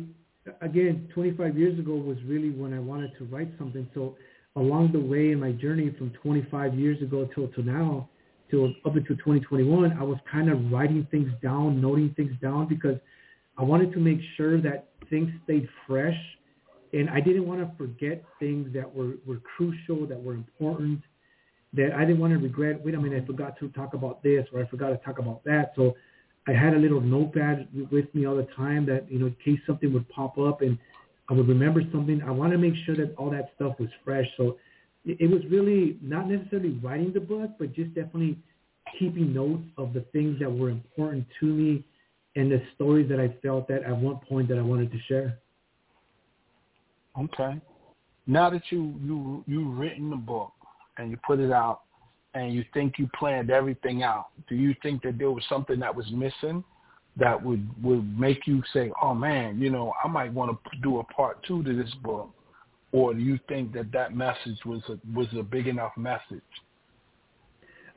again, 0.61 1.09
25 1.15 1.57
years 1.57 1.79
ago 1.79 1.95
was 1.95 2.19
really 2.27 2.51
when 2.51 2.75
I 2.75 2.81
wanted 2.81 3.13
to 3.19 3.25
write 3.25 3.51
something. 3.59 3.89
So 3.95 4.17
along 4.57 4.93
the 4.93 5.01
way 5.01 5.31
in 5.31 5.41
my 5.41 5.53
journey 5.53 5.95
from 5.97 6.11
25 6.23 6.75
years 6.75 7.01
ago 7.01 7.29
till 7.35 7.49
to 7.49 7.63
now, 7.63 8.09
till 8.51 8.67
up 8.85 8.97
until 8.97 9.17
2021, 9.17 9.97
I 9.99 10.03
was 10.03 10.19
kind 10.31 10.51
of 10.51 10.71
writing 10.71 11.07
things 11.11 11.31
down, 11.43 11.81
noting 11.81 12.13
things 12.17 12.33
down 12.43 12.69
because 12.69 12.97
I 13.57 13.63
wanted 13.63 13.93
to 13.93 13.99
make 13.99 14.19
sure 14.37 14.61
that 14.61 14.91
things 15.09 15.31
stayed 15.45 15.69
fresh. 15.87 16.19
And 16.93 17.09
I 17.09 17.21
didn't 17.21 17.47
want 17.47 17.61
to 17.61 17.77
forget 17.79 18.23
things 18.39 18.73
that 18.75 18.95
were, 18.95 19.15
were 19.27 19.41
crucial, 19.57 20.07
that 20.07 20.23
were 20.23 20.35
important, 20.35 21.01
that 21.73 21.93
I 21.97 22.01
didn't 22.01 22.19
want 22.19 22.35
to 22.35 22.39
regret, 22.39 22.85
wait 22.85 22.95
a 22.95 23.01
minute, 23.01 23.23
I 23.23 23.27
forgot 23.27 23.59
to 23.61 23.69
talk 23.71 23.95
about 23.95 24.23
this 24.23 24.47
or 24.53 24.63
I 24.63 24.67
forgot 24.67 24.91
to 24.91 24.99
talk 24.99 25.19
about 25.19 25.43
that. 25.45 25.73
So 25.75 25.95
I 26.49 26.53
had 26.53 26.75
a 26.75 26.79
little 26.79 27.01
notepad 27.01 27.69
with 27.91 28.13
me 28.15 28.27
all 28.27 28.37
the 28.37 28.49
time 28.57 28.85
that, 28.87 29.11
you 29.11 29.19
know, 29.19 29.27
in 29.27 29.37
case 29.45 29.61
something 29.67 29.93
would 29.93 30.09
pop 30.09 30.39
up 30.39 30.61
and 30.61 30.77
I 31.29 31.35
would 31.35 31.49
remember 31.49 31.83
something. 31.93 32.21
I 32.23 32.31
want 32.31 32.53
to 32.53 32.59
make 32.59 32.75
sure 32.85 32.97
that 32.97 33.15
all 33.17 33.31
that 33.31 33.53
stuff 33.55 33.79
was 33.79 33.89
fresh. 34.05 34.27
So 34.37 34.59
it, 35.05 35.31
was 35.31 35.43
really 35.51 35.99
not 36.03 36.29
necessarily 36.29 36.71
writing 36.83 37.13
the 37.13 37.21
book, 37.21 37.51
but 37.59 37.73
just 37.73 37.95
definitely 37.95 38.39
keeping 38.99 39.33
notes 39.33 39.65
of 39.79 39.93
the 39.93 40.01
things 40.13 40.39
that 40.41 40.51
were 40.51 40.71
important 40.71 41.27
to 41.41 41.47
me 41.47 41.85
and 42.35 42.51
the 42.51 42.63
stories 42.75 43.09
that 43.09 43.21
I 43.21 43.35
felt 43.43 43.69
that 43.69 43.83
at 43.85 43.97
one 43.97 44.19
point 44.29 44.49
that 44.49 44.59
I 44.59 44.63
wanted 44.63 44.91
to 44.91 44.99
share. 45.09 45.39
Okay. 47.19 47.61
Now 48.27 48.51
that 48.51 48.63
you 48.71 48.95
you 49.03 49.45
you've 49.47 49.77
written 49.77 50.11
the 50.11 50.17
book 50.17 50.53
and 50.97 51.11
you 51.11 51.19
put 51.27 51.41
it 51.41 51.53
out, 51.53 51.83
and 52.35 52.55
you 52.55 52.65
think 52.73 52.95
you 52.99 53.09
planned 53.19 53.51
everything 53.51 54.03
out, 54.03 54.29
do 54.49 54.55
you 54.55 54.75
think 54.83 55.03
that 55.03 55.19
there 55.19 55.31
was 55.31 55.45
something 55.49 55.79
that 55.81 55.95
was 55.95 56.11
missing 56.13 56.65
that 57.17 57.43
would 57.43 57.67
would 57.83 58.19
make 58.19 58.47
you 58.47 58.63
say, 58.73 58.91
"Oh 59.03 59.15
man, 59.15 59.61
you 59.61 59.71
know, 59.71 59.93
I 60.03 60.09
might 60.09 60.33
want 60.33 60.51
to 60.51 60.81
do 60.81 61.01
a 61.01 61.05
part 61.05 61.43
two 61.47 61.63
to 61.63 61.77
this 61.77 61.93
book," 62.03 62.31
or 62.91 63.13
do 63.13 63.21
you 63.21 63.39
think 63.49 63.73
that 63.75 63.93
that 63.93 64.17
message 64.17 64.59
was 64.65 64.83
a 64.89 64.99
was 65.15 65.27
a 65.39 65.43
big 65.43 65.67
enough 65.67 65.93
message? 65.97 66.41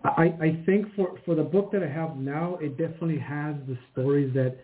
I, 0.03 0.33
I 0.41 0.63
think 0.65 0.93
for 0.95 1.17
for 1.25 1.33
the 1.35 1.43
book 1.43 1.71
that 1.71 1.81
I 1.81 1.87
have 1.87 2.17
now, 2.17 2.57
it 2.61 2.77
definitely 2.77 3.19
has 3.19 3.55
the 3.67 3.77
stories 3.91 4.33
that 4.33 4.57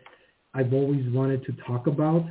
I've 0.53 0.73
always 0.73 1.09
wanted 1.13 1.45
to 1.45 1.53
talk 1.65 1.87
about, 1.87 2.25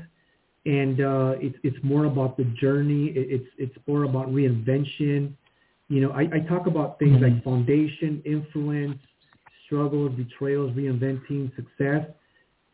and 0.66 1.00
uh, 1.00 1.34
it's 1.40 1.56
it's 1.62 1.78
more 1.82 2.04
about 2.04 2.36
the 2.36 2.44
journey. 2.60 3.06
It, 3.16 3.40
it's 3.40 3.50
it's 3.56 3.86
more 3.86 4.04
about 4.04 4.28
reinvention 4.28 5.32
you 5.90 6.00
know, 6.00 6.12
I, 6.12 6.20
I 6.32 6.38
talk 6.48 6.68
about 6.68 7.00
things 7.00 7.16
mm-hmm. 7.16 7.34
like 7.34 7.44
foundation, 7.44 8.22
influence, 8.24 8.98
struggles, 9.66 10.12
betrayals, 10.16 10.70
reinventing, 10.76 11.54
success, 11.56 12.08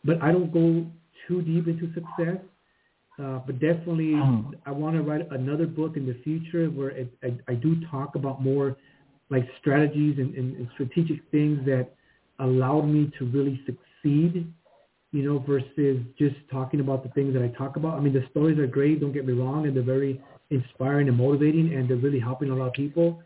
but 0.04 0.22
I 0.22 0.32
don't 0.32 0.52
go 0.52 0.86
too 1.26 1.40
deep 1.42 1.66
into 1.66 1.92
success. 1.94 2.36
Uh, 3.18 3.38
but 3.46 3.58
definitely, 3.58 4.12
mm-hmm. 4.12 4.50
I 4.66 4.70
want 4.70 4.96
to 4.96 5.02
write 5.02 5.26
another 5.32 5.66
book 5.66 5.96
in 5.96 6.06
the 6.06 6.20
future 6.22 6.66
where 6.66 6.90
it, 6.90 7.10
I, 7.24 7.38
I 7.48 7.54
do 7.54 7.76
talk 7.90 8.14
about 8.14 8.42
more 8.42 8.76
like 9.30 9.48
strategies 9.60 10.18
and, 10.18 10.34
and, 10.34 10.54
and 10.54 10.68
strategic 10.74 11.20
things 11.30 11.64
that 11.64 11.88
allowed 12.40 12.82
me 12.82 13.10
to 13.18 13.24
really 13.24 13.58
succeed, 13.64 14.52
you 15.12 15.22
know, 15.22 15.38
versus 15.38 16.02
just 16.18 16.36
talking 16.52 16.80
about 16.80 17.02
the 17.02 17.08
things 17.10 17.32
that 17.32 17.42
I 17.42 17.48
talk 17.56 17.76
about. 17.76 17.96
I 17.96 18.00
mean, 18.00 18.12
the 18.12 18.26
stories 18.30 18.58
are 18.58 18.66
great, 18.66 19.00
don't 19.00 19.12
get 19.12 19.26
me 19.26 19.32
wrong, 19.32 19.66
and 19.66 19.74
they're 19.74 19.82
very 19.82 20.20
inspiring 20.50 21.08
and 21.08 21.16
motivating, 21.16 21.74
and 21.74 21.88
they're 21.88 21.96
really 21.96 22.20
helping 22.20 22.50
a 22.50 22.54
lot 22.54 22.68
of 22.68 22.72
people. 22.72 23.22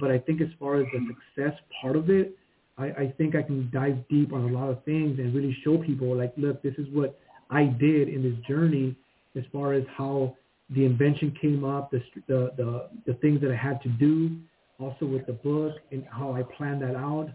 But 0.00 0.10
I 0.10 0.18
think 0.18 0.40
as 0.40 0.48
far 0.58 0.80
as 0.80 0.86
the 0.92 1.06
success 1.08 1.58
part 1.80 1.96
of 1.96 2.10
it, 2.10 2.36
I, 2.78 2.84
I 2.86 3.14
think 3.16 3.34
I 3.34 3.42
can 3.42 3.70
dive 3.72 3.96
deep 4.08 4.32
on 4.32 4.42
a 4.42 4.52
lot 4.52 4.68
of 4.68 4.84
things 4.84 5.18
and 5.18 5.34
really 5.34 5.56
show 5.64 5.78
people 5.78 6.16
like, 6.16 6.32
look, 6.36 6.62
this 6.62 6.74
is 6.76 6.86
what 6.92 7.18
I 7.50 7.64
did 7.64 8.08
in 8.08 8.22
this 8.22 8.46
journey 8.46 8.96
as 9.36 9.44
far 9.52 9.72
as 9.72 9.84
how 9.96 10.34
the 10.70 10.84
invention 10.84 11.36
came 11.40 11.64
up, 11.64 11.90
the, 11.90 12.02
the, 12.26 12.52
the, 12.56 12.88
the 13.06 13.14
things 13.14 13.40
that 13.40 13.52
I 13.52 13.56
had 13.56 13.80
to 13.82 13.88
do, 13.88 14.36
also 14.78 15.06
with 15.06 15.26
the 15.26 15.32
book 15.32 15.74
and 15.92 16.04
how 16.10 16.32
I 16.32 16.42
planned 16.56 16.82
that 16.82 16.96
out, 16.96 17.28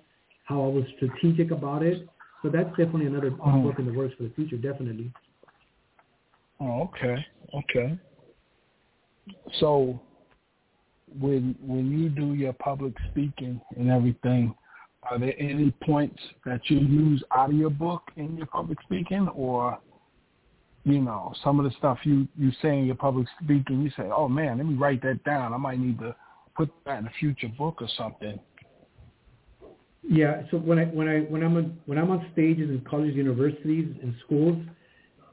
how 0.44 0.64
I 0.64 0.68
was 0.68 0.84
strategic 0.98 1.52
about 1.52 1.84
it. 1.84 2.08
So 2.42 2.50
that's 2.50 2.70
definitely 2.70 3.06
another 3.06 3.32
oh. 3.44 3.62
book 3.62 3.80
in 3.80 3.86
the 3.86 3.94
works 3.94 4.14
for 4.18 4.24
the 4.24 4.32
future, 4.32 4.58
definitely. 4.58 5.12
Oh, 6.60 6.84
okay. 6.84 7.26
Okay. 7.54 7.98
So 9.59 9.99
when 11.19 11.55
when 11.61 11.91
you 11.91 12.09
do 12.09 12.34
your 12.34 12.53
public 12.53 12.93
speaking 13.11 13.59
and 13.78 13.89
everything, 13.89 14.55
are 15.09 15.19
there 15.19 15.34
any 15.39 15.72
points 15.84 16.22
that 16.45 16.61
you 16.69 16.80
use 16.80 17.24
out 17.36 17.49
of 17.49 17.55
your 17.55 17.69
book 17.69 18.03
in 18.15 18.38
your 18.38 18.47
public 18.47 18.78
speaking, 18.84 19.28
or 19.30 19.80
you 20.84 20.99
know, 20.99 21.34
some 21.43 21.59
of 21.59 21.65
the 21.65 21.72
stuff 21.78 21.99
you 22.03 22.28
you 22.38 22.51
say 22.61 22.80
in 22.80 22.86
your 22.86 22.95
public 22.95 23.28
speaking, 23.43 23.82
you 23.82 23.91
say, 23.91 24.03
"Oh 24.03 24.28
man, 24.28 24.57
let 24.57 24.65
me 24.67 24.76
write 24.76 25.01
that 25.03 25.24
down. 25.24 25.53
I 25.53 25.57
might 25.57 25.80
need 25.80 25.99
to 25.99 26.15
put 26.55 26.69
that 26.86 26.99
in 26.99 27.07
a 27.07 27.11
future 27.19 27.49
book 27.57 27.82
or 27.82 27.88
something." 27.97 28.39
Yeah. 30.03 30.43
So 30.49 30.57
when 30.57 30.80
I 30.80 30.86
when 30.86 31.07
I 31.07 31.19
when 31.22 31.43
I'm 31.43 31.57
on, 31.57 31.80
when 31.86 31.97
I'm 31.97 32.09
on 32.09 32.28
stages 32.34 32.69
in 32.69 32.82
colleges, 32.89 33.15
universities, 33.15 33.95
and 34.01 34.15
schools, 34.26 34.57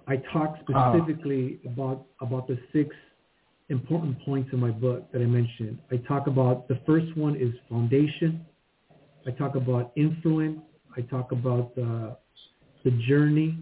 I 0.07 0.17
talk 0.33 0.57
Uh-huh. 0.69 0.91
specifically 0.91 1.61
about 1.65 2.07
about 2.21 2.47
the 2.49 2.59
six 2.73 2.95
important 3.69 4.19
points 4.25 4.51
in 4.53 4.59
my 4.59 4.71
book 4.71 5.11
that 5.13 5.21
I 5.21 5.27
mentioned. 5.27 5.79
I 5.91 5.97
talk 5.97 6.27
about 6.27 6.69
the 6.69 6.79
first 6.87 7.17
one 7.17 7.37
is 7.37 7.53
foundation. 7.69 8.45
I 9.27 9.31
talk 9.33 9.57
about 9.57 9.93
influence. 9.97 10.61
I 10.97 11.03
talk 11.03 11.33
about 11.33 11.73
uh, 11.79 12.15
the 12.85 12.91
journey. 13.07 13.59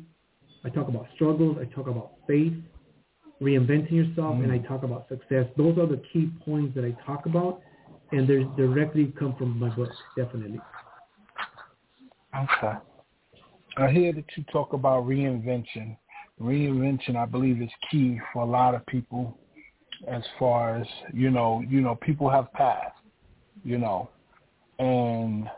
I 0.65 0.69
talk 0.69 0.89
about 0.89 1.07
struggles. 1.15 1.59
I 1.61 1.65
talk 1.75 1.87
about 1.89 2.13
faith, 2.27 2.55
reinventing 3.41 3.93
yourself, 3.93 4.37
and 4.37 4.51
I 4.51 4.59
talk 4.59 4.83
about 4.83 5.09
success. 5.09 5.47
Those 5.57 5.79
are 5.79 5.87
the 5.87 6.03
key 6.13 6.31
points 6.45 6.75
that 6.77 6.85
I 6.85 6.97
talk 7.05 7.27
about, 7.27 7.61
and 8.13 8.29
they 8.29 8.45
directly 8.57 9.13
come 9.19 9.35
from 9.37 9.59
my 9.59 9.69
book, 9.71 9.91
definitely. 10.17 10.61
Okay. 12.35 12.79
I 13.77 13.91
hear 13.91 14.13
that 14.13 14.25
you 14.37 14.45
talk 14.53 14.73
about 14.73 15.05
reinvention. 15.05 15.97
Reinvention, 16.41 17.17
I 17.17 17.27
believe, 17.27 17.63
is 17.63 17.71
key 17.91 18.21
for 18.33 18.43
a 18.43 18.47
lot 18.47 18.75
of 18.75 18.85
people. 18.87 19.39
As 20.07 20.23
far 20.39 20.77
as 20.77 20.87
you 21.13 21.31
know, 21.31 21.63
you 21.69 21.81
know, 21.81 21.97
people 21.97 22.31
have 22.31 22.53
passed, 22.53 22.97
you 23.65 23.79
know, 23.79 24.09
and 24.79 25.49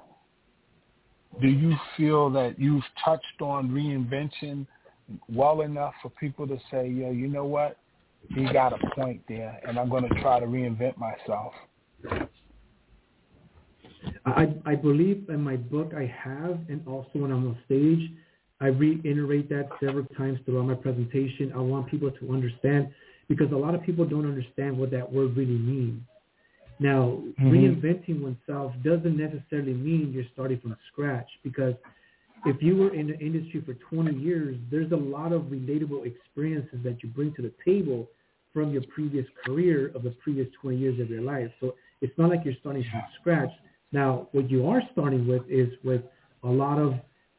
do 1.41 1.49
you 1.49 1.75
feel 1.97 2.31
that 2.31 2.59
you've 2.59 2.85
touched 3.05 3.41
on 3.41 3.69
reinvention 3.69 4.67
well 5.33 5.61
enough 5.61 5.95
for 6.03 6.11
people 6.11 6.47
to 6.47 6.59
say, 6.71 6.89
yeah, 6.89 7.11
you 7.11 7.29
know 7.29 7.45
what, 7.45 7.79
he 8.35 8.45
got 8.53 8.73
a 8.73 8.91
point 8.95 9.23
there, 9.29 9.61
and 9.67 9.79
I'm 9.79 9.89
going 9.89 10.09
to 10.09 10.21
try 10.21 10.41
to 10.41 10.47
reinvent 10.47 10.97
myself. 10.97 11.53
I, 14.27 14.55
I 14.65 14.75
believe 14.75 15.27
in 15.29 15.41
my 15.43 15.57
book 15.57 15.93
I 15.97 16.07
have, 16.07 16.59
and 16.69 16.83
also 16.87 17.11
when 17.15 17.31
I'm 17.31 17.49
on 17.49 17.59
stage, 17.67 18.11
I 18.61 18.67
reiterate 18.67 19.49
that 19.51 19.69
several 19.83 20.05
times 20.17 20.41
throughout 20.45 20.67
my 20.67 20.75
presentation. 20.75 21.53
I 21.55 21.59
want 21.59 21.89
people 21.89 22.11
to 22.11 22.33
understand 22.33 22.89
because 23.29 23.53
a 23.53 23.57
lot 23.57 23.75
of 23.75 23.83
people 23.83 24.05
don't 24.05 24.27
understand 24.27 24.77
what 24.79 24.91
that 24.91 25.11
word 25.11 25.37
really 25.37 25.59
means. 25.59 26.03
Now, 26.81 27.23
Mhm. 27.39 27.53
reinventing 27.53 28.21
oneself 28.23 28.73
doesn't 28.83 29.17
necessarily 29.17 29.75
mean 29.75 30.13
you're 30.13 30.25
starting 30.33 30.59
from 30.61 30.77
scratch 30.93 31.29
because 31.43 31.75
if 32.45 32.63
you 32.63 32.77
were 32.77 32.95
in 32.95 33.09
the 33.09 33.19
industry 33.19 33.61
for 33.61 33.75
20 33.75 34.15
years, 34.15 34.57
there's 34.71 34.93
a 34.93 34.97
lot 34.97 35.33
of 35.33 35.43
relatable 35.45 36.07
experiences 36.07 36.79
that 36.85 37.03
you 37.03 37.09
bring 37.11 37.35
to 37.35 37.43
the 37.43 37.53
table 37.65 38.09
from 38.55 38.73
your 38.73 38.83
previous 38.83 39.27
career 39.45 39.91
of 39.95 40.03
the 40.03 40.11
previous 40.23 40.49
20 40.61 40.77
years 40.77 41.01
of 41.01 41.11
your 41.11 41.23
life. 41.23 41.51
So 41.61 41.75
it's 42.01 42.17
not 42.17 42.31
like 42.31 42.45
you're 42.45 42.55
starting 42.61 42.85
from 42.91 43.03
scratch. 43.21 43.51
Now, 43.93 44.29
what 44.33 44.51
you 44.51 44.69
are 44.69 44.83
starting 44.93 45.27
with 45.27 45.43
is 45.49 45.69
with 45.85 46.03
a 46.45 46.49
lot 46.49 46.79
of 46.79 46.95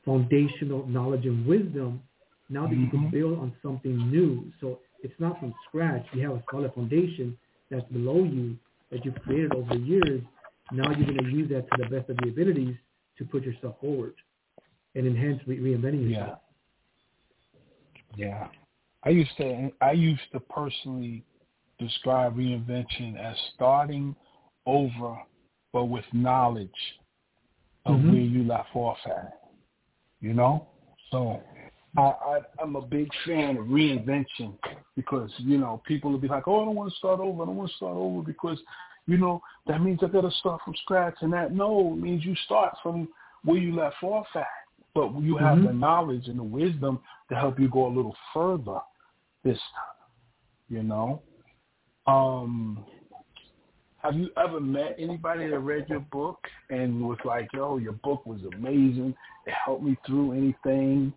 foundational 0.05 0.85
knowledge 0.87 1.25
and 1.25 1.45
wisdom 1.45 2.01
now 2.49 2.67
that 2.67 2.75
you 2.75 2.87
can 2.87 3.07
Mhm. 3.07 3.11
build 3.11 3.39
on 3.39 3.55
something 3.61 3.95
new. 4.11 4.51
So 4.59 4.79
it's 5.03 5.13
not 5.19 5.39
from 5.39 5.53
scratch. 5.67 6.05
You 6.13 6.29
have 6.29 6.37
a 6.37 6.43
solid 6.51 6.73
foundation 6.73 7.37
that's 7.69 7.85
below 7.91 8.23
you 8.23 8.57
that 8.91 9.05
you've 9.05 9.19
created 9.21 9.53
over 9.53 9.75
the 9.75 9.79
years. 9.79 10.21
Now 10.71 10.89
you're 10.91 11.05
going 11.05 11.17
to 11.17 11.29
use 11.29 11.49
that 11.49 11.69
to 11.69 11.83
the 11.83 11.89
best 11.89 12.09
of 12.09 12.17
your 12.23 12.29
abilities 12.33 12.75
to 13.17 13.25
put 13.25 13.43
yourself 13.43 13.75
forward 13.81 14.13
and 14.95 15.05
enhance 15.07 15.41
re- 15.47 15.59
reinventing 15.59 16.09
yourself. 16.09 16.39
Yeah. 18.15 18.27
Yeah. 18.27 18.47
I 19.03 19.09
used 19.09 19.31
to 19.37 19.71
I 19.81 19.91
used 19.91 20.21
to 20.33 20.39
personally 20.39 21.23
describe 21.79 22.35
reinvention 22.35 23.17
as 23.17 23.37
starting 23.55 24.15
over 24.65 25.17
but 25.71 25.85
with 25.85 26.03
knowledge 26.11 26.69
of 27.85 27.99
Mhm. 27.99 28.11
where 28.11 28.21
you 28.21 28.43
left 28.43 28.75
off 28.75 28.97
at. 29.05 29.39
You 30.19 30.33
know? 30.33 30.67
So 31.11 31.41
I, 31.97 32.01
I 32.01 32.39
I'm 32.61 32.75
a 32.75 32.81
big 32.81 33.09
fan 33.25 33.57
of 33.57 33.65
reinvention 33.65 34.57
because, 34.95 35.31
you 35.37 35.57
know, 35.57 35.81
people 35.85 36.11
will 36.11 36.19
be 36.19 36.27
like, 36.27 36.47
Oh, 36.47 36.61
I 36.61 36.65
don't 36.65 36.75
want 36.75 36.91
to 36.91 36.97
start 36.97 37.19
over, 37.19 37.43
I 37.43 37.45
don't 37.45 37.55
want 37.55 37.69
to 37.71 37.75
start 37.77 37.95
over 37.95 38.21
because, 38.21 38.59
you 39.07 39.17
know, 39.17 39.41
that 39.67 39.81
means 39.81 39.99
I 40.03 40.07
gotta 40.07 40.31
start 40.31 40.61
from 40.63 40.75
scratch 40.83 41.15
and 41.21 41.33
that 41.33 41.53
no, 41.53 41.91
means 41.91 42.23
you 42.25 42.35
start 42.45 42.75
from 42.83 43.09
where 43.43 43.57
you 43.57 43.75
left 43.75 44.03
off 44.03 44.27
at. 44.35 44.45
But 44.93 45.19
you 45.21 45.37
have 45.37 45.59
Mhm. 45.59 45.67
the 45.67 45.73
knowledge 45.73 46.27
and 46.27 46.39
the 46.39 46.43
wisdom 46.43 46.99
to 47.29 47.35
help 47.35 47.59
you 47.59 47.69
go 47.69 47.87
a 47.87 47.95
little 47.95 48.15
further 48.33 48.81
this 49.43 49.59
time. 49.59 50.07
You 50.69 50.83
know? 50.83 51.21
Um 52.05 52.85
have 54.01 54.15
you 54.15 54.29
ever 54.37 54.61
met 54.61 54.95
anybody 54.97 55.47
that 55.47 55.59
read 55.59 55.89
your 55.89 55.99
book 55.99 56.47
and 56.69 57.05
was 57.05 57.17
like, 57.25 57.51
yo, 57.51 57.77
your 57.77 57.93
book 57.93 58.25
was 58.25 58.39
amazing. 58.55 59.13
It 59.45 59.53
helped 59.53 59.83
me 59.83 59.97
through 60.05 60.31
anything? 60.31 61.13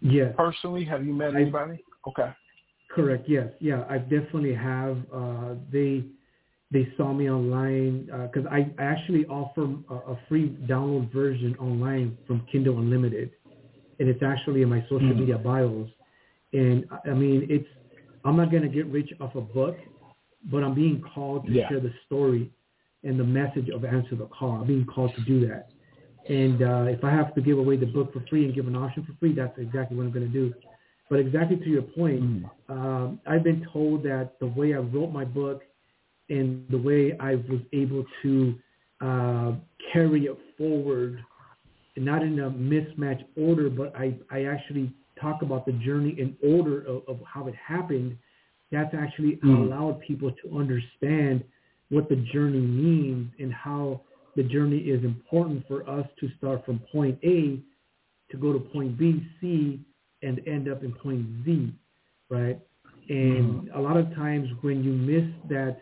Yes. 0.00 0.34
Personally, 0.36 0.84
have 0.84 1.04
you 1.04 1.12
met 1.12 1.34
I- 1.34 1.40
anybody? 1.42 1.82
Okay. 2.06 2.30
Correct. 2.90 3.28
Yes. 3.28 3.48
Yeah. 3.60 3.84
I 3.88 3.98
definitely 3.98 4.54
have. 4.54 4.96
Uh, 5.12 5.54
they 5.70 6.04
they 6.70 6.86
saw 6.96 7.12
me 7.14 7.30
online 7.30 8.06
because 8.30 8.46
I, 8.50 8.70
I 8.78 8.82
actually 8.82 9.24
offer 9.26 9.62
a, 9.90 9.94
a 10.12 10.18
free 10.28 10.50
download 10.66 11.12
version 11.12 11.56
online 11.56 12.16
from 12.26 12.46
Kindle 12.52 12.78
Unlimited, 12.78 13.30
and 13.98 14.08
it's 14.08 14.22
actually 14.22 14.62
in 14.62 14.68
my 14.68 14.82
social 14.82 15.00
Mhm. 15.00 15.18
media 15.20 15.38
bios. 15.38 15.88
And 16.52 16.84
I- 16.90 17.10
I 17.10 17.14
mean, 17.14 17.46
it's 17.50 17.68
I'm 18.24 18.36
not 18.36 18.50
gonna 18.50 18.68
get 18.68 18.86
rich 18.86 19.12
off 19.20 19.34
a 19.34 19.40
book, 19.40 19.76
but 20.50 20.62
I'm 20.62 20.74
being 20.74 21.00
called 21.00 21.46
to 21.46 21.52
Yeah. 21.52 21.68
share 21.68 21.80
the 21.80 21.92
story 22.06 22.50
and 23.04 23.18
the 23.18 23.24
message 23.24 23.68
of 23.70 23.84
Answer 23.84 24.16
the 24.16 24.26
Call. 24.26 24.52
I'm 24.60 24.66
being 24.66 24.84
called 24.84 25.14
to 25.14 25.20
do 25.22 25.46
that. 25.46 25.70
And 26.28 26.62
uh, 26.62 26.84
if 26.88 27.02
I 27.04 27.10
have 27.10 27.34
to 27.34 27.40
give 27.40 27.58
away 27.58 27.76
the 27.76 27.86
book 27.86 28.12
for 28.12 28.20
free 28.28 28.44
and 28.44 28.54
give 28.54 28.66
an 28.66 28.76
option 28.76 29.04
for 29.04 29.14
free, 29.18 29.32
that's 29.34 29.56
exactly 29.58 29.96
what 29.96 30.04
I'm 30.04 30.12
going 30.12 30.26
to 30.26 30.32
do. 30.32 30.54
But 31.08 31.20
exactly 31.20 31.56
to 31.56 31.68
your 31.70 31.82
point, 31.82 32.20
Mhm. 32.22 32.50
um, 32.68 33.20
I've 33.26 33.42
been 33.42 33.66
told 33.72 34.02
that 34.04 34.38
the 34.38 34.46
way 34.46 34.74
I 34.74 34.78
wrote 34.78 35.10
my 35.12 35.24
book 35.24 35.62
and 36.28 36.66
the 36.68 36.78
way 36.78 37.16
I 37.18 37.36
was 37.36 37.60
able 37.72 38.04
to 38.22 38.54
uh, 39.00 39.52
carry 39.92 40.26
it 40.26 40.36
forward, 40.58 41.24
and 41.96 42.04
not 42.04 42.22
in 42.22 42.38
a 42.40 42.50
mismatched 42.50 43.24
order, 43.36 43.70
but 43.70 43.94
I, 43.96 44.14
I 44.30 44.44
actually 44.44 44.92
talk 45.20 45.42
about 45.42 45.64
the 45.66 45.72
journey 45.72 46.10
in 46.18 46.36
order 46.42 46.82
of, 46.82 47.02
of 47.08 47.20
how 47.24 47.46
it 47.48 47.54
happened. 47.54 48.18
That's 48.70 48.94
actually 48.94 49.36
Mhm. 49.36 49.66
allowed 49.66 50.00
people 50.00 50.30
to 50.42 50.58
understand 50.58 51.42
what 51.88 52.08
the 52.08 52.16
journey 52.16 52.60
means 52.60 53.30
and 53.38 53.52
how 53.52 54.02
the 54.38 54.44
journey 54.44 54.78
is 54.78 55.02
important 55.02 55.66
for 55.66 55.82
us 55.90 56.06
to 56.20 56.30
start 56.38 56.64
from 56.64 56.78
point 56.92 57.18
A 57.24 57.58
to 58.30 58.36
go 58.36 58.52
to 58.52 58.60
point 58.60 58.96
B, 58.96 59.26
C, 59.40 59.80
and 60.22 60.40
end 60.46 60.70
up 60.70 60.84
in 60.84 60.92
point 60.92 61.26
Z, 61.44 61.72
right? 62.30 62.56
And 63.08 63.68
mm-hmm. 63.68 63.76
a 63.76 63.80
lot 63.80 63.96
of 63.96 64.14
times 64.14 64.48
when 64.60 64.84
you 64.84 64.92
miss 64.92 65.24
that 65.48 65.80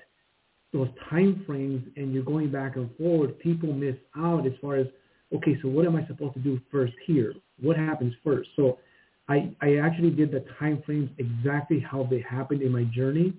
those 0.73 0.89
time 1.11 1.45
frames 1.47 1.87
and 1.97 2.15
you're 2.15 2.25
going 2.25 2.51
back 2.51 2.77
and 2.77 2.89
forward, 2.97 3.39
people 3.41 3.75
miss 3.75 3.97
out 4.17 4.47
as 4.47 4.55
far 4.63 4.77
as 4.77 4.87
okay, 5.35 5.59
so 5.61 5.69
what 5.69 5.85
am 5.85 5.95
I 5.95 6.07
supposed 6.07 6.33
to 6.33 6.41
do 6.41 6.59
first 6.73 6.95
here? 7.07 7.35
What 7.61 7.77
happens 7.77 8.15
first? 8.25 8.49
So 8.57 8.79
I 9.29 9.55
I 9.61 9.77
actually 9.77 10.13
did 10.13 10.31
the 10.31 10.47
time 10.59 10.83
frames 10.87 11.11
exactly 11.19 11.79
how 11.79 12.09
they 12.11 12.25
happened 12.27 12.63
in 12.63 12.73
my 12.73 12.85
journey 12.85 13.35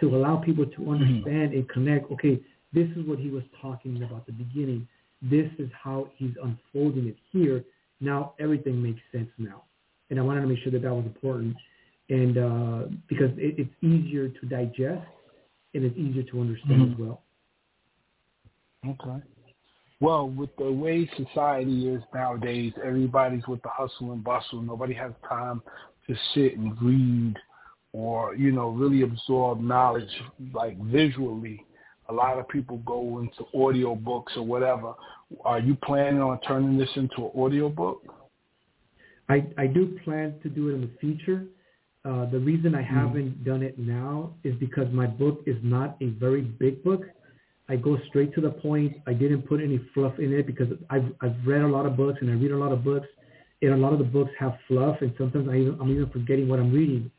to 0.00 0.16
allow 0.16 0.36
people 0.36 0.64
to 0.64 0.78
mm-hmm. 0.78 0.92
understand 0.92 1.52
and 1.52 1.68
connect. 1.68 2.10
Okay, 2.12 2.40
this 2.72 2.88
is 2.96 3.06
what 3.06 3.18
he 3.18 3.28
was 3.28 3.42
talking 3.60 4.02
about 4.02 4.20
at 4.20 4.26
the 4.26 4.32
beginning. 4.32 4.86
This 5.22 5.50
is 5.58 5.68
how 5.72 6.08
he's 6.16 6.34
unfolding 6.42 7.06
it 7.08 7.16
here. 7.30 7.64
Now 8.00 8.34
everything 8.40 8.82
makes 8.82 9.00
sense 9.12 9.30
now, 9.38 9.64
and 10.10 10.18
I 10.18 10.22
wanted 10.22 10.42
to 10.42 10.46
make 10.48 10.58
sure 10.60 10.72
that 10.72 10.82
that 10.82 10.94
was 10.94 11.04
important, 11.04 11.56
and 12.08 12.38
uh, 12.38 12.82
because 13.08 13.30
it, 13.36 13.54
it's 13.58 13.74
easier 13.82 14.28
to 14.28 14.46
digest 14.46 15.06
and 15.74 15.84
it's 15.84 15.96
easier 15.96 16.22
to 16.24 16.40
understand 16.40 16.82
Mhm. 16.82 16.92
as 16.92 16.98
well. 16.98 17.22
Okay. 18.86 19.22
Well, 20.00 20.28
with 20.28 20.54
the 20.56 20.70
way 20.70 21.06
society 21.16 21.88
is 21.88 22.02
nowadays, 22.12 22.72
everybody's 22.82 23.46
with 23.46 23.62
the 23.62 23.68
hustle 23.68 24.12
and 24.12 24.24
bustle. 24.24 24.60
Nobody 24.60 24.94
has 24.94 25.12
time 25.28 25.62
to 26.08 26.16
sit 26.34 26.58
and 26.58 26.80
read 26.82 27.38
or, 27.92 28.34
you 28.34 28.50
know, 28.50 28.70
really 28.70 29.02
absorb 29.02 29.60
knowledge 29.60 30.10
like 30.52 30.76
visually. 30.78 31.64
A 32.12 32.14
lot 32.14 32.38
of 32.38 32.46
people 32.48 32.76
go 32.84 33.20
into 33.20 33.46
audio 33.58 33.94
books 33.94 34.34
or 34.36 34.42
whatever. 34.42 34.92
Are 35.46 35.60
you 35.60 35.74
planning 35.82 36.20
on 36.20 36.38
turning 36.40 36.76
this 36.76 36.90
into 36.94 37.24
an 37.24 37.30
audio 37.42 37.70
book? 37.70 38.02
I, 39.30 39.46
I 39.56 39.66
do 39.66 39.98
plan 40.04 40.34
to 40.42 40.50
do 40.50 40.68
it 40.68 40.74
in 40.74 40.82
the 40.82 40.90
future. 41.00 41.46
Uh, 42.04 42.26
the 42.26 42.38
reason 42.38 42.74
I 42.74 42.82
Mm-hmm. 42.82 42.98
haven't 42.98 43.44
done 43.44 43.62
it 43.62 43.78
now 43.78 44.34
is 44.44 44.54
because 44.56 44.92
my 44.92 45.06
book 45.06 45.40
is 45.46 45.56
not 45.62 45.96
a 46.02 46.08
very 46.24 46.42
big 46.42 46.84
book. 46.84 47.02
I 47.70 47.76
go 47.76 47.96
straight 48.08 48.34
to 48.34 48.42
the 48.42 48.50
point. 48.50 48.94
I 49.06 49.14
didn't 49.14 49.42
put 49.48 49.62
any 49.62 49.80
fluff 49.94 50.18
in 50.18 50.34
it 50.34 50.46
because 50.46 50.68
I've 50.90 51.14
I've 51.22 51.36
read 51.46 51.62
a 51.62 51.68
lot 51.76 51.86
of 51.86 51.96
books 51.96 52.18
and 52.20 52.28
I 52.28 52.34
read 52.34 52.50
a 52.50 52.58
lot 52.58 52.72
of 52.72 52.84
books, 52.84 53.06
and 53.62 53.72
a 53.72 53.76
lot 53.76 53.94
of 53.94 54.00
the 54.00 54.04
books 54.04 54.32
have 54.38 54.58
fluff, 54.68 54.96
and 55.00 55.14
sometimes 55.16 55.48
I 55.48 55.56
even, 55.62 55.78
I'm 55.80 55.90
even 55.90 56.10
forgetting 56.10 56.46
what 56.46 56.58
I'm 56.58 56.72
reading. 56.72 57.10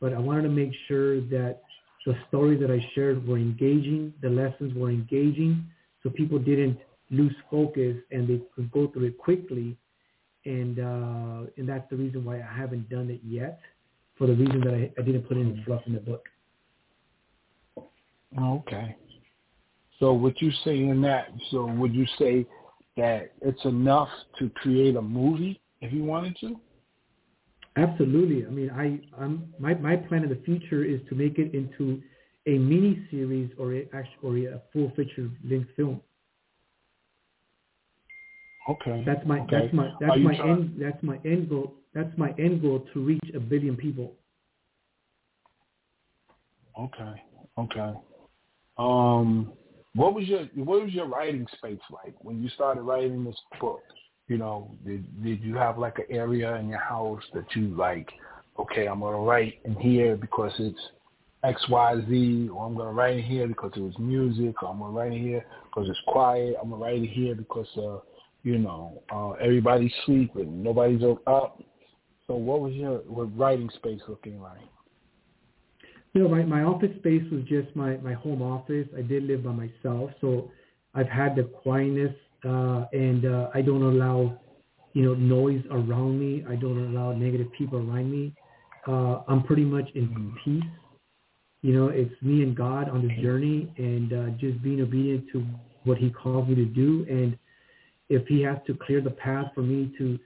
But 0.00 0.12
I 0.12 0.18
wanted 0.18 0.42
to 0.42 0.48
make 0.48 0.72
sure 0.88 1.20
that 1.36 1.60
the 2.06 2.16
stories 2.28 2.60
that 2.60 2.70
I 2.70 2.84
shared 2.94 3.26
were 3.26 3.36
engaging, 3.36 4.12
the 4.22 4.30
lessons 4.30 4.74
were 4.74 4.90
engaging, 4.90 5.64
so 6.02 6.10
people 6.10 6.38
didn't 6.38 6.78
lose 7.10 7.34
focus 7.50 7.96
and 8.10 8.28
they 8.28 8.40
could 8.54 8.70
go 8.72 8.88
through 8.88 9.06
it 9.06 9.18
quickly. 9.18 9.76
And 10.46 10.78
uh, 10.78 11.50
and 11.58 11.68
that's 11.68 11.88
the 11.90 11.96
reason 11.96 12.24
why 12.24 12.36
I 12.40 12.56
haven't 12.56 12.88
done 12.88 13.10
it 13.10 13.20
yet, 13.22 13.60
for 14.16 14.26
the 14.26 14.32
reason 14.32 14.60
that 14.60 14.72
I, 14.72 14.90
I 14.98 15.04
didn't 15.04 15.22
put 15.28 15.36
any 15.36 15.62
fluff 15.66 15.82
in 15.86 15.92
the 15.92 16.00
book. 16.00 16.26
Okay. 18.40 18.96
So 19.98 20.14
would 20.14 20.36
you 20.40 20.50
say 20.64 20.78
in 20.78 21.02
that? 21.02 21.28
So 21.50 21.66
would 21.66 21.94
you 21.94 22.06
say 22.18 22.46
that 22.96 23.32
it's 23.42 23.64
enough 23.66 24.08
to 24.38 24.48
create 24.50 24.96
a 24.96 25.02
movie 25.02 25.60
if 25.82 25.92
you 25.92 26.04
wanted 26.04 26.36
to? 26.40 26.58
Absolutely. 27.80 28.46
I 28.46 28.50
mean, 28.50 28.70
I 28.70 29.00
I'm, 29.22 29.52
my 29.58 29.74
my 29.74 29.96
plan 29.96 30.22
in 30.22 30.28
the 30.28 30.40
future 30.44 30.84
is 30.84 31.00
to 31.08 31.14
make 31.14 31.38
it 31.38 31.54
into 31.54 32.02
a 32.46 32.58
mini 32.58 33.06
series 33.10 33.50
or 33.58 33.74
a 33.74 33.88
or 34.22 34.36
a 34.36 34.60
full 34.72 34.92
feature 34.96 35.30
length 35.44 35.70
film. 35.76 36.00
Okay. 38.68 39.02
That's 39.06 39.24
my 39.26 39.40
okay. 39.40 39.60
that's 39.62 39.74
my 39.74 39.90
that's 40.00 40.18
my 40.18 40.36
trying- 40.36 40.50
end 40.50 40.74
that's 40.78 41.02
my 41.02 41.18
end 41.24 41.48
goal. 41.48 41.74
That's 41.94 42.16
my 42.16 42.30
end 42.38 42.62
goal 42.62 42.86
to 42.92 43.00
reach 43.04 43.30
a 43.34 43.40
billion 43.40 43.76
people. 43.76 44.12
Okay. 46.78 47.22
Okay. 47.58 47.92
Um, 48.78 49.52
what 49.94 50.14
was 50.14 50.26
your 50.28 50.44
what 50.54 50.82
was 50.82 50.92
your 50.92 51.06
writing 51.06 51.46
space 51.56 51.80
like 51.90 52.14
when 52.20 52.42
you 52.42 52.48
started 52.50 52.82
writing 52.82 53.24
this 53.24 53.40
book? 53.60 53.80
You 54.30 54.38
know, 54.38 54.70
did 54.86 55.24
did 55.24 55.42
you 55.42 55.56
have 55.56 55.76
like 55.76 55.98
an 55.98 56.04
area 56.08 56.54
in 56.54 56.68
your 56.68 56.78
house 56.78 57.22
that 57.34 57.46
you 57.56 57.74
like? 57.74 58.08
Okay, 58.60 58.86
I'm 58.86 59.00
gonna 59.00 59.18
write 59.18 59.58
in 59.64 59.74
here 59.74 60.16
because 60.16 60.52
it's 60.60 60.78
X 61.42 61.60
Y 61.68 61.96
Z, 62.08 62.48
or 62.48 62.64
I'm 62.64 62.76
gonna 62.76 62.92
write 62.92 63.16
in 63.16 63.24
here 63.24 63.48
because 63.48 63.72
it 63.74 63.80
was 63.80 63.98
music, 63.98 64.62
or 64.62 64.68
I'm 64.68 64.78
gonna 64.78 64.92
write 64.92 65.10
in 65.10 65.20
here 65.20 65.44
because 65.64 65.90
it's 65.90 65.98
quiet. 66.06 66.54
I'm 66.62 66.70
gonna 66.70 66.80
write 66.80 66.98
in 66.98 67.08
here 67.08 67.34
because 67.34 67.66
uh, 67.76 67.98
you 68.44 68.58
know, 68.58 69.02
uh, 69.12 69.30
everybody's 69.44 69.92
sleeping, 70.06 70.62
nobody's 70.62 71.02
up. 71.26 71.60
So, 72.28 72.36
what 72.36 72.60
was 72.60 72.72
your 72.72 72.98
what 73.08 73.36
writing 73.36 73.68
space 73.74 74.00
looking 74.06 74.40
like? 74.40 74.60
You 76.12 76.22
know, 76.22 76.28
my, 76.28 76.44
my 76.44 76.62
office 76.62 76.96
space 77.00 77.24
was 77.32 77.42
just 77.48 77.74
my, 77.74 77.96
my 77.96 78.12
home 78.12 78.42
office. 78.42 78.86
I 78.96 79.02
did 79.02 79.24
live 79.24 79.42
by 79.42 79.50
myself, 79.50 80.10
so 80.20 80.52
I've 80.94 81.08
had 81.08 81.34
the 81.34 81.42
quietness, 81.42 82.14
uh, 82.44 82.86
and 82.92 83.24
uh, 83.24 83.48
I 83.54 83.62
don't 83.62 83.82
allow, 83.82 84.38
you 84.92 85.04
know, 85.04 85.14
noise 85.14 85.62
around 85.70 86.18
me. 86.18 86.44
I 86.48 86.56
don't 86.56 86.94
allow 86.94 87.12
negative 87.12 87.48
people 87.56 87.78
around 87.78 88.10
me. 88.10 88.34
Uh, 88.86 89.22
I'm 89.28 89.42
pretty 89.44 89.64
much 89.64 89.88
in 89.94 90.34
peace. 90.44 90.62
You 91.62 91.74
know, 91.74 91.88
it's 91.88 92.14
me 92.22 92.42
and 92.42 92.56
God 92.56 92.88
on 92.88 93.06
this 93.06 93.16
journey, 93.20 93.72
and 93.76 94.12
uh, 94.12 94.30
just 94.38 94.62
being 94.62 94.80
obedient 94.80 95.26
to 95.32 95.44
what 95.84 95.98
He 95.98 96.10
calls 96.10 96.48
me 96.48 96.54
to 96.54 96.64
do. 96.64 97.06
And 97.08 97.36
if 98.08 98.26
He 98.26 98.40
has 98.42 98.56
to 98.66 98.74
clear 98.74 99.00
the 99.00 99.10
path 99.10 99.46
for 99.54 99.62
me 99.62 99.92
to 99.98 100.18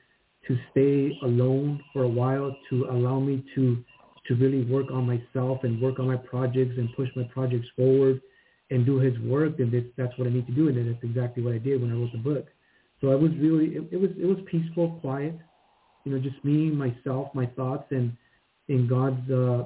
to 0.47 0.59
stay 0.71 1.19
alone 1.23 1.83
for 1.93 2.03
a 2.03 2.09
while, 2.09 2.55
to 2.69 2.85
allow 2.91 3.19
me 3.19 3.45
to 3.55 3.83
to 4.27 4.35
really 4.37 4.65
work 4.65 4.91
on 4.91 5.07
myself 5.07 5.65
and 5.65 5.81
work 5.81 5.99
on 5.99 6.07
my 6.07 6.17
projects 6.17 6.75
and 6.79 6.89
push 6.95 7.09
my 7.17 7.25
projects 7.25 7.67
forward 7.77 8.21
and 8.71 8.87
do 8.87 8.99
his 8.99 9.19
work, 9.21 9.57
this, 9.57 9.85
that's 9.97 10.17
what 10.19 10.27
I 10.27 10.31
need 10.31 10.47
to 10.47 10.53
do. 10.53 10.69
And 10.69 10.77
then 10.77 10.91
that's 10.91 11.05
exactly 11.05 11.43
what 11.43 11.55
I 11.55 11.59
did 11.59 11.81
when 11.81 11.91
I 11.91 11.95
wrote 11.95 12.12
the 12.12 12.19
book. 12.19 12.47
So 13.01 13.11
I 13.11 13.15
was 13.15 13.31
really, 13.39 13.77
it, 13.77 13.85
it 13.93 14.01
was, 14.01 14.11
it 14.19 14.27
was 14.27 14.39
peaceful, 14.51 14.99
quiet, 15.01 15.39
you 16.05 16.12
know, 16.12 16.19
just 16.19 16.43
me, 16.45 16.71
myself, 16.71 17.29
my 17.35 17.47
thoughts 17.47 17.85
and, 17.91 18.17
and 18.69 18.89
God's, 18.89 19.31
uh, 19.31 19.65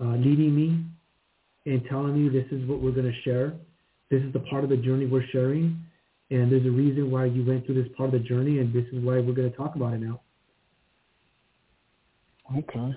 uh, 0.00 0.16
leading 0.16 0.54
me 0.54 0.84
and 1.66 1.84
telling 1.88 2.14
me 2.14 2.28
this 2.28 2.50
is 2.50 2.66
what 2.68 2.80
we're 2.80 2.92
going 2.92 3.10
to 3.10 3.20
share. 3.22 3.52
This 4.10 4.22
is 4.22 4.32
the 4.32 4.40
part 4.40 4.64
of 4.64 4.70
the 4.70 4.76
journey 4.76 5.06
we're 5.06 5.26
sharing. 5.32 5.78
And 6.30 6.50
there's 6.50 6.66
a 6.66 6.70
reason 6.70 7.10
why 7.10 7.26
you 7.26 7.44
went 7.44 7.66
through 7.66 7.82
this 7.82 7.92
part 7.96 8.14
of 8.14 8.22
the 8.22 8.26
journey. 8.26 8.58
And 8.58 8.72
this 8.72 8.84
is 8.92 9.04
why 9.04 9.20
we're 9.20 9.34
going 9.34 9.50
to 9.50 9.56
talk 9.56 9.74
about 9.76 9.94
it 9.94 10.00
now. 10.00 10.20
Okay. 12.56 12.96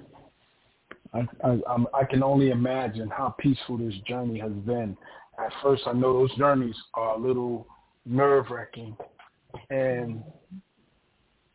I, 1.13 1.27
I, 1.43 1.77
I 1.93 2.03
can 2.05 2.23
only 2.23 2.51
imagine 2.51 3.09
how 3.09 3.36
peaceful 3.38 3.77
this 3.77 3.93
journey 4.07 4.39
has 4.39 4.51
been. 4.51 4.97
At 5.39 5.51
first, 5.61 5.84
I 5.88 5.93
know 5.93 6.13
those 6.13 6.36
journeys 6.38 6.75
are 6.93 7.15
a 7.15 7.19
little 7.19 7.67
nerve 8.05 8.45
wracking, 8.49 8.95
and 9.69 10.23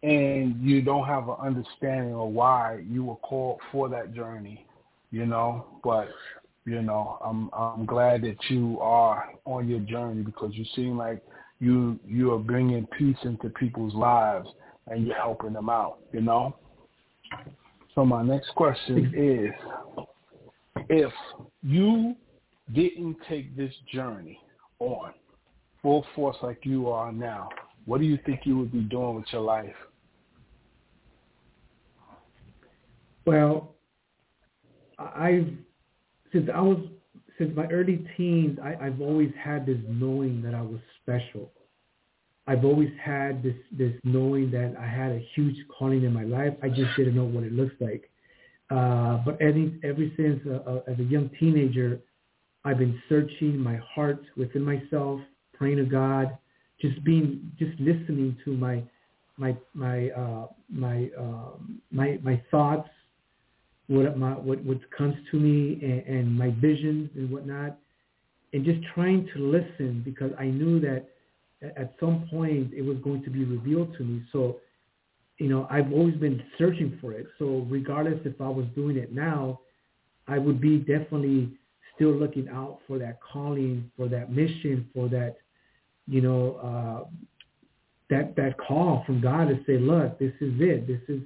and 0.03 0.61
you 0.63 0.81
don't 0.83 1.07
have 1.07 1.29
an 1.29 1.37
understanding 1.41 2.15
of 2.15 2.29
why 2.31 2.83
you 2.89 3.05
were 3.05 3.17
called 3.17 3.61
for 3.73 3.89
that 3.89 4.15
journey, 4.15 4.67
you 5.11 5.27
know. 5.27 5.67
But 5.83 6.09
you 6.65 6.83
know, 6.83 7.19
I'm 7.25 7.51
I'm 7.53 7.87
glad 7.87 8.23
that 8.23 8.37
you 8.49 8.79
are 8.81 9.33
on 9.45 9.69
your 9.69 9.81
journey 9.81 10.23
because 10.23 10.53
you 10.55 10.65
seem 10.77 10.97
like 10.97 11.23
you 11.61 11.99
you 12.07 12.33
are 12.33 12.39
bringing 12.39 12.87
peace 12.99 13.17
into 13.23 13.49
people's 13.51 13.95
lives 13.95 14.49
and 14.87 15.07
you're 15.07 15.17
helping 15.17 15.53
them 15.53 15.69
out, 15.69 15.99
you 16.13 16.21
know. 16.21 16.57
So 17.95 18.05
my 18.05 18.23
next 18.23 18.51
question 18.55 19.13
is, 19.17 20.05
if 20.89 21.13
you 21.63 22.15
didn't 22.75 23.17
take 23.29 23.57
this 23.57 23.73
journey 23.93 24.41
on 24.79 25.13
full 25.83 26.05
force 26.15 26.37
like 26.43 26.61
you 26.65 26.89
are 26.89 27.13
now, 27.13 27.49
what 27.87 28.01
do 28.01 28.07
you 28.07 28.19
think 28.27 28.41
you 28.45 28.59
would 28.59 28.73
be 28.73 28.81
doing 28.81 29.17
with 29.17 29.25
your 29.33 29.43
life? 29.43 29.75
Well, 33.25 33.75
I've 34.99 35.49
since 36.33 36.49
I 36.55 36.61
was 36.61 36.79
since 37.39 37.55
my 37.55 37.67
early 37.67 38.07
teens, 38.17 38.59
I, 38.63 38.75
I've 38.87 39.01
always 39.01 39.31
had 39.43 39.65
this 39.65 39.79
knowing 39.89 40.43
that 40.43 40.55
I 40.55 40.63
was 40.63 40.81
special. 41.03 41.53
I've 42.47 42.65
always 42.65 42.91
had 43.03 43.43
this 43.43 43.55
this 43.71 43.93
knowing 44.05 44.51
that 44.53 44.75
I 44.79 44.87
had 44.87 45.13
a 45.13 45.27
huge 45.35 45.57
calling 45.69 46.05
in 46.05 46.13
my 46.13 46.25
life. 46.25 46.55
I 46.63 46.69
just 46.69 46.97
didn't 46.97 47.15
know 47.15 47.25
what 47.25 47.45
it 47.45 47.53
looks 47.53 47.75
like. 47.81 48.11
Uh, 48.71 49.19
but 49.25 49.41
any, 49.41 49.79
ever 49.83 50.05
since 50.17 50.41
uh, 50.47 50.71
uh, 50.71 50.81
as 50.87 50.99
a 50.99 51.05
young 51.05 51.31
teenager, 51.41 52.01
I've 52.65 52.79
been 52.79 53.01
searching 53.09 53.59
my 53.59 53.77
heart 53.95 54.23
within 54.37 54.63
myself, 54.63 55.21
praying 55.55 55.77
to 55.77 55.85
God, 55.85 56.37
just 56.81 57.03
being 57.05 57.51
just 57.59 57.79
listening 57.81 58.37
to 58.45 58.57
my 58.57 58.83
my 59.37 59.57
my 59.75 60.11
uh, 60.11 60.47
my 60.69 61.11
uh, 61.19 61.57
my 61.91 62.19
my 62.23 62.43
thoughts, 62.51 62.89
what 63.87 64.17
my 64.19 64.33
what 64.33 64.63
what 64.65 64.79
comes 64.97 65.15
to 65.31 65.39
me, 65.39 65.79
and, 65.83 66.17
and 66.17 66.39
my 66.39 66.51
visions 66.61 67.11
and 67.15 67.31
whatnot, 67.31 67.79
and 68.53 68.65
just 68.65 68.81
trying 68.95 69.29
to 69.35 69.41
listen 69.41 70.03
because 70.05 70.33
I 70.39 70.47
knew 70.47 70.81
that 70.81 71.07
at 71.63 71.95
some 71.99 72.29
point 72.31 72.73
it 72.73 72.83
was 72.83 72.99
going 72.99 73.23
to 73.25 73.31
be 73.31 73.45
revealed 73.45 73.97
to 73.97 74.05
me. 74.05 74.23
So, 74.33 74.59
you 75.39 75.49
know, 75.49 75.67
I've 75.71 75.93
always 75.93 76.15
been 76.17 76.43
searching 76.57 76.99
for 77.01 77.13
it. 77.13 77.27
So 77.39 77.67
regardless 77.69 78.21
if 78.25 78.41
I 78.41 78.49
was 78.49 78.67
doing 78.75 78.97
it 78.97 79.13
now, 79.13 79.61
I 80.27 80.39
would 80.39 80.61
be 80.61 80.79
definitely 80.79 81.51
still 81.99 82.13
looking 82.13 82.49
out 82.49 82.79
for 82.87 82.99
that 82.99 83.19
calling, 83.21 83.91
for 83.97 84.09
that 84.09 84.31
mission, 84.33 84.89
for 84.95 85.09
that, 85.09 85.37
you 86.07 86.21
know, 86.21 86.55
uh, 86.63 87.09
that 88.09 88.35
that 88.37 88.57
call 88.57 89.03
from 89.05 89.21
God 89.21 89.49
to 89.49 89.59
say, 89.67 89.77
look, 89.79 90.19
this 90.19 90.33
is 90.41 90.55
it. 90.61 90.87
This 90.87 91.01
is 91.09 91.21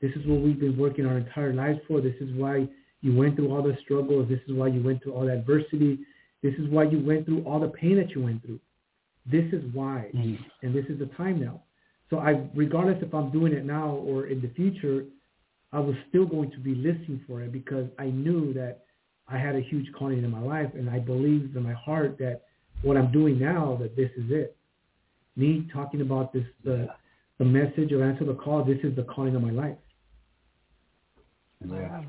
this 0.00 0.10
is 0.16 0.26
what 0.26 0.40
we've 0.40 0.58
been 0.58 0.76
working 0.76 1.06
our 1.06 1.18
entire 1.18 1.52
lives 1.52 1.78
for. 1.86 2.00
This 2.00 2.16
is 2.20 2.28
why 2.34 2.66
you 3.02 3.14
went 3.14 3.36
through 3.36 3.54
all 3.54 3.62
the 3.62 3.76
struggles. 3.84 4.28
This 4.28 4.40
is 4.48 4.54
why 4.54 4.68
you 4.68 4.82
went 4.82 5.02
through 5.02 5.12
all 5.12 5.26
that 5.26 5.38
adversity. 5.38 6.00
This 6.42 6.54
is 6.54 6.68
why 6.70 6.84
you 6.84 6.98
went 7.04 7.26
through 7.26 7.44
all 7.44 7.60
the 7.60 7.68
pain 7.68 7.96
that 7.96 8.10
you 8.10 8.22
went 8.22 8.42
through. 8.44 8.60
This 9.30 9.50
is 9.52 9.62
why, 9.72 10.10
Mm. 10.14 10.38
and 10.62 10.74
this 10.74 10.84
is 10.86 10.98
the 10.98 11.06
time 11.06 11.40
now. 11.40 11.62
So 12.10 12.18
I, 12.18 12.46
regardless 12.54 13.02
if 13.02 13.14
I'm 13.14 13.30
doing 13.30 13.52
it 13.52 13.64
now 13.64 13.90
or 13.90 14.26
in 14.26 14.42
the 14.42 14.48
future, 14.48 15.06
I 15.72 15.80
was 15.80 15.96
still 16.08 16.26
going 16.26 16.50
to 16.50 16.58
be 16.58 16.74
listening 16.74 17.20
for 17.26 17.40
it 17.42 17.50
because 17.50 17.88
I 17.98 18.06
knew 18.10 18.52
that 18.52 18.84
I 19.28 19.38
had 19.38 19.56
a 19.56 19.60
huge 19.60 19.90
calling 19.92 20.18
in 20.22 20.30
my 20.30 20.40
life, 20.40 20.70
and 20.74 20.88
I 20.90 20.98
believed 20.98 21.56
in 21.56 21.62
my 21.62 21.72
heart 21.72 22.18
that 22.18 22.42
what 22.82 22.96
I'm 22.96 23.10
doing 23.10 23.38
now, 23.38 23.78
that 23.80 23.96
this 23.96 24.10
is 24.16 24.30
it. 24.30 24.56
Me 25.36 25.66
talking 25.72 26.00
about 26.00 26.32
this, 26.32 26.44
the, 26.64 26.88
the 27.38 27.44
message 27.44 27.92
or 27.92 28.04
answer 28.04 28.24
the 28.24 28.34
call, 28.34 28.64
this 28.64 28.78
is 28.84 28.94
the 28.94 29.04
calling 29.04 29.34
of 29.34 29.42
my 29.42 29.50
life. 29.50 29.78
Yeah. 31.66 32.02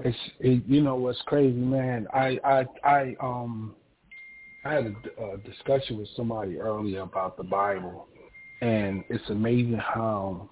It's 0.00 0.16
it, 0.38 0.62
you 0.66 0.80
know 0.80 0.94
what's 0.94 1.20
crazy, 1.26 1.56
man. 1.56 2.06
I 2.12 2.38
I 2.44 2.64
I 2.84 3.16
um 3.20 3.74
I 4.64 4.74
had 4.74 4.86
a, 4.86 5.24
a 5.24 5.38
discussion 5.38 5.98
with 5.98 6.08
somebody 6.16 6.58
earlier 6.58 7.00
about 7.00 7.36
the 7.36 7.42
Bible, 7.42 8.06
and 8.60 9.02
it's 9.08 9.28
amazing 9.28 9.78
how 9.78 10.50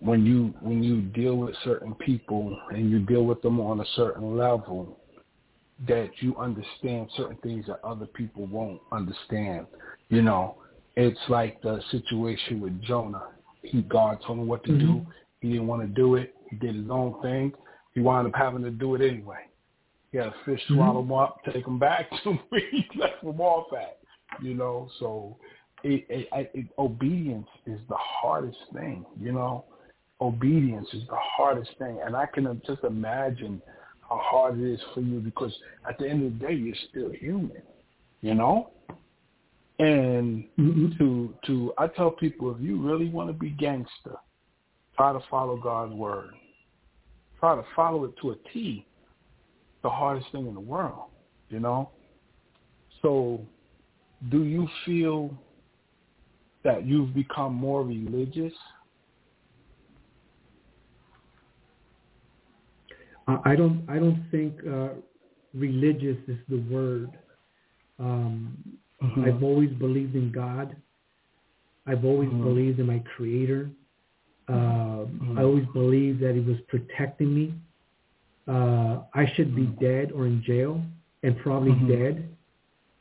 when 0.00 0.24
you 0.24 0.54
when 0.60 0.82
you 0.82 1.02
deal 1.02 1.36
with 1.36 1.54
certain 1.62 1.94
people 1.94 2.58
and 2.70 2.90
you 2.90 3.00
deal 3.00 3.24
with 3.24 3.42
them 3.42 3.60
on 3.60 3.80
a 3.80 3.84
certain 3.96 4.36
level, 4.36 4.98
that 5.86 6.10
you 6.20 6.36
understand 6.36 7.08
certain 7.16 7.36
things 7.36 7.66
that 7.66 7.80
other 7.84 8.06
people 8.06 8.46
won't 8.46 8.80
understand. 8.92 9.66
You 10.08 10.22
know, 10.22 10.56
it's 10.96 11.20
like 11.28 11.60
the 11.62 11.80
situation 11.90 12.60
with 12.60 12.80
Jonah. 12.82 13.28
He 13.62 13.82
God 13.82 14.18
told 14.26 14.40
him 14.40 14.46
what 14.46 14.64
to 14.64 14.70
mm-hmm. 14.70 14.86
do. 14.86 15.06
He 15.40 15.48
didn't 15.50 15.66
want 15.66 15.82
to 15.82 15.88
do 15.88 16.16
it. 16.16 16.34
He 16.48 16.56
did 16.56 16.74
his 16.74 16.90
own 16.90 17.20
thing. 17.22 17.52
He 17.94 18.00
wound 18.00 18.26
up 18.26 18.34
having 18.34 18.62
to 18.62 18.70
do 18.70 18.94
it 18.94 19.02
anyway. 19.02 19.44
He 20.12 20.18
had 20.18 20.28
a 20.28 20.34
fish 20.44 20.60
mm-hmm. 20.64 20.76
swallow 20.76 21.00
him 21.00 21.12
up, 21.12 21.38
take 21.52 21.66
him 21.66 21.78
back 21.78 22.10
to 22.24 22.32
where 22.48 22.62
he 22.70 22.86
left 22.98 23.22
him 23.22 23.40
off 23.40 23.66
at. 23.72 23.98
You 24.42 24.54
know, 24.54 24.88
so 24.98 25.36
it, 25.82 26.06
it, 26.08 26.50
it, 26.54 26.66
obedience 26.78 27.48
is 27.66 27.80
the 27.88 27.96
hardest 27.98 28.58
thing. 28.72 29.04
You 29.18 29.32
know, 29.32 29.64
obedience 30.20 30.88
is 30.92 31.02
the 31.08 31.16
hardest 31.16 31.70
thing, 31.78 32.00
and 32.04 32.16
I 32.16 32.26
can 32.26 32.60
just 32.66 32.84
imagine 32.84 33.60
how 34.08 34.20
hard 34.22 34.60
it 34.60 34.72
is 34.72 34.80
for 34.94 35.00
you 35.00 35.20
because 35.20 35.54
at 35.88 35.98
the 35.98 36.08
end 36.08 36.24
of 36.24 36.38
the 36.38 36.46
day, 36.46 36.54
you're 36.54 36.74
still 36.90 37.10
human. 37.12 37.62
You 38.20 38.34
know, 38.34 38.70
and 39.78 40.44
mm-hmm. 40.58 40.98
to 40.98 41.34
to 41.46 41.72
I 41.78 41.86
tell 41.86 42.10
people 42.10 42.54
if 42.54 42.60
you 42.60 42.80
really 42.80 43.08
want 43.08 43.30
to 43.30 43.32
be 43.32 43.50
gangster, 43.50 44.16
try 44.94 45.12
to 45.12 45.20
follow 45.30 45.56
God's 45.56 45.94
word. 45.94 46.32
Try 47.38 47.56
to 47.56 47.64
follow 47.74 48.04
it 48.04 48.12
to 48.20 48.32
a 48.32 48.36
T. 48.52 48.86
The 49.82 49.88
hardest 49.88 50.30
thing 50.32 50.46
in 50.46 50.52
the 50.52 50.60
world, 50.60 51.04
you 51.48 51.58
know. 51.58 51.88
So, 53.00 53.40
do 54.30 54.44
you 54.44 54.68
feel 54.84 55.34
that 56.64 56.84
you've 56.86 57.14
become 57.14 57.54
more 57.54 57.82
religious? 57.82 58.52
I 63.44 63.56
don't. 63.56 63.84
I 63.88 63.98
don't 63.98 64.24
think 64.30 64.54
uh, 64.66 64.90
religious 65.54 66.16
is 66.28 66.38
the 66.48 66.62
word. 66.70 67.10
Um, 67.98 68.56
mm-hmm. 69.02 69.24
I've 69.24 69.42
always 69.42 69.70
believed 69.70 70.14
in 70.14 70.32
God. 70.32 70.76
I've 71.86 72.04
always 72.04 72.28
mm-hmm. 72.28 72.44
believed 72.44 72.80
in 72.80 72.86
my 72.86 73.02
Creator. 73.16 73.70
Uh, 74.48 74.52
mm-hmm. 74.52 75.38
I 75.38 75.42
always 75.42 75.66
believed 75.72 76.20
that 76.22 76.34
He 76.34 76.40
was 76.40 76.56
protecting 76.68 77.34
me. 77.34 77.54
Uh, 78.48 79.02
I 79.14 79.30
should 79.34 79.54
be 79.54 79.66
dead 79.84 80.12
or 80.12 80.26
in 80.26 80.42
jail, 80.44 80.80
and 81.22 81.38
probably 81.38 81.72
dead 81.88 82.28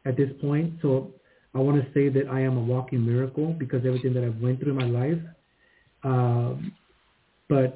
at 0.05 0.17
this 0.17 0.30
point. 0.41 0.73
So 0.82 1.11
I 1.55 1.59
want 1.59 1.82
to 1.84 1.93
say 1.93 2.09
that 2.09 2.30
I 2.30 2.41
am 2.41 2.57
a 2.57 2.61
walking 2.61 3.05
miracle 3.05 3.53
because 3.57 3.86
everything 3.86 4.13
that 4.13 4.23
I've 4.23 4.39
went 4.41 4.59
through 4.59 4.77
in 4.77 4.91
my 4.91 4.99
life. 4.99 5.21
Um, 6.03 6.73
but 7.47 7.75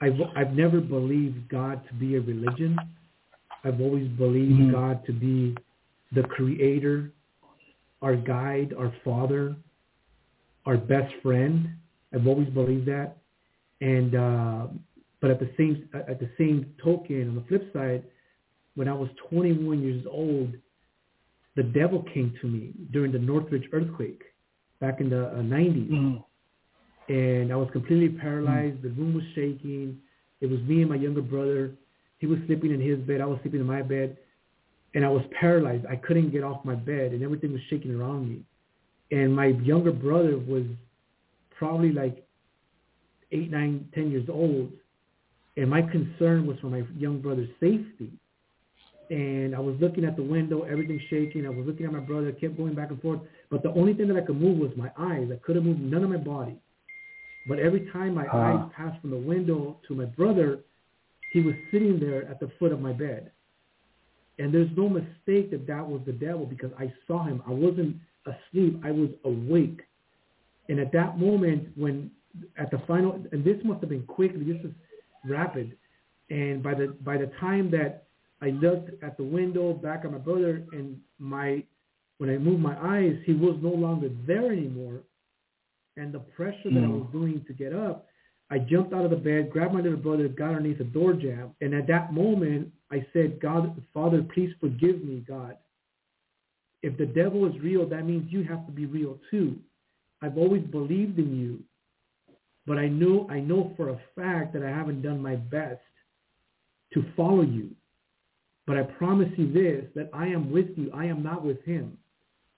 I've 0.00 0.20
I've 0.36 0.52
never 0.52 0.80
believed 0.80 1.48
God 1.48 1.86
to 1.88 1.94
be 1.94 2.16
a 2.16 2.20
religion. 2.20 2.76
I've 3.64 3.80
always 3.80 4.08
believed 4.08 4.60
mm-hmm. 4.60 4.72
God 4.72 5.04
to 5.06 5.12
be 5.12 5.56
the 6.12 6.22
creator, 6.22 7.12
our 8.02 8.16
guide, 8.16 8.74
our 8.78 8.92
father, 9.04 9.56
our 10.66 10.76
best 10.76 11.12
friend. 11.22 11.70
I've 12.14 12.26
always 12.26 12.48
believed 12.48 12.86
that. 12.86 13.16
And 13.80 14.14
uh, 14.14 14.66
but 15.20 15.30
at 15.30 15.40
the 15.40 15.50
same 15.56 15.88
at 15.94 16.20
the 16.20 16.30
same 16.38 16.72
token, 16.82 17.30
on 17.30 17.34
the 17.34 17.44
flip 17.48 17.72
side, 17.72 18.04
when 18.74 18.88
I 18.88 18.94
was 18.94 19.08
21 19.30 19.82
years 19.82 20.04
old, 20.08 20.54
the 21.56 21.64
devil 21.64 22.04
came 22.14 22.32
to 22.40 22.46
me 22.46 22.72
during 22.92 23.10
the 23.10 23.18
Northridge 23.18 23.68
earthquake 23.72 24.22
back 24.80 25.00
in 25.00 25.10
the 25.10 25.26
uh, 25.26 25.42
90s. 25.42 25.90
Mm. 25.90 26.24
And 27.08 27.52
I 27.52 27.56
was 27.56 27.68
completely 27.72 28.08
paralyzed. 28.18 28.78
Mm. 28.78 28.82
The 28.82 28.88
room 28.90 29.14
was 29.14 29.24
shaking. 29.34 29.98
It 30.40 30.50
was 30.50 30.60
me 30.60 30.82
and 30.82 30.90
my 30.90 30.96
younger 30.96 31.22
brother. 31.22 31.72
He 32.18 32.26
was 32.26 32.38
sleeping 32.46 32.72
in 32.72 32.80
his 32.80 32.98
bed. 33.00 33.20
I 33.20 33.26
was 33.26 33.38
sleeping 33.42 33.60
in 33.60 33.66
my 33.66 33.82
bed. 33.82 34.16
And 34.94 35.04
I 35.04 35.08
was 35.08 35.22
paralyzed. 35.38 35.86
I 35.86 35.96
couldn't 35.96 36.30
get 36.30 36.44
off 36.44 36.64
my 36.64 36.74
bed 36.74 37.12
and 37.12 37.22
everything 37.22 37.52
was 37.52 37.60
shaking 37.68 37.94
around 37.94 38.28
me. 38.28 38.40
And 39.10 39.34
my 39.34 39.46
younger 39.46 39.92
brother 39.92 40.38
was 40.38 40.64
probably 41.56 41.92
like 41.92 42.26
eight, 43.32 43.50
nine, 43.50 43.88
ten 43.94 44.10
years 44.10 44.28
old. 44.28 44.70
And 45.56 45.68
my 45.68 45.82
concern 45.82 46.46
was 46.46 46.58
for 46.60 46.68
my 46.68 46.84
young 46.96 47.20
brother's 47.20 47.50
safety 47.60 48.12
and 49.10 49.54
I 49.54 49.60
was 49.60 49.76
looking 49.80 50.04
at 50.04 50.16
the 50.16 50.22
window, 50.22 50.62
everything 50.62 51.00
shaking. 51.08 51.46
I 51.46 51.50
was 51.50 51.66
looking 51.66 51.86
at 51.86 51.92
my 51.92 52.00
brother, 52.00 52.30
kept 52.32 52.56
going 52.56 52.74
back 52.74 52.90
and 52.90 53.00
forth. 53.00 53.20
But 53.50 53.62
the 53.62 53.70
only 53.70 53.94
thing 53.94 54.08
that 54.08 54.16
I 54.16 54.20
could 54.20 54.40
move 54.40 54.58
was 54.58 54.70
my 54.76 54.90
eyes. 54.98 55.28
I 55.32 55.36
couldn't 55.44 55.64
move 55.64 55.78
none 55.78 56.04
of 56.04 56.10
my 56.10 56.18
body. 56.18 56.56
But 57.48 57.58
every 57.58 57.90
time 57.92 58.14
my 58.14 58.26
uh. 58.26 58.36
eyes 58.36 58.70
passed 58.76 59.00
from 59.00 59.10
the 59.10 59.16
window 59.16 59.78
to 59.88 59.94
my 59.94 60.04
brother, 60.04 60.60
he 61.32 61.40
was 61.40 61.54
sitting 61.70 61.98
there 61.98 62.28
at 62.28 62.40
the 62.40 62.50
foot 62.58 62.72
of 62.72 62.80
my 62.80 62.92
bed. 62.92 63.32
And 64.38 64.54
there's 64.54 64.70
no 64.76 64.88
mistake 64.88 65.50
that 65.50 65.66
that 65.66 65.86
was 65.86 66.00
the 66.06 66.12
devil 66.12 66.46
because 66.46 66.70
I 66.78 66.92
saw 67.06 67.24
him. 67.24 67.42
I 67.46 67.50
wasn't 67.50 67.96
asleep. 68.24 68.80
I 68.84 68.92
was 68.92 69.10
awake. 69.24 69.80
And 70.68 70.78
at 70.78 70.92
that 70.92 71.18
moment, 71.18 71.68
when 71.76 72.10
at 72.56 72.70
the 72.70 72.78
final, 72.86 73.20
and 73.32 73.44
this 73.44 73.56
must 73.64 73.80
have 73.80 73.88
been 73.88 74.04
quick. 74.04 74.32
This 74.34 74.60
is 74.64 74.72
rapid. 75.24 75.76
And 76.30 76.62
by 76.62 76.74
the 76.74 76.88
by 77.04 77.16
the 77.16 77.30
time 77.40 77.70
that 77.70 78.04
I 78.42 78.50
looked 78.50 79.02
at 79.02 79.16
the 79.16 79.24
window 79.24 79.72
back 79.72 80.04
at 80.04 80.12
my 80.12 80.18
brother, 80.18 80.64
and 80.72 81.00
my 81.18 81.64
when 82.18 82.30
I 82.30 82.38
moved 82.38 82.60
my 82.60 82.76
eyes, 82.80 83.16
he 83.24 83.32
was 83.32 83.56
no 83.62 83.70
longer 83.70 84.10
there 84.26 84.52
anymore. 84.52 85.00
And 85.98 86.14
the 86.14 86.20
pressure 86.20 86.70
that 86.70 86.70
mm. 86.70 86.84
I 86.84 86.88
was 86.88 87.06
doing 87.12 87.44
to 87.48 87.52
get 87.52 87.74
up, 87.74 88.06
I 88.50 88.58
jumped 88.58 88.94
out 88.94 89.04
of 89.04 89.10
the 89.10 89.16
bed, 89.16 89.50
grabbed 89.50 89.74
my 89.74 89.80
little 89.80 89.98
brother, 89.98 90.28
got 90.28 90.50
underneath 90.54 90.78
the 90.78 90.84
door 90.84 91.12
jamb, 91.12 91.50
and 91.60 91.74
at 91.74 91.88
that 91.88 92.12
moment, 92.12 92.72
I 92.90 93.04
said, 93.12 93.40
"God, 93.40 93.74
Father, 93.92 94.22
please 94.22 94.54
forgive 94.60 95.02
me, 95.04 95.24
God. 95.26 95.56
If 96.82 96.96
the 96.96 97.06
devil 97.06 97.46
is 97.46 97.60
real, 97.60 97.84
that 97.88 98.06
means 98.06 98.32
you 98.32 98.44
have 98.44 98.64
to 98.66 98.72
be 98.72 98.86
real 98.86 99.18
too. 99.30 99.58
I've 100.22 100.38
always 100.38 100.62
believed 100.62 101.18
in 101.18 101.36
you, 101.36 101.64
but 102.64 102.78
I 102.78 102.88
know 102.88 103.26
I 103.28 103.40
know 103.40 103.74
for 103.76 103.90
a 103.90 104.00
fact 104.14 104.52
that 104.54 104.62
I 104.62 104.70
haven't 104.70 105.02
done 105.02 105.20
my 105.20 105.36
best 105.36 105.82
to 106.94 107.02
follow 107.16 107.42
you." 107.42 107.74
But 108.66 108.76
I 108.76 108.82
promise 108.82 109.32
you 109.36 109.50
this, 109.50 109.86
that 109.94 110.10
I 110.12 110.26
am 110.26 110.52
with 110.52 110.68
you. 110.76 110.90
I 110.92 111.06
am 111.06 111.22
not 111.22 111.42
with 111.44 111.62
him. 111.64 111.96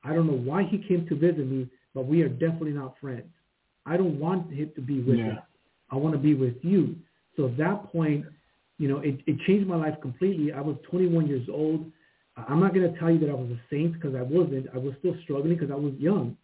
I 0.03 0.13
don't 0.13 0.27
know 0.27 0.43
why 0.51 0.65
he 0.65 0.79
came 0.79 1.07
to 1.07 1.15
visit 1.15 1.47
me, 1.47 1.69
but 1.95 2.07
we 2.07 2.23
are 2.23 2.29
definitely 2.29 2.73
not 2.73 2.95
friends. 3.01 3.31
I 3.87 3.97
don't 3.97 4.19
want 4.19 4.53
him 4.53 4.71
to 4.75 4.81
be 4.81 5.01
with 5.01 5.19
yeah. 5.19 5.25
me. 5.25 5.39
I 5.91 5.97
want 5.97 6.15
to 6.15 6.19
be 6.19 6.35
with 6.35 6.57
you. 6.63 6.97
So 7.37 7.47
at 7.47 7.57
that 7.57 7.91
point, 7.93 8.25
you 8.79 8.89
know, 8.89 8.99
it, 8.99 9.21
it 9.27 9.39
changed 9.47 9.67
my 9.67 9.77
life 9.77 9.95
completely. 10.01 10.53
I 10.53 10.61
was 10.61 10.77
21 10.91 11.27
years 11.27 11.47
old. 11.53 11.91
I'm 12.37 12.61
not 12.61 12.75
going 12.75 12.91
to 12.91 12.99
tell 12.99 13.11
you 13.11 13.19
that 13.21 13.31
I 13.31 13.35
was 13.35 13.51
a 13.51 13.61
saint 13.71 13.95
because 13.95 14.15
I 14.15 14.23
wasn't. 14.23 14.69
I 14.75 14.79
was 14.79 14.95
still 15.01 15.15
struggling 15.25 15.57
because 15.57 15.71
I 15.71 15.77
was 15.77 15.93
young, 15.99 16.37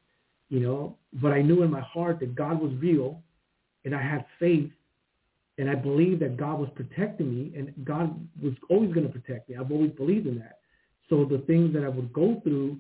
you 0.51 0.61
know, 0.61 0.97
but 1.15 1.33
I 1.33 1.43
knew 1.43 1.63
in 1.63 1.71
my 1.71 1.81
heart 1.81 2.21
that 2.21 2.35
God 2.35 2.61
was 2.61 2.73
real 2.81 3.23
and 3.85 3.95
I 3.95 4.03
had 4.03 4.27
faith 4.39 4.71
and 5.59 5.71
I 5.71 5.75
believed 5.75 6.21
that 6.21 6.37
God 6.37 6.59
was 6.59 6.69
protecting 6.75 7.35
me 7.35 7.53
and 7.57 7.73
God 7.85 8.15
was 8.43 8.53
always 8.69 8.93
going 8.93 9.07
to 9.07 9.13
protect 9.13 9.49
me. 9.49 9.57
I've 9.57 9.73
always 9.73 9.93
believed 9.93 10.27
in 10.27 10.39
that. 10.39 10.59
So 11.09 11.25
the 11.25 11.39
things 11.47 11.73
that 11.73 11.85
I 11.85 11.89
would 11.89 12.13
go 12.13 12.41
through, 12.43 12.79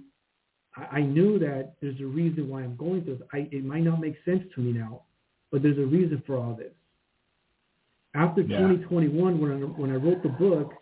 I, 0.77 0.99
I 0.99 1.01
knew 1.03 1.39
that 1.39 1.75
there's 1.81 2.01
a 2.01 2.07
reason 2.07 2.49
why 2.49 2.63
I'm 2.63 2.77
going 2.77 3.05
through 3.05 3.17
this. 3.17 3.27
I, 3.33 3.49
it 3.51 3.65
might 3.65 3.83
not 3.85 4.01
make 4.01 4.17
sense 4.25 4.43
to 4.55 4.61
me 4.61 4.73
now, 4.73 5.03
but 5.51 5.63
there's 5.63 5.79
a 5.79 5.87
reason 5.87 6.23
for 6.27 6.37
all 6.37 6.55
this. 6.55 6.73
After 8.15 8.41
yeah. 8.43 8.59
2021, 8.59 9.41
when 9.41 9.53
I, 9.53 9.55
when 9.57 9.91
I 9.91 9.97
wrote 9.97 10.23
the 10.23 10.31
book, 10.31 10.73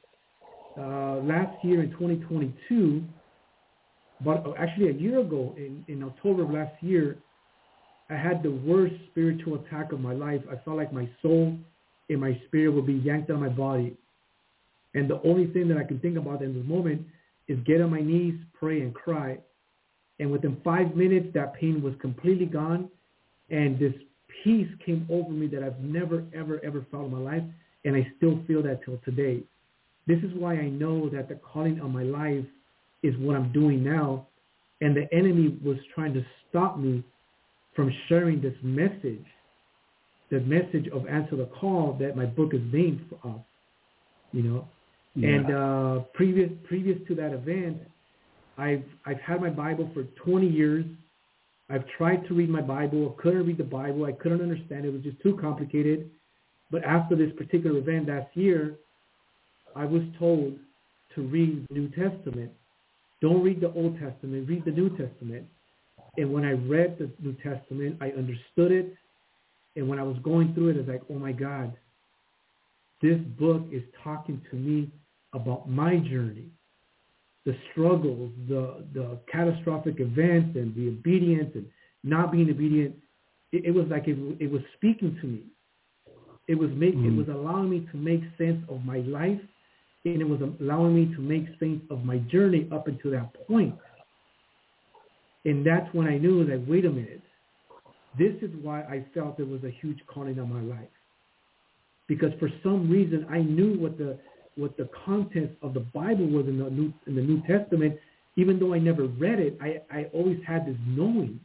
uh, 0.78 1.16
last 1.22 1.64
year 1.64 1.82
in 1.82 1.90
2022, 1.92 3.02
but 4.24 4.44
actually 4.58 4.88
a 4.88 4.92
year 4.92 5.20
ago 5.20 5.54
in, 5.56 5.84
in 5.88 6.02
October 6.02 6.42
of 6.42 6.50
last 6.50 6.74
year, 6.80 7.18
I 8.10 8.14
had 8.14 8.42
the 8.42 8.50
worst 8.50 8.94
spiritual 9.10 9.56
attack 9.56 9.92
of 9.92 10.00
my 10.00 10.12
life. 10.12 10.42
I 10.50 10.56
felt 10.64 10.76
like 10.76 10.92
my 10.92 11.08
soul 11.22 11.56
and 12.08 12.20
my 12.20 12.40
spirit 12.46 12.70
would 12.70 12.86
be 12.86 12.94
yanked 12.94 13.30
out 13.30 13.36
of 13.36 13.40
my 13.40 13.48
body. 13.48 13.96
And 14.94 15.08
the 15.08 15.20
only 15.22 15.46
thing 15.48 15.68
that 15.68 15.78
I 15.78 15.84
can 15.84 15.98
think 16.00 16.16
about 16.16 16.42
in 16.42 16.54
this 16.54 16.66
moment 16.66 17.02
is 17.48 17.58
get 17.66 17.80
on 17.80 17.90
my 17.90 18.00
knees, 18.00 18.34
pray, 18.58 18.82
and 18.82 18.94
cry. 18.94 19.38
And 20.20 20.30
within 20.30 20.60
five 20.62 20.94
minutes, 20.94 21.28
that 21.34 21.54
pain 21.54 21.82
was 21.82 21.94
completely 22.00 22.46
gone. 22.46 22.88
And 23.50 23.78
this 23.78 23.92
peace 24.42 24.68
came 24.84 25.06
over 25.10 25.30
me 25.30 25.46
that 25.48 25.62
I've 25.62 25.80
never, 25.80 26.24
ever, 26.34 26.60
ever 26.64 26.86
felt 26.90 27.06
in 27.06 27.12
my 27.12 27.18
life. 27.18 27.42
And 27.84 27.96
I 27.96 28.10
still 28.16 28.40
feel 28.46 28.62
that 28.62 28.84
till 28.84 28.98
today. 29.04 29.42
This 30.06 30.18
is 30.18 30.32
why 30.34 30.54
I 30.54 30.68
know 30.68 31.08
that 31.10 31.28
the 31.28 31.36
calling 31.36 31.80
of 31.80 31.90
my 31.90 32.02
life 32.02 32.44
is 33.02 33.14
what 33.18 33.36
I'm 33.36 33.52
doing 33.52 33.82
now. 33.82 34.26
And 34.80 34.96
the 34.96 35.12
enemy 35.12 35.58
was 35.64 35.76
trying 35.94 36.14
to 36.14 36.24
stop 36.48 36.78
me 36.78 37.02
from 37.74 37.92
sharing 38.08 38.40
this 38.40 38.54
message 38.62 39.24
the 40.30 40.40
message 40.40 40.88
of 40.92 41.06
answer 41.06 41.36
the 41.36 41.46
call 41.46 41.96
that 42.00 42.16
my 42.16 42.26
book 42.26 42.54
is 42.54 42.60
named 42.72 43.04
of, 43.22 43.40
you 44.32 44.42
know. 44.42 44.68
Yeah. 45.14 45.28
And 45.28 45.54
uh, 45.54 46.00
previous 46.12 46.50
previous 46.66 46.98
to 47.06 47.14
that 47.14 47.32
event, 47.32 47.78
I've 48.56 48.84
I've 49.06 49.20
had 49.20 49.40
my 49.40 49.50
Bible 49.50 49.90
for 49.94 50.04
20 50.24 50.46
years. 50.46 50.84
I've 51.70 51.84
tried 51.96 52.26
to 52.28 52.34
read 52.34 52.50
my 52.50 52.60
Bible. 52.60 53.16
I 53.16 53.22
couldn't 53.22 53.46
read 53.46 53.58
the 53.58 53.64
Bible. 53.64 54.04
I 54.04 54.12
couldn't 54.12 54.42
understand 54.42 54.84
it. 54.84 54.92
Was 54.92 55.02
just 55.02 55.20
too 55.22 55.38
complicated. 55.40 56.10
But 56.70 56.84
after 56.84 57.16
this 57.16 57.30
particular 57.36 57.78
event 57.78 58.08
last 58.08 58.36
year, 58.36 58.76
I 59.76 59.84
was 59.84 60.02
told 60.18 60.58
to 61.14 61.22
read 61.22 61.66
the 61.68 61.74
New 61.74 61.88
Testament. 61.88 62.52
Don't 63.20 63.42
read 63.42 63.60
the 63.60 63.72
Old 63.72 63.98
Testament, 63.98 64.48
read 64.48 64.64
the 64.64 64.70
New 64.70 64.90
Testament. 64.90 65.46
And 66.16 66.32
when 66.32 66.44
I 66.44 66.52
read 66.52 66.98
the 66.98 67.10
New 67.20 67.34
Testament, 67.34 67.96
I 68.00 68.08
understood 68.08 68.70
it. 68.70 68.94
And 69.76 69.88
when 69.88 69.98
I 69.98 70.02
was 70.02 70.16
going 70.22 70.54
through 70.54 70.70
it, 70.70 70.74
I 70.74 70.78
was 70.80 70.88
like, 70.88 71.02
oh 71.10 71.18
my 71.18 71.32
God, 71.32 71.72
this 73.02 73.18
book 73.38 73.62
is 73.72 73.82
talking 74.02 74.40
to 74.50 74.56
me 74.56 74.90
about 75.32 75.68
my 75.68 75.96
journey, 75.96 76.46
the 77.44 77.56
struggles, 77.70 78.32
the, 78.48 78.84
the 78.94 79.18
catastrophic 79.30 79.96
events 79.98 80.56
and 80.56 80.74
the 80.74 80.88
obedience 80.88 81.50
and 81.54 81.66
not 82.02 82.32
being 82.32 82.50
obedient. 82.50 82.94
It, 83.52 83.66
it 83.66 83.70
was 83.70 83.86
like 83.88 84.08
it, 84.08 84.16
it 84.40 84.50
was 84.50 84.62
speaking 84.76 85.18
to 85.20 85.26
me. 85.26 85.42
It 86.48 86.54
was 86.58 86.70
making, 86.74 87.00
mm-hmm. 87.00 87.20
it 87.20 87.26
was 87.26 87.34
allowing 87.34 87.70
me 87.70 87.88
to 87.90 87.96
make 87.96 88.20
sense 88.38 88.62
of 88.68 88.84
my 88.84 88.98
life 88.98 89.40
and 90.04 90.20
it 90.20 90.28
was 90.28 90.40
allowing 90.60 90.94
me 90.94 91.14
to 91.14 91.20
make 91.20 91.46
sense 91.58 91.80
of 91.90 92.04
my 92.04 92.18
journey 92.18 92.68
up 92.70 92.88
until 92.88 93.12
that 93.12 93.32
point. 93.46 93.74
And 95.46 95.66
that's 95.66 95.92
when 95.94 96.06
I 96.06 96.18
knew 96.18 96.44
that, 96.46 96.66
wait 96.68 96.84
a 96.84 96.90
minute, 96.90 97.22
this 98.18 98.34
is 98.42 98.50
why 98.62 98.80
I 98.82 99.04
felt 99.14 99.36
there 99.36 99.46
was 99.46 99.64
a 99.64 99.70
huge 99.70 99.98
calling 100.06 100.38
on 100.38 100.52
my 100.52 100.60
life. 100.60 100.88
Because 102.06 102.32
for 102.38 102.50
some 102.62 102.90
reason 102.90 103.26
I 103.30 103.38
knew 103.38 103.78
what 103.78 103.96
the 103.96 104.18
what 104.56 104.76
the 104.76 104.88
contents 105.04 105.54
of 105.62 105.74
the 105.74 105.80
Bible 105.80 106.26
was 106.26 106.46
in 106.46 106.58
the 106.58 106.70
New 106.70 106.92
in 107.06 107.16
the 107.16 107.22
New 107.22 107.42
Testament, 107.46 107.98
even 108.36 108.58
though 108.58 108.74
I 108.74 108.78
never 108.78 109.06
read 109.06 109.38
it, 109.38 109.58
I, 109.60 109.80
I 109.90 110.04
always 110.12 110.38
had 110.46 110.66
this 110.66 110.76
knowing. 110.86 111.40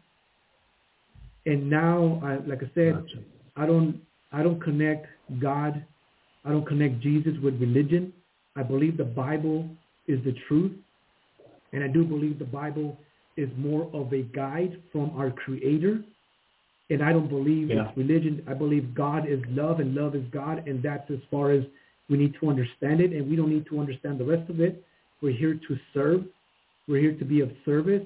And 1.45 1.69
now, 1.69 2.21
I, 2.23 2.35
like 2.47 2.61
I 2.63 2.71
said, 2.75 2.95
gotcha. 2.95 3.19
I 3.55 3.65
don't 3.65 4.01
I 4.31 4.43
don't 4.43 4.61
connect 4.61 5.07
God, 5.39 5.83
I 6.45 6.49
don't 6.49 6.65
connect 6.65 6.99
Jesus 7.01 7.33
with 7.43 7.59
religion. 7.59 8.13
I 8.55 8.63
believe 8.63 8.97
the 8.97 9.03
Bible 9.03 9.67
is 10.07 10.23
the 10.23 10.35
truth, 10.47 10.73
and 11.73 11.83
I 11.83 11.87
do 11.87 12.03
believe 12.03 12.39
the 12.39 12.45
Bible 12.45 12.97
is 13.37 13.49
more 13.57 13.89
of 13.93 14.13
a 14.13 14.21
guide 14.21 14.81
from 14.91 15.11
our 15.17 15.31
Creator. 15.31 16.03
And 16.91 17.03
I 17.03 17.13
don't 17.13 17.29
believe 17.29 17.69
yeah. 17.69 17.87
it's 17.87 17.97
religion. 17.97 18.43
I 18.47 18.55
believe 18.55 18.95
God 18.95 19.29
is 19.29 19.39
love, 19.49 19.79
and 19.79 19.93
love 19.93 20.15
is 20.15 20.23
God, 20.31 20.67
and 20.67 20.81
that's 20.81 21.09
as 21.11 21.19
far 21.29 21.51
as 21.51 21.63
we 22.09 22.17
need 22.17 22.35
to 22.41 22.49
understand 22.49 23.01
it, 23.01 23.11
and 23.11 23.29
we 23.29 23.35
don't 23.35 23.49
need 23.49 23.65
to 23.67 23.79
understand 23.79 24.19
the 24.19 24.25
rest 24.25 24.49
of 24.49 24.59
it. 24.59 24.83
We're 25.21 25.37
here 25.37 25.53
to 25.67 25.77
serve. 25.93 26.23
We're 26.87 27.01
here 27.01 27.17
to 27.17 27.25
be 27.25 27.41
of 27.41 27.51
service, 27.65 28.03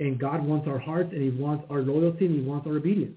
and 0.00 0.18
God 0.18 0.44
wants 0.44 0.66
our 0.66 0.78
hearts, 0.78 1.10
and 1.12 1.22
He 1.22 1.30
wants 1.30 1.64
our 1.70 1.80
loyalty, 1.80 2.26
and 2.26 2.34
He 2.34 2.40
wants 2.40 2.66
our 2.66 2.76
obedience. 2.76 3.16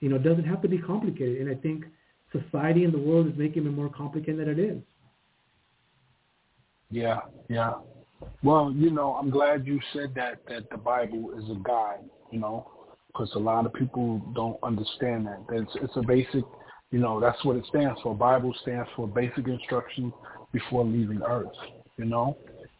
You 0.00 0.10
know, 0.10 0.16
it 0.16 0.24
doesn't 0.24 0.44
have 0.44 0.60
to 0.62 0.68
be 0.68 0.78
complicated, 0.78 1.40
and 1.40 1.50
I 1.50 1.54
think 1.60 1.84
society 2.32 2.84
and 2.84 2.92
the 2.92 2.98
world 2.98 3.26
is 3.26 3.32
making 3.36 3.66
it 3.66 3.70
more 3.70 3.88
complicated 3.88 4.40
than 4.40 4.48
it 4.48 4.58
is. 4.58 4.82
Yeah, 6.90 7.20
yeah. 7.48 7.72
Well, 8.42 8.72
you 8.76 8.90
know, 8.90 9.14
I'm 9.14 9.30
glad 9.30 9.66
you 9.66 9.80
said 9.92 10.14
that 10.16 10.40
that 10.48 10.68
the 10.70 10.76
Bible 10.76 11.30
is 11.38 11.44
a 11.50 11.58
guide. 11.62 12.04
You 12.30 12.40
know, 12.40 12.70
because 13.08 13.30
a 13.34 13.38
lot 13.38 13.66
of 13.66 13.72
people 13.74 14.20
don't 14.34 14.58
understand 14.62 15.26
that. 15.26 15.40
It's 15.50 15.70
it's 15.76 15.96
a 15.96 16.02
basic, 16.02 16.44
you 16.92 17.00
know, 17.00 17.18
that's 17.18 17.42
what 17.44 17.56
it 17.56 17.64
stands 17.68 18.00
for. 18.02 18.14
Bible 18.14 18.54
stands 18.62 18.88
for 18.94 19.08
basic 19.08 19.48
instruction 19.48 20.12
before 20.52 20.84
leaving 20.84 21.22
Earth. 21.26 21.48
You 21.96 22.04
know, 22.04 22.36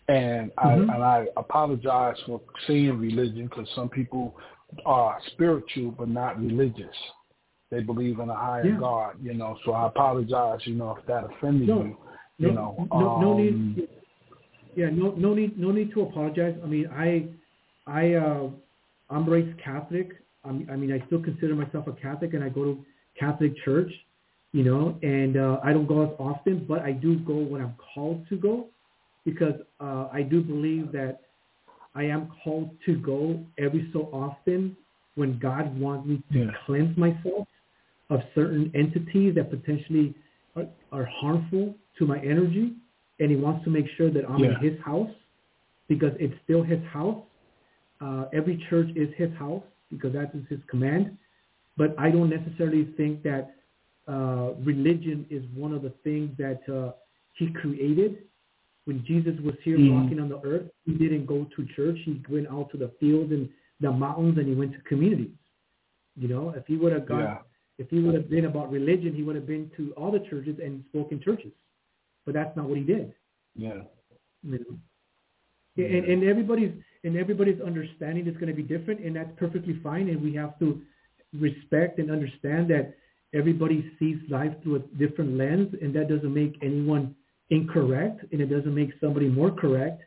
and 0.08 0.50
mm-hmm. 0.52 0.90
I 0.90 0.94
and 0.94 1.02
I 1.02 1.26
apologize 1.36 2.16
for 2.26 2.40
saying 2.66 2.98
religion 2.98 3.46
because 3.46 3.68
some 3.74 3.88
people 3.88 4.36
are 4.86 5.18
spiritual 5.32 5.90
but 5.90 6.08
not 6.08 6.40
religious. 6.40 6.94
They 7.70 7.80
believe 7.80 8.20
in 8.20 8.28
a 8.28 8.34
higher 8.34 8.66
yeah. 8.66 8.78
God, 8.78 9.16
you 9.22 9.34
know. 9.34 9.58
So 9.64 9.72
I 9.72 9.86
apologize, 9.86 10.60
you 10.64 10.74
know, 10.74 10.96
if 10.98 11.06
that 11.06 11.24
offended 11.24 11.68
no, 11.68 11.82
you. 11.82 11.96
You 12.38 12.48
no, 12.48 12.54
know, 12.54 12.88
no, 12.92 13.08
um, 13.08 13.22
no 13.22 13.38
need. 13.38 13.88
Yeah, 14.74 14.90
no, 14.90 15.14
no 15.16 15.34
need, 15.34 15.58
no 15.58 15.70
need 15.70 15.92
to 15.92 16.02
apologize. 16.02 16.54
I 16.62 16.66
mean, 16.66 16.88
I, 16.88 17.26
I, 17.86 18.14
uh, 18.14 18.48
I'm 19.10 19.28
raised 19.28 19.58
Catholic. 19.62 20.12
I'm, 20.44 20.66
I 20.70 20.76
mean, 20.76 20.92
I 20.92 21.04
still 21.06 21.22
consider 21.22 21.54
myself 21.54 21.86
a 21.86 21.92
Catholic, 21.92 22.32
and 22.32 22.42
I 22.42 22.48
go 22.48 22.64
to 22.64 22.84
Catholic 23.18 23.52
church, 23.64 23.90
you 24.52 24.64
know, 24.64 24.98
and 25.02 25.36
uh, 25.36 25.58
I 25.64 25.72
don't 25.72 25.86
go 25.86 26.02
as 26.02 26.10
often, 26.18 26.64
but 26.68 26.80
I 26.80 26.92
do 26.92 27.18
go 27.20 27.36
when 27.36 27.60
I'm 27.60 27.74
called 27.94 28.26
to 28.28 28.36
go, 28.36 28.66
because 29.24 29.54
uh, 29.80 30.08
I 30.12 30.22
do 30.22 30.42
believe 30.42 30.92
that 30.92 31.20
I 31.94 32.04
am 32.04 32.32
called 32.42 32.70
to 32.86 32.96
go 32.96 33.44
every 33.58 33.90
so 33.92 34.08
often 34.12 34.76
when 35.14 35.38
God 35.38 35.78
wants 35.78 36.08
me 36.08 36.22
to 36.32 36.38
yeah. 36.38 36.50
cleanse 36.64 36.96
myself 36.96 37.46
of 38.10 38.20
certain 38.34 38.70
entities 38.74 39.34
that 39.34 39.50
potentially 39.50 40.14
are, 40.56 40.66
are 40.90 41.04
harmful 41.04 41.74
to 41.98 42.06
my 42.06 42.18
energy 42.18 42.74
and 43.20 43.30
he 43.30 43.36
wants 43.36 43.64
to 43.64 43.70
make 43.70 43.86
sure 43.96 44.10
that 44.10 44.24
I'm 44.28 44.38
yeah. 44.38 44.58
in 44.58 44.72
his 44.72 44.80
house 44.84 45.10
because 45.88 46.12
it's 46.18 46.34
still 46.44 46.62
his 46.62 46.80
house. 46.92 47.22
Uh, 48.00 48.24
every 48.32 48.64
church 48.68 48.88
is 48.96 49.08
his 49.16 49.30
house 49.38 49.62
because 49.90 50.12
that 50.14 50.34
is 50.34 50.42
his 50.48 50.58
command. 50.68 51.16
But 51.76 51.94
I 51.98 52.10
don't 52.10 52.30
necessarily 52.30 52.92
think 52.96 53.22
that 53.22 53.54
uh, 54.08 54.52
religion 54.62 55.26
is 55.30 55.42
one 55.54 55.72
of 55.72 55.82
the 55.82 55.92
things 56.04 56.30
that 56.38 56.60
uh, 56.72 56.92
he 57.34 57.52
created. 57.52 58.24
When 58.84 59.04
Jesus 59.06 59.34
was 59.44 59.54
here 59.62 59.78
mm 59.78 60.02
walking 60.02 60.18
on 60.18 60.28
the 60.28 60.40
earth, 60.44 60.68
he 60.84 60.92
didn't 60.92 61.26
go 61.26 61.46
to 61.56 61.66
church. 61.76 61.98
He 62.04 62.20
went 62.28 62.48
out 62.48 62.70
to 62.72 62.76
the 62.76 62.90
fields 62.98 63.30
and 63.30 63.48
the 63.80 63.92
mountains 63.92 64.38
and 64.38 64.48
he 64.48 64.54
went 64.54 64.72
to 64.72 64.80
communities. 64.80 65.30
You 66.16 66.28
know, 66.28 66.50
if 66.56 66.66
he 66.66 66.76
would 66.76 66.92
have 66.92 67.06
gone, 67.06 67.20
yeah. 67.20 67.38
if 67.78 67.88
he 67.90 68.00
would 68.00 68.14
have 68.14 68.28
been 68.28 68.46
about 68.46 68.70
religion, 68.70 69.14
he 69.14 69.22
would 69.22 69.36
have 69.36 69.46
been 69.46 69.70
to 69.76 69.92
all 69.96 70.10
the 70.10 70.18
churches 70.28 70.58
and 70.62 70.84
spoken 70.90 71.20
churches 71.24 71.52
but 72.24 72.34
that's 72.34 72.56
not 72.56 72.68
what 72.68 72.78
he 72.78 72.84
did. 72.84 73.12
Yeah. 73.56 73.82
You 74.42 74.58
know? 74.58 74.78
yeah. 75.76 75.86
And, 75.86 76.04
and 76.06 76.24
everybody's 76.24 76.72
and 77.04 77.16
everybody's 77.16 77.60
understanding 77.60 78.28
is 78.28 78.34
going 78.34 78.46
to 78.46 78.54
be 78.54 78.62
different, 78.62 79.00
and 79.00 79.16
that's 79.16 79.30
perfectly 79.36 79.78
fine. 79.82 80.08
And 80.08 80.22
we 80.22 80.34
have 80.34 80.58
to 80.60 80.80
respect 81.38 81.98
and 81.98 82.10
understand 82.10 82.68
that 82.70 82.94
everybody 83.34 83.90
sees 83.98 84.18
life 84.28 84.52
through 84.62 84.76
a 84.76 84.78
different 84.98 85.36
lens, 85.36 85.74
and 85.80 85.94
that 85.94 86.08
doesn't 86.08 86.32
make 86.32 86.56
anyone 86.62 87.14
incorrect, 87.50 88.24
and 88.32 88.40
it 88.40 88.46
doesn't 88.46 88.74
make 88.74 88.90
somebody 89.00 89.28
more 89.28 89.50
correct 89.50 90.02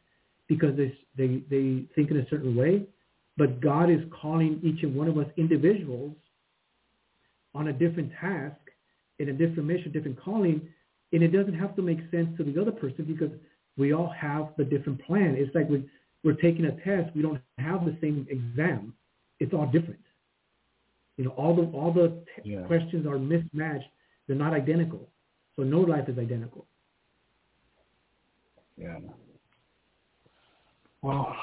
because 0.48 0.76
they 0.78 0.94
they 1.18 1.44
they 1.50 1.86
think 1.96 2.12
in 2.12 2.18
a 2.18 2.30
certain 2.30 2.56
way. 2.56 2.84
But 3.38 3.62
God 3.62 3.90
is 3.90 4.00
calling 4.22 4.60
each 4.64 4.84
and 4.84 4.96
one 4.96 5.08
of 5.08 5.18
us 5.18 5.28
individuals 5.38 6.16
on 7.54 7.68
a 7.68 7.74
different 7.74 8.12
task, 8.20 8.56
in 9.20 9.30
a 9.30 9.34
different 9.34 9.66
mission, 9.66 9.92
different 9.92 10.22
calling, 10.22 10.62
and 11.12 11.24
it 11.24 11.30
doesn't 11.30 11.54
have 11.54 11.76
to 11.76 11.82
make 11.82 12.00
sense 12.12 12.30
to 12.38 12.44
the 12.44 12.60
other 12.60 12.72
person 12.72 13.06
because 13.06 13.32
we 13.78 13.94
all 13.94 14.10
have 14.18 14.50
the 14.58 14.64
different 14.64 15.02
plan. 15.06 15.36
It's 15.38 15.54
like 15.56 15.70
we, 15.70 15.84
we're 16.24 16.34
taking 16.34 16.66
a 16.66 16.72
test. 16.84 17.16
We 17.16 17.22
don't 17.22 17.42
have 17.58 17.86
the 17.86 17.98
same 18.02 18.28
exam. 18.30 18.94
It's 19.40 19.54
all 19.54 19.66
different. 19.66 20.05
You 21.18 21.26
know, 21.26 21.32
all 21.32 21.56
the 21.56 21.64
all 21.78 21.94
the 21.94 22.24
yeah. 22.44 22.62
questions 22.62 23.06
are 23.06 23.18
mismatched. 23.18 23.88
They're 24.28 24.36
not 24.36 24.54
identical. 24.54 25.08
So 25.56 25.64
no 25.64 25.80
life 25.80 26.10
is 26.10 26.18
identical. 26.18 26.66
Yeah. 28.78 29.00
Well, 31.02 31.36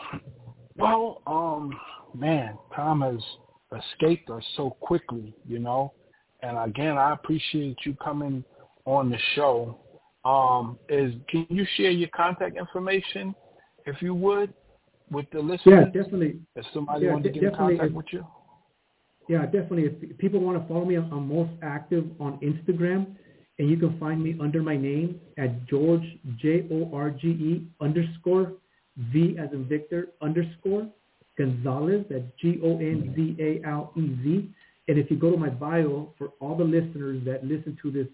well, 0.77 1.23
um, 1.27 1.73
man, 2.14 2.59
time 2.75 3.01
has 3.01 3.23
escaped 3.79 4.29
us 4.29 4.43
so 4.57 4.70
quickly, 4.81 5.35
you 5.47 5.59
know. 5.59 5.93
And 6.43 6.59
again, 6.59 6.99
I 6.99 7.12
appreciate 7.12 7.79
you 7.85 7.95
coming 8.03 8.45
on 8.85 9.11
the 9.11 9.18
show 9.35 9.79
um, 10.25 10.79
is 10.89 11.14
can 11.29 11.47
you 11.49 11.66
share 11.77 11.91
your 11.91 12.09
contact 12.14 12.57
information, 12.57 13.35
if 13.87 14.01
you 14.03 14.14
would, 14.14 14.53
with 15.11 15.27
the 15.33 15.41
listeners? 15.41 15.61
Yeah, 15.66 15.85
definitely. 15.87 16.41
If 16.55 16.64
somebody 16.73 17.07
yeah, 17.07 17.12
wanted 17.12 17.35
to 17.35 17.41
get 17.41 17.51
in 17.51 17.55
contact 17.55 17.93
with 17.93 18.07
you? 18.11 18.25
Yeah, 19.29 19.45
definitely. 19.47 19.85
If 19.85 20.18
people 20.18 20.41
want 20.41 20.61
to 20.61 20.68
follow 20.68 20.85
me, 20.85 20.97
I'm 20.97 21.29
most 21.29 21.53
active 21.62 22.05
on 22.20 22.39
Instagram, 22.41 23.14
and 23.59 23.70
you 23.70 23.77
can 23.77 23.99
find 23.99 24.23
me 24.23 24.37
under 24.41 24.62
my 24.62 24.77
name 24.77 25.20
at 25.39 25.66
George, 25.66 26.03
J-O-R-G-E 26.41 27.66
underscore 27.81 28.55
V 29.12 29.37
as 29.39 29.53
in 29.53 29.64
Victor 29.68 30.09
underscore 30.20 30.89
Gonzalez, 31.39 32.05
that's 32.11 32.25
G-O-N-Z-A-L-E-Z. 32.41 32.85
And 34.89 34.99
if 34.99 35.11
you 35.11 35.16
go 35.16 35.31
to 35.31 35.37
my 35.37 35.49
bio, 35.49 36.12
for 36.18 36.33
all 36.41 36.57
the 36.57 36.64
listeners 36.64 37.23
that 37.25 37.45
listen 37.45 37.79
to 37.83 37.91
this 37.91 38.09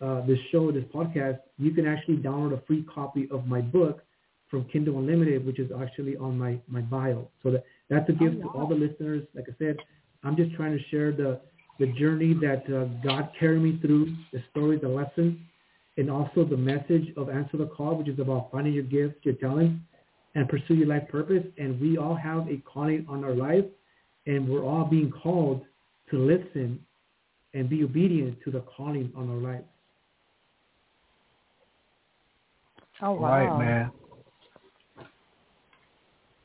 uh, 0.00 0.20
this 0.26 0.38
show, 0.50 0.72
this 0.72 0.84
podcast, 0.92 1.38
you 1.58 1.70
can 1.70 1.86
actually 1.86 2.16
download 2.16 2.52
a 2.52 2.60
free 2.66 2.84
copy 2.92 3.28
of 3.30 3.46
my 3.46 3.60
book 3.60 4.02
from 4.50 4.64
Kindle 4.64 4.98
Unlimited, 4.98 5.46
which 5.46 5.60
is 5.60 5.70
actually 5.80 6.16
on 6.16 6.36
my, 6.36 6.58
my 6.66 6.80
bio. 6.80 7.28
So 7.44 7.52
that, 7.52 7.64
that's 7.88 8.08
a 8.08 8.12
gift 8.12 8.34
oh, 8.42 8.46
wow. 8.46 8.52
to 8.52 8.58
all 8.58 8.66
the 8.66 8.74
listeners. 8.74 9.24
Like 9.32 9.44
I 9.48 9.54
said, 9.60 9.76
I'm 10.24 10.36
just 10.36 10.54
trying 10.54 10.76
to 10.76 10.84
share 10.88 11.12
the, 11.12 11.40
the 11.78 11.86
journey 11.86 12.34
that 12.34 12.64
uh, 12.72 12.84
God 13.02 13.30
carried 13.38 13.62
me 13.62 13.78
through, 13.80 14.14
the 14.32 14.42
story, 14.50 14.78
the 14.78 14.88
lesson, 14.88 15.46
and 15.96 16.10
also 16.10 16.44
the 16.44 16.56
message 16.56 17.12
of 17.16 17.28
Answer 17.28 17.56
the 17.56 17.66
Call, 17.66 17.96
which 17.96 18.08
is 18.08 18.18
about 18.18 18.50
finding 18.50 18.72
your 18.72 18.84
gifts, 18.84 19.18
your 19.24 19.34
talents, 19.34 19.80
and 20.34 20.48
pursue 20.48 20.74
your 20.74 20.86
life 20.86 21.08
purpose. 21.08 21.44
And 21.58 21.80
we 21.80 21.98
all 21.98 22.14
have 22.14 22.48
a 22.48 22.58
calling 22.58 23.06
on 23.08 23.24
our 23.24 23.34
life, 23.34 23.64
and 24.26 24.48
we're 24.48 24.64
all 24.64 24.84
being 24.84 25.10
called 25.10 25.64
to 26.10 26.18
listen 26.18 26.78
and 27.54 27.68
be 27.68 27.84
obedient 27.84 28.38
to 28.44 28.50
the 28.50 28.60
calling 28.60 29.12
on 29.16 29.28
our 29.28 29.36
life. 29.54 29.64
Oh 33.02 33.12
wow. 33.12 33.58
Right, 33.58 33.58
man. 33.58 33.90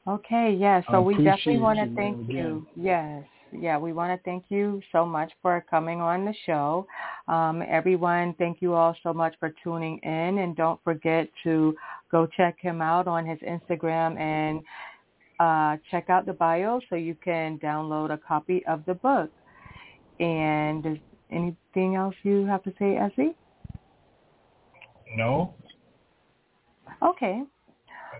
Okay, 0.07 0.57
yeah. 0.57 0.81
So 0.89 0.93
I 0.93 0.99
we 0.99 1.17
definitely 1.17 1.57
want 1.57 1.79
to 1.79 1.93
thank 1.95 2.29
you. 2.29 2.65
Yes. 2.75 3.23
Yeah, 3.51 3.77
we 3.77 3.93
want 3.93 4.17
to 4.17 4.23
thank 4.23 4.45
you 4.49 4.81
so 4.91 5.05
much 5.05 5.31
for 5.41 5.63
coming 5.69 6.01
on 6.01 6.25
the 6.25 6.33
show. 6.45 6.85
Um, 7.27 7.63
everyone, 7.67 8.35
thank 8.37 8.61
you 8.61 8.73
all 8.73 8.95
so 9.03 9.13
much 9.13 9.35
for 9.39 9.53
tuning 9.63 9.99
in. 10.03 10.39
And 10.39 10.55
don't 10.55 10.79
forget 10.83 11.29
to 11.43 11.75
go 12.11 12.27
check 12.27 12.57
him 12.59 12.81
out 12.81 13.07
on 13.07 13.25
his 13.25 13.39
Instagram 13.39 14.19
and 14.19 14.61
uh, 15.39 15.77
check 15.89 16.09
out 16.09 16.25
the 16.25 16.33
bio 16.33 16.81
so 16.89 16.95
you 16.95 17.15
can 17.23 17.57
download 17.59 18.11
a 18.11 18.17
copy 18.17 18.65
of 18.67 18.83
the 18.85 18.95
book. 18.95 19.31
And 20.19 20.85
is 20.85 20.97
anything 21.31 21.95
else 21.95 22.15
you 22.23 22.45
have 22.45 22.63
to 22.63 22.73
say, 22.79 22.99
SC? 23.15 23.35
No. 25.15 25.53
Okay. 27.01 27.43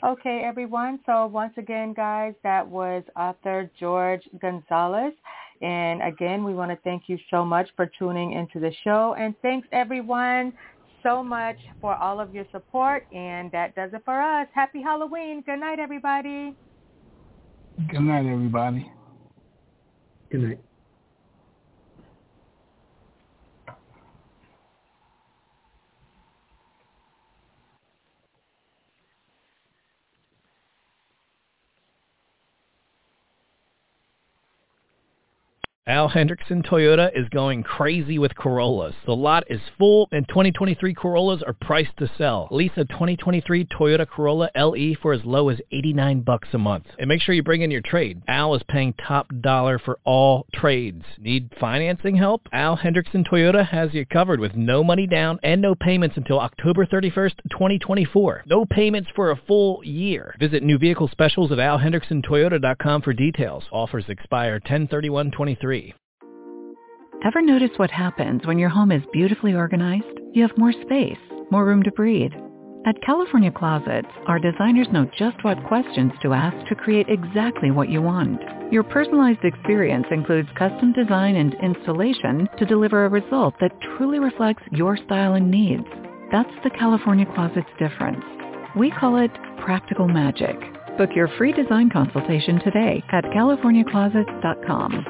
Okay, 0.04 0.42
everyone. 0.44 1.00
So 1.06 1.26
once 1.28 1.54
again, 1.58 1.94
guys, 1.94 2.34
that 2.44 2.68
was 2.68 3.04
author 3.16 3.70
George 3.80 4.22
Gonzalez. 4.40 5.14
And 5.62 6.04
again, 6.04 6.44
we 6.44 6.54
want 6.54 6.72
to 6.72 6.78
thank 6.84 7.04
you 7.08 7.18
so 7.32 7.44
much 7.44 7.68
for 7.76 7.90
tuning 7.98 8.34
into 8.34 8.60
the 8.60 8.72
show. 8.84 9.16
And 9.18 9.34
thanks, 9.42 9.68
everyone, 9.72 10.54
so 11.02 11.24
much 11.24 11.58
for 11.82 11.96
all 11.96 12.20
of 12.20 12.34
your 12.34 12.46
support. 12.52 13.08
And 13.12 13.52
that 13.52 13.76
does 13.76 13.92
it 13.94 14.02
for 14.06 14.22
us. 14.22 14.48
Happy 14.54 14.82
Halloween. 14.82 15.42
Good 15.42 15.60
night, 15.60 15.80
everybody. 15.80 16.56
Good 17.90 18.02
night, 18.02 18.26
everybody. 18.26 18.92
Good 20.32 20.42
night. 20.42 20.60
Al 35.88 36.10
Hendrickson 36.10 36.66
Toyota 36.66 37.10
is 37.18 37.30
going 37.30 37.64
crazy 37.64 38.20
with 38.20 38.36
Corollas. 38.36 38.94
The 39.06 39.16
lot 39.16 39.46
is 39.50 39.62
full 39.78 40.10
and 40.12 40.28
2023 40.28 40.94
Corollas 40.94 41.42
are 41.48 41.54
priced 41.54 41.96
to 42.00 42.12
sell. 42.18 42.50
Lease 42.52 42.74
a 42.76 42.84
2023 42.84 43.64
Toyota 43.68 44.06
Corolla 44.06 44.50
LE 44.54 44.96
for 45.02 45.14
as 45.14 45.24
low 45.24 45.48
as 45.48 45.62
89 45.72 46.24
bucks 46.24 46.50
a 46.52 46.58
month. 46.58 46.88
And 47.00 47.08
make 47.08 47.22
sure 47.22 47.34
you 47.34 47.42
bring 47.42 47.62
in 47.62 47.72
your 47.72 47.80
trade. 47.80 48.22
Al 48.28 48.54
is 48.56 48.64
paying 48.68 48.96
top 48.96 49.32
dollar 49.40 49.80
for 49.80 49.98
all 50.04 50.46
trades. 50.54 51.06
Need 51.20 51.54
financing 51.58 52.18
help? 52.18 52.42
Al 52.52 52.76
Hendrickson 52.76 53.26
Toyota 53.26 53.66
has 53.66 53.94
you 53.94 54.06
covered 54.06 54.42
with 54.42 54.56
no 54.56 54.84
money 54.84 55.08
down 55.08 55.40
and 55.42 55.62
no 55.62 55.74
payments 55.74 56.18
until 56.18 56.42
October 56.42 56.86
31st, 56.86 57.36
2024. 57.50 58.44
No 58.46 58.66
payments 58.66 59.10
for 59.16 59.32
a 59.32 59.40
full 59.48 59.82
year. 59.86 60.36
Visit 60.38 60.64
new 60.64 60.78
vehicle 60.78 61.08
specials 61.08 61.54
at 61.54 61.60
alhendricksontoyota.com 61.60 63.04
for 63.04 63.14
details. 63.14 63.64
Offers 63.72 64.04
expire 64.10 64.60
103123. 64.60 65.77
Ever 67.26 67.42
notice 67.42 67.72
what 67.78 67.90
happens 67.90 68.46
when 68.46 68.60
your 68.60 68.70
home 68.70 68.92
is 68.92 69.02
beautifully 69.12 69.56
organized? 69.56 70.06
You 70.34 70.44
have 70.44 70.56
more 70.56 70.72
space, 70.72 71.18
more 71.50 71.66
room 71.66 71.82
to 71.82 71.92
breathe. 71.94 72.32
At 72.86 73.02
California 73.02 73.50
Closets, 73.52 74.08
our 74.28 74.38
designers 74.38 74.88
know 74.92 75.10
just 75.18 75.44
what 75.44 75.64
questions 75.66 76.12
to 76.22 76.34
ask 76.34 76.56
to 76.68 76.76
create 76.76 77.08
exactly 77.10 77.72
what 77.72 77.90
you 77.90 78.04
want. 78.04 78.40
Your 78.72 78.84
personalized 78.84 79.44
experience 79.44 80.06
includes 80.12 80.48
custom 80.60 80.94
design 80.94 81.38
and 81.38 81.56
installation 81.56 82.48
to 82.60 82.68
deliver 82.68 83.06
a 83.06 83.10
result 83.10 83.56
that 83.62 83.76
truly 83.98 84.20
reflects 84.20 84.62
your 84.72 84.96
style 84.96 85.34
and 85.34 85.50
needs. 85.50 85.88
That's 86.32 86.54
the 86.64 86.70
California 86.70 87.26
Closet's 87.34 87.66
difference. 87.80 88.24
We 88.78 88.92
call 88.92 89.18
it 89.18 89.32
practical 89.66 90.08
magic. 90.08 90.56
Book 91.00 91.10
your 91.16 91.30
free 91.40 91.52
design 91.52 91.90
consultation 91.90 92.60
today 92.60 93.04
at 93.12 93.24
californiaclosets.com. 93.26 95.06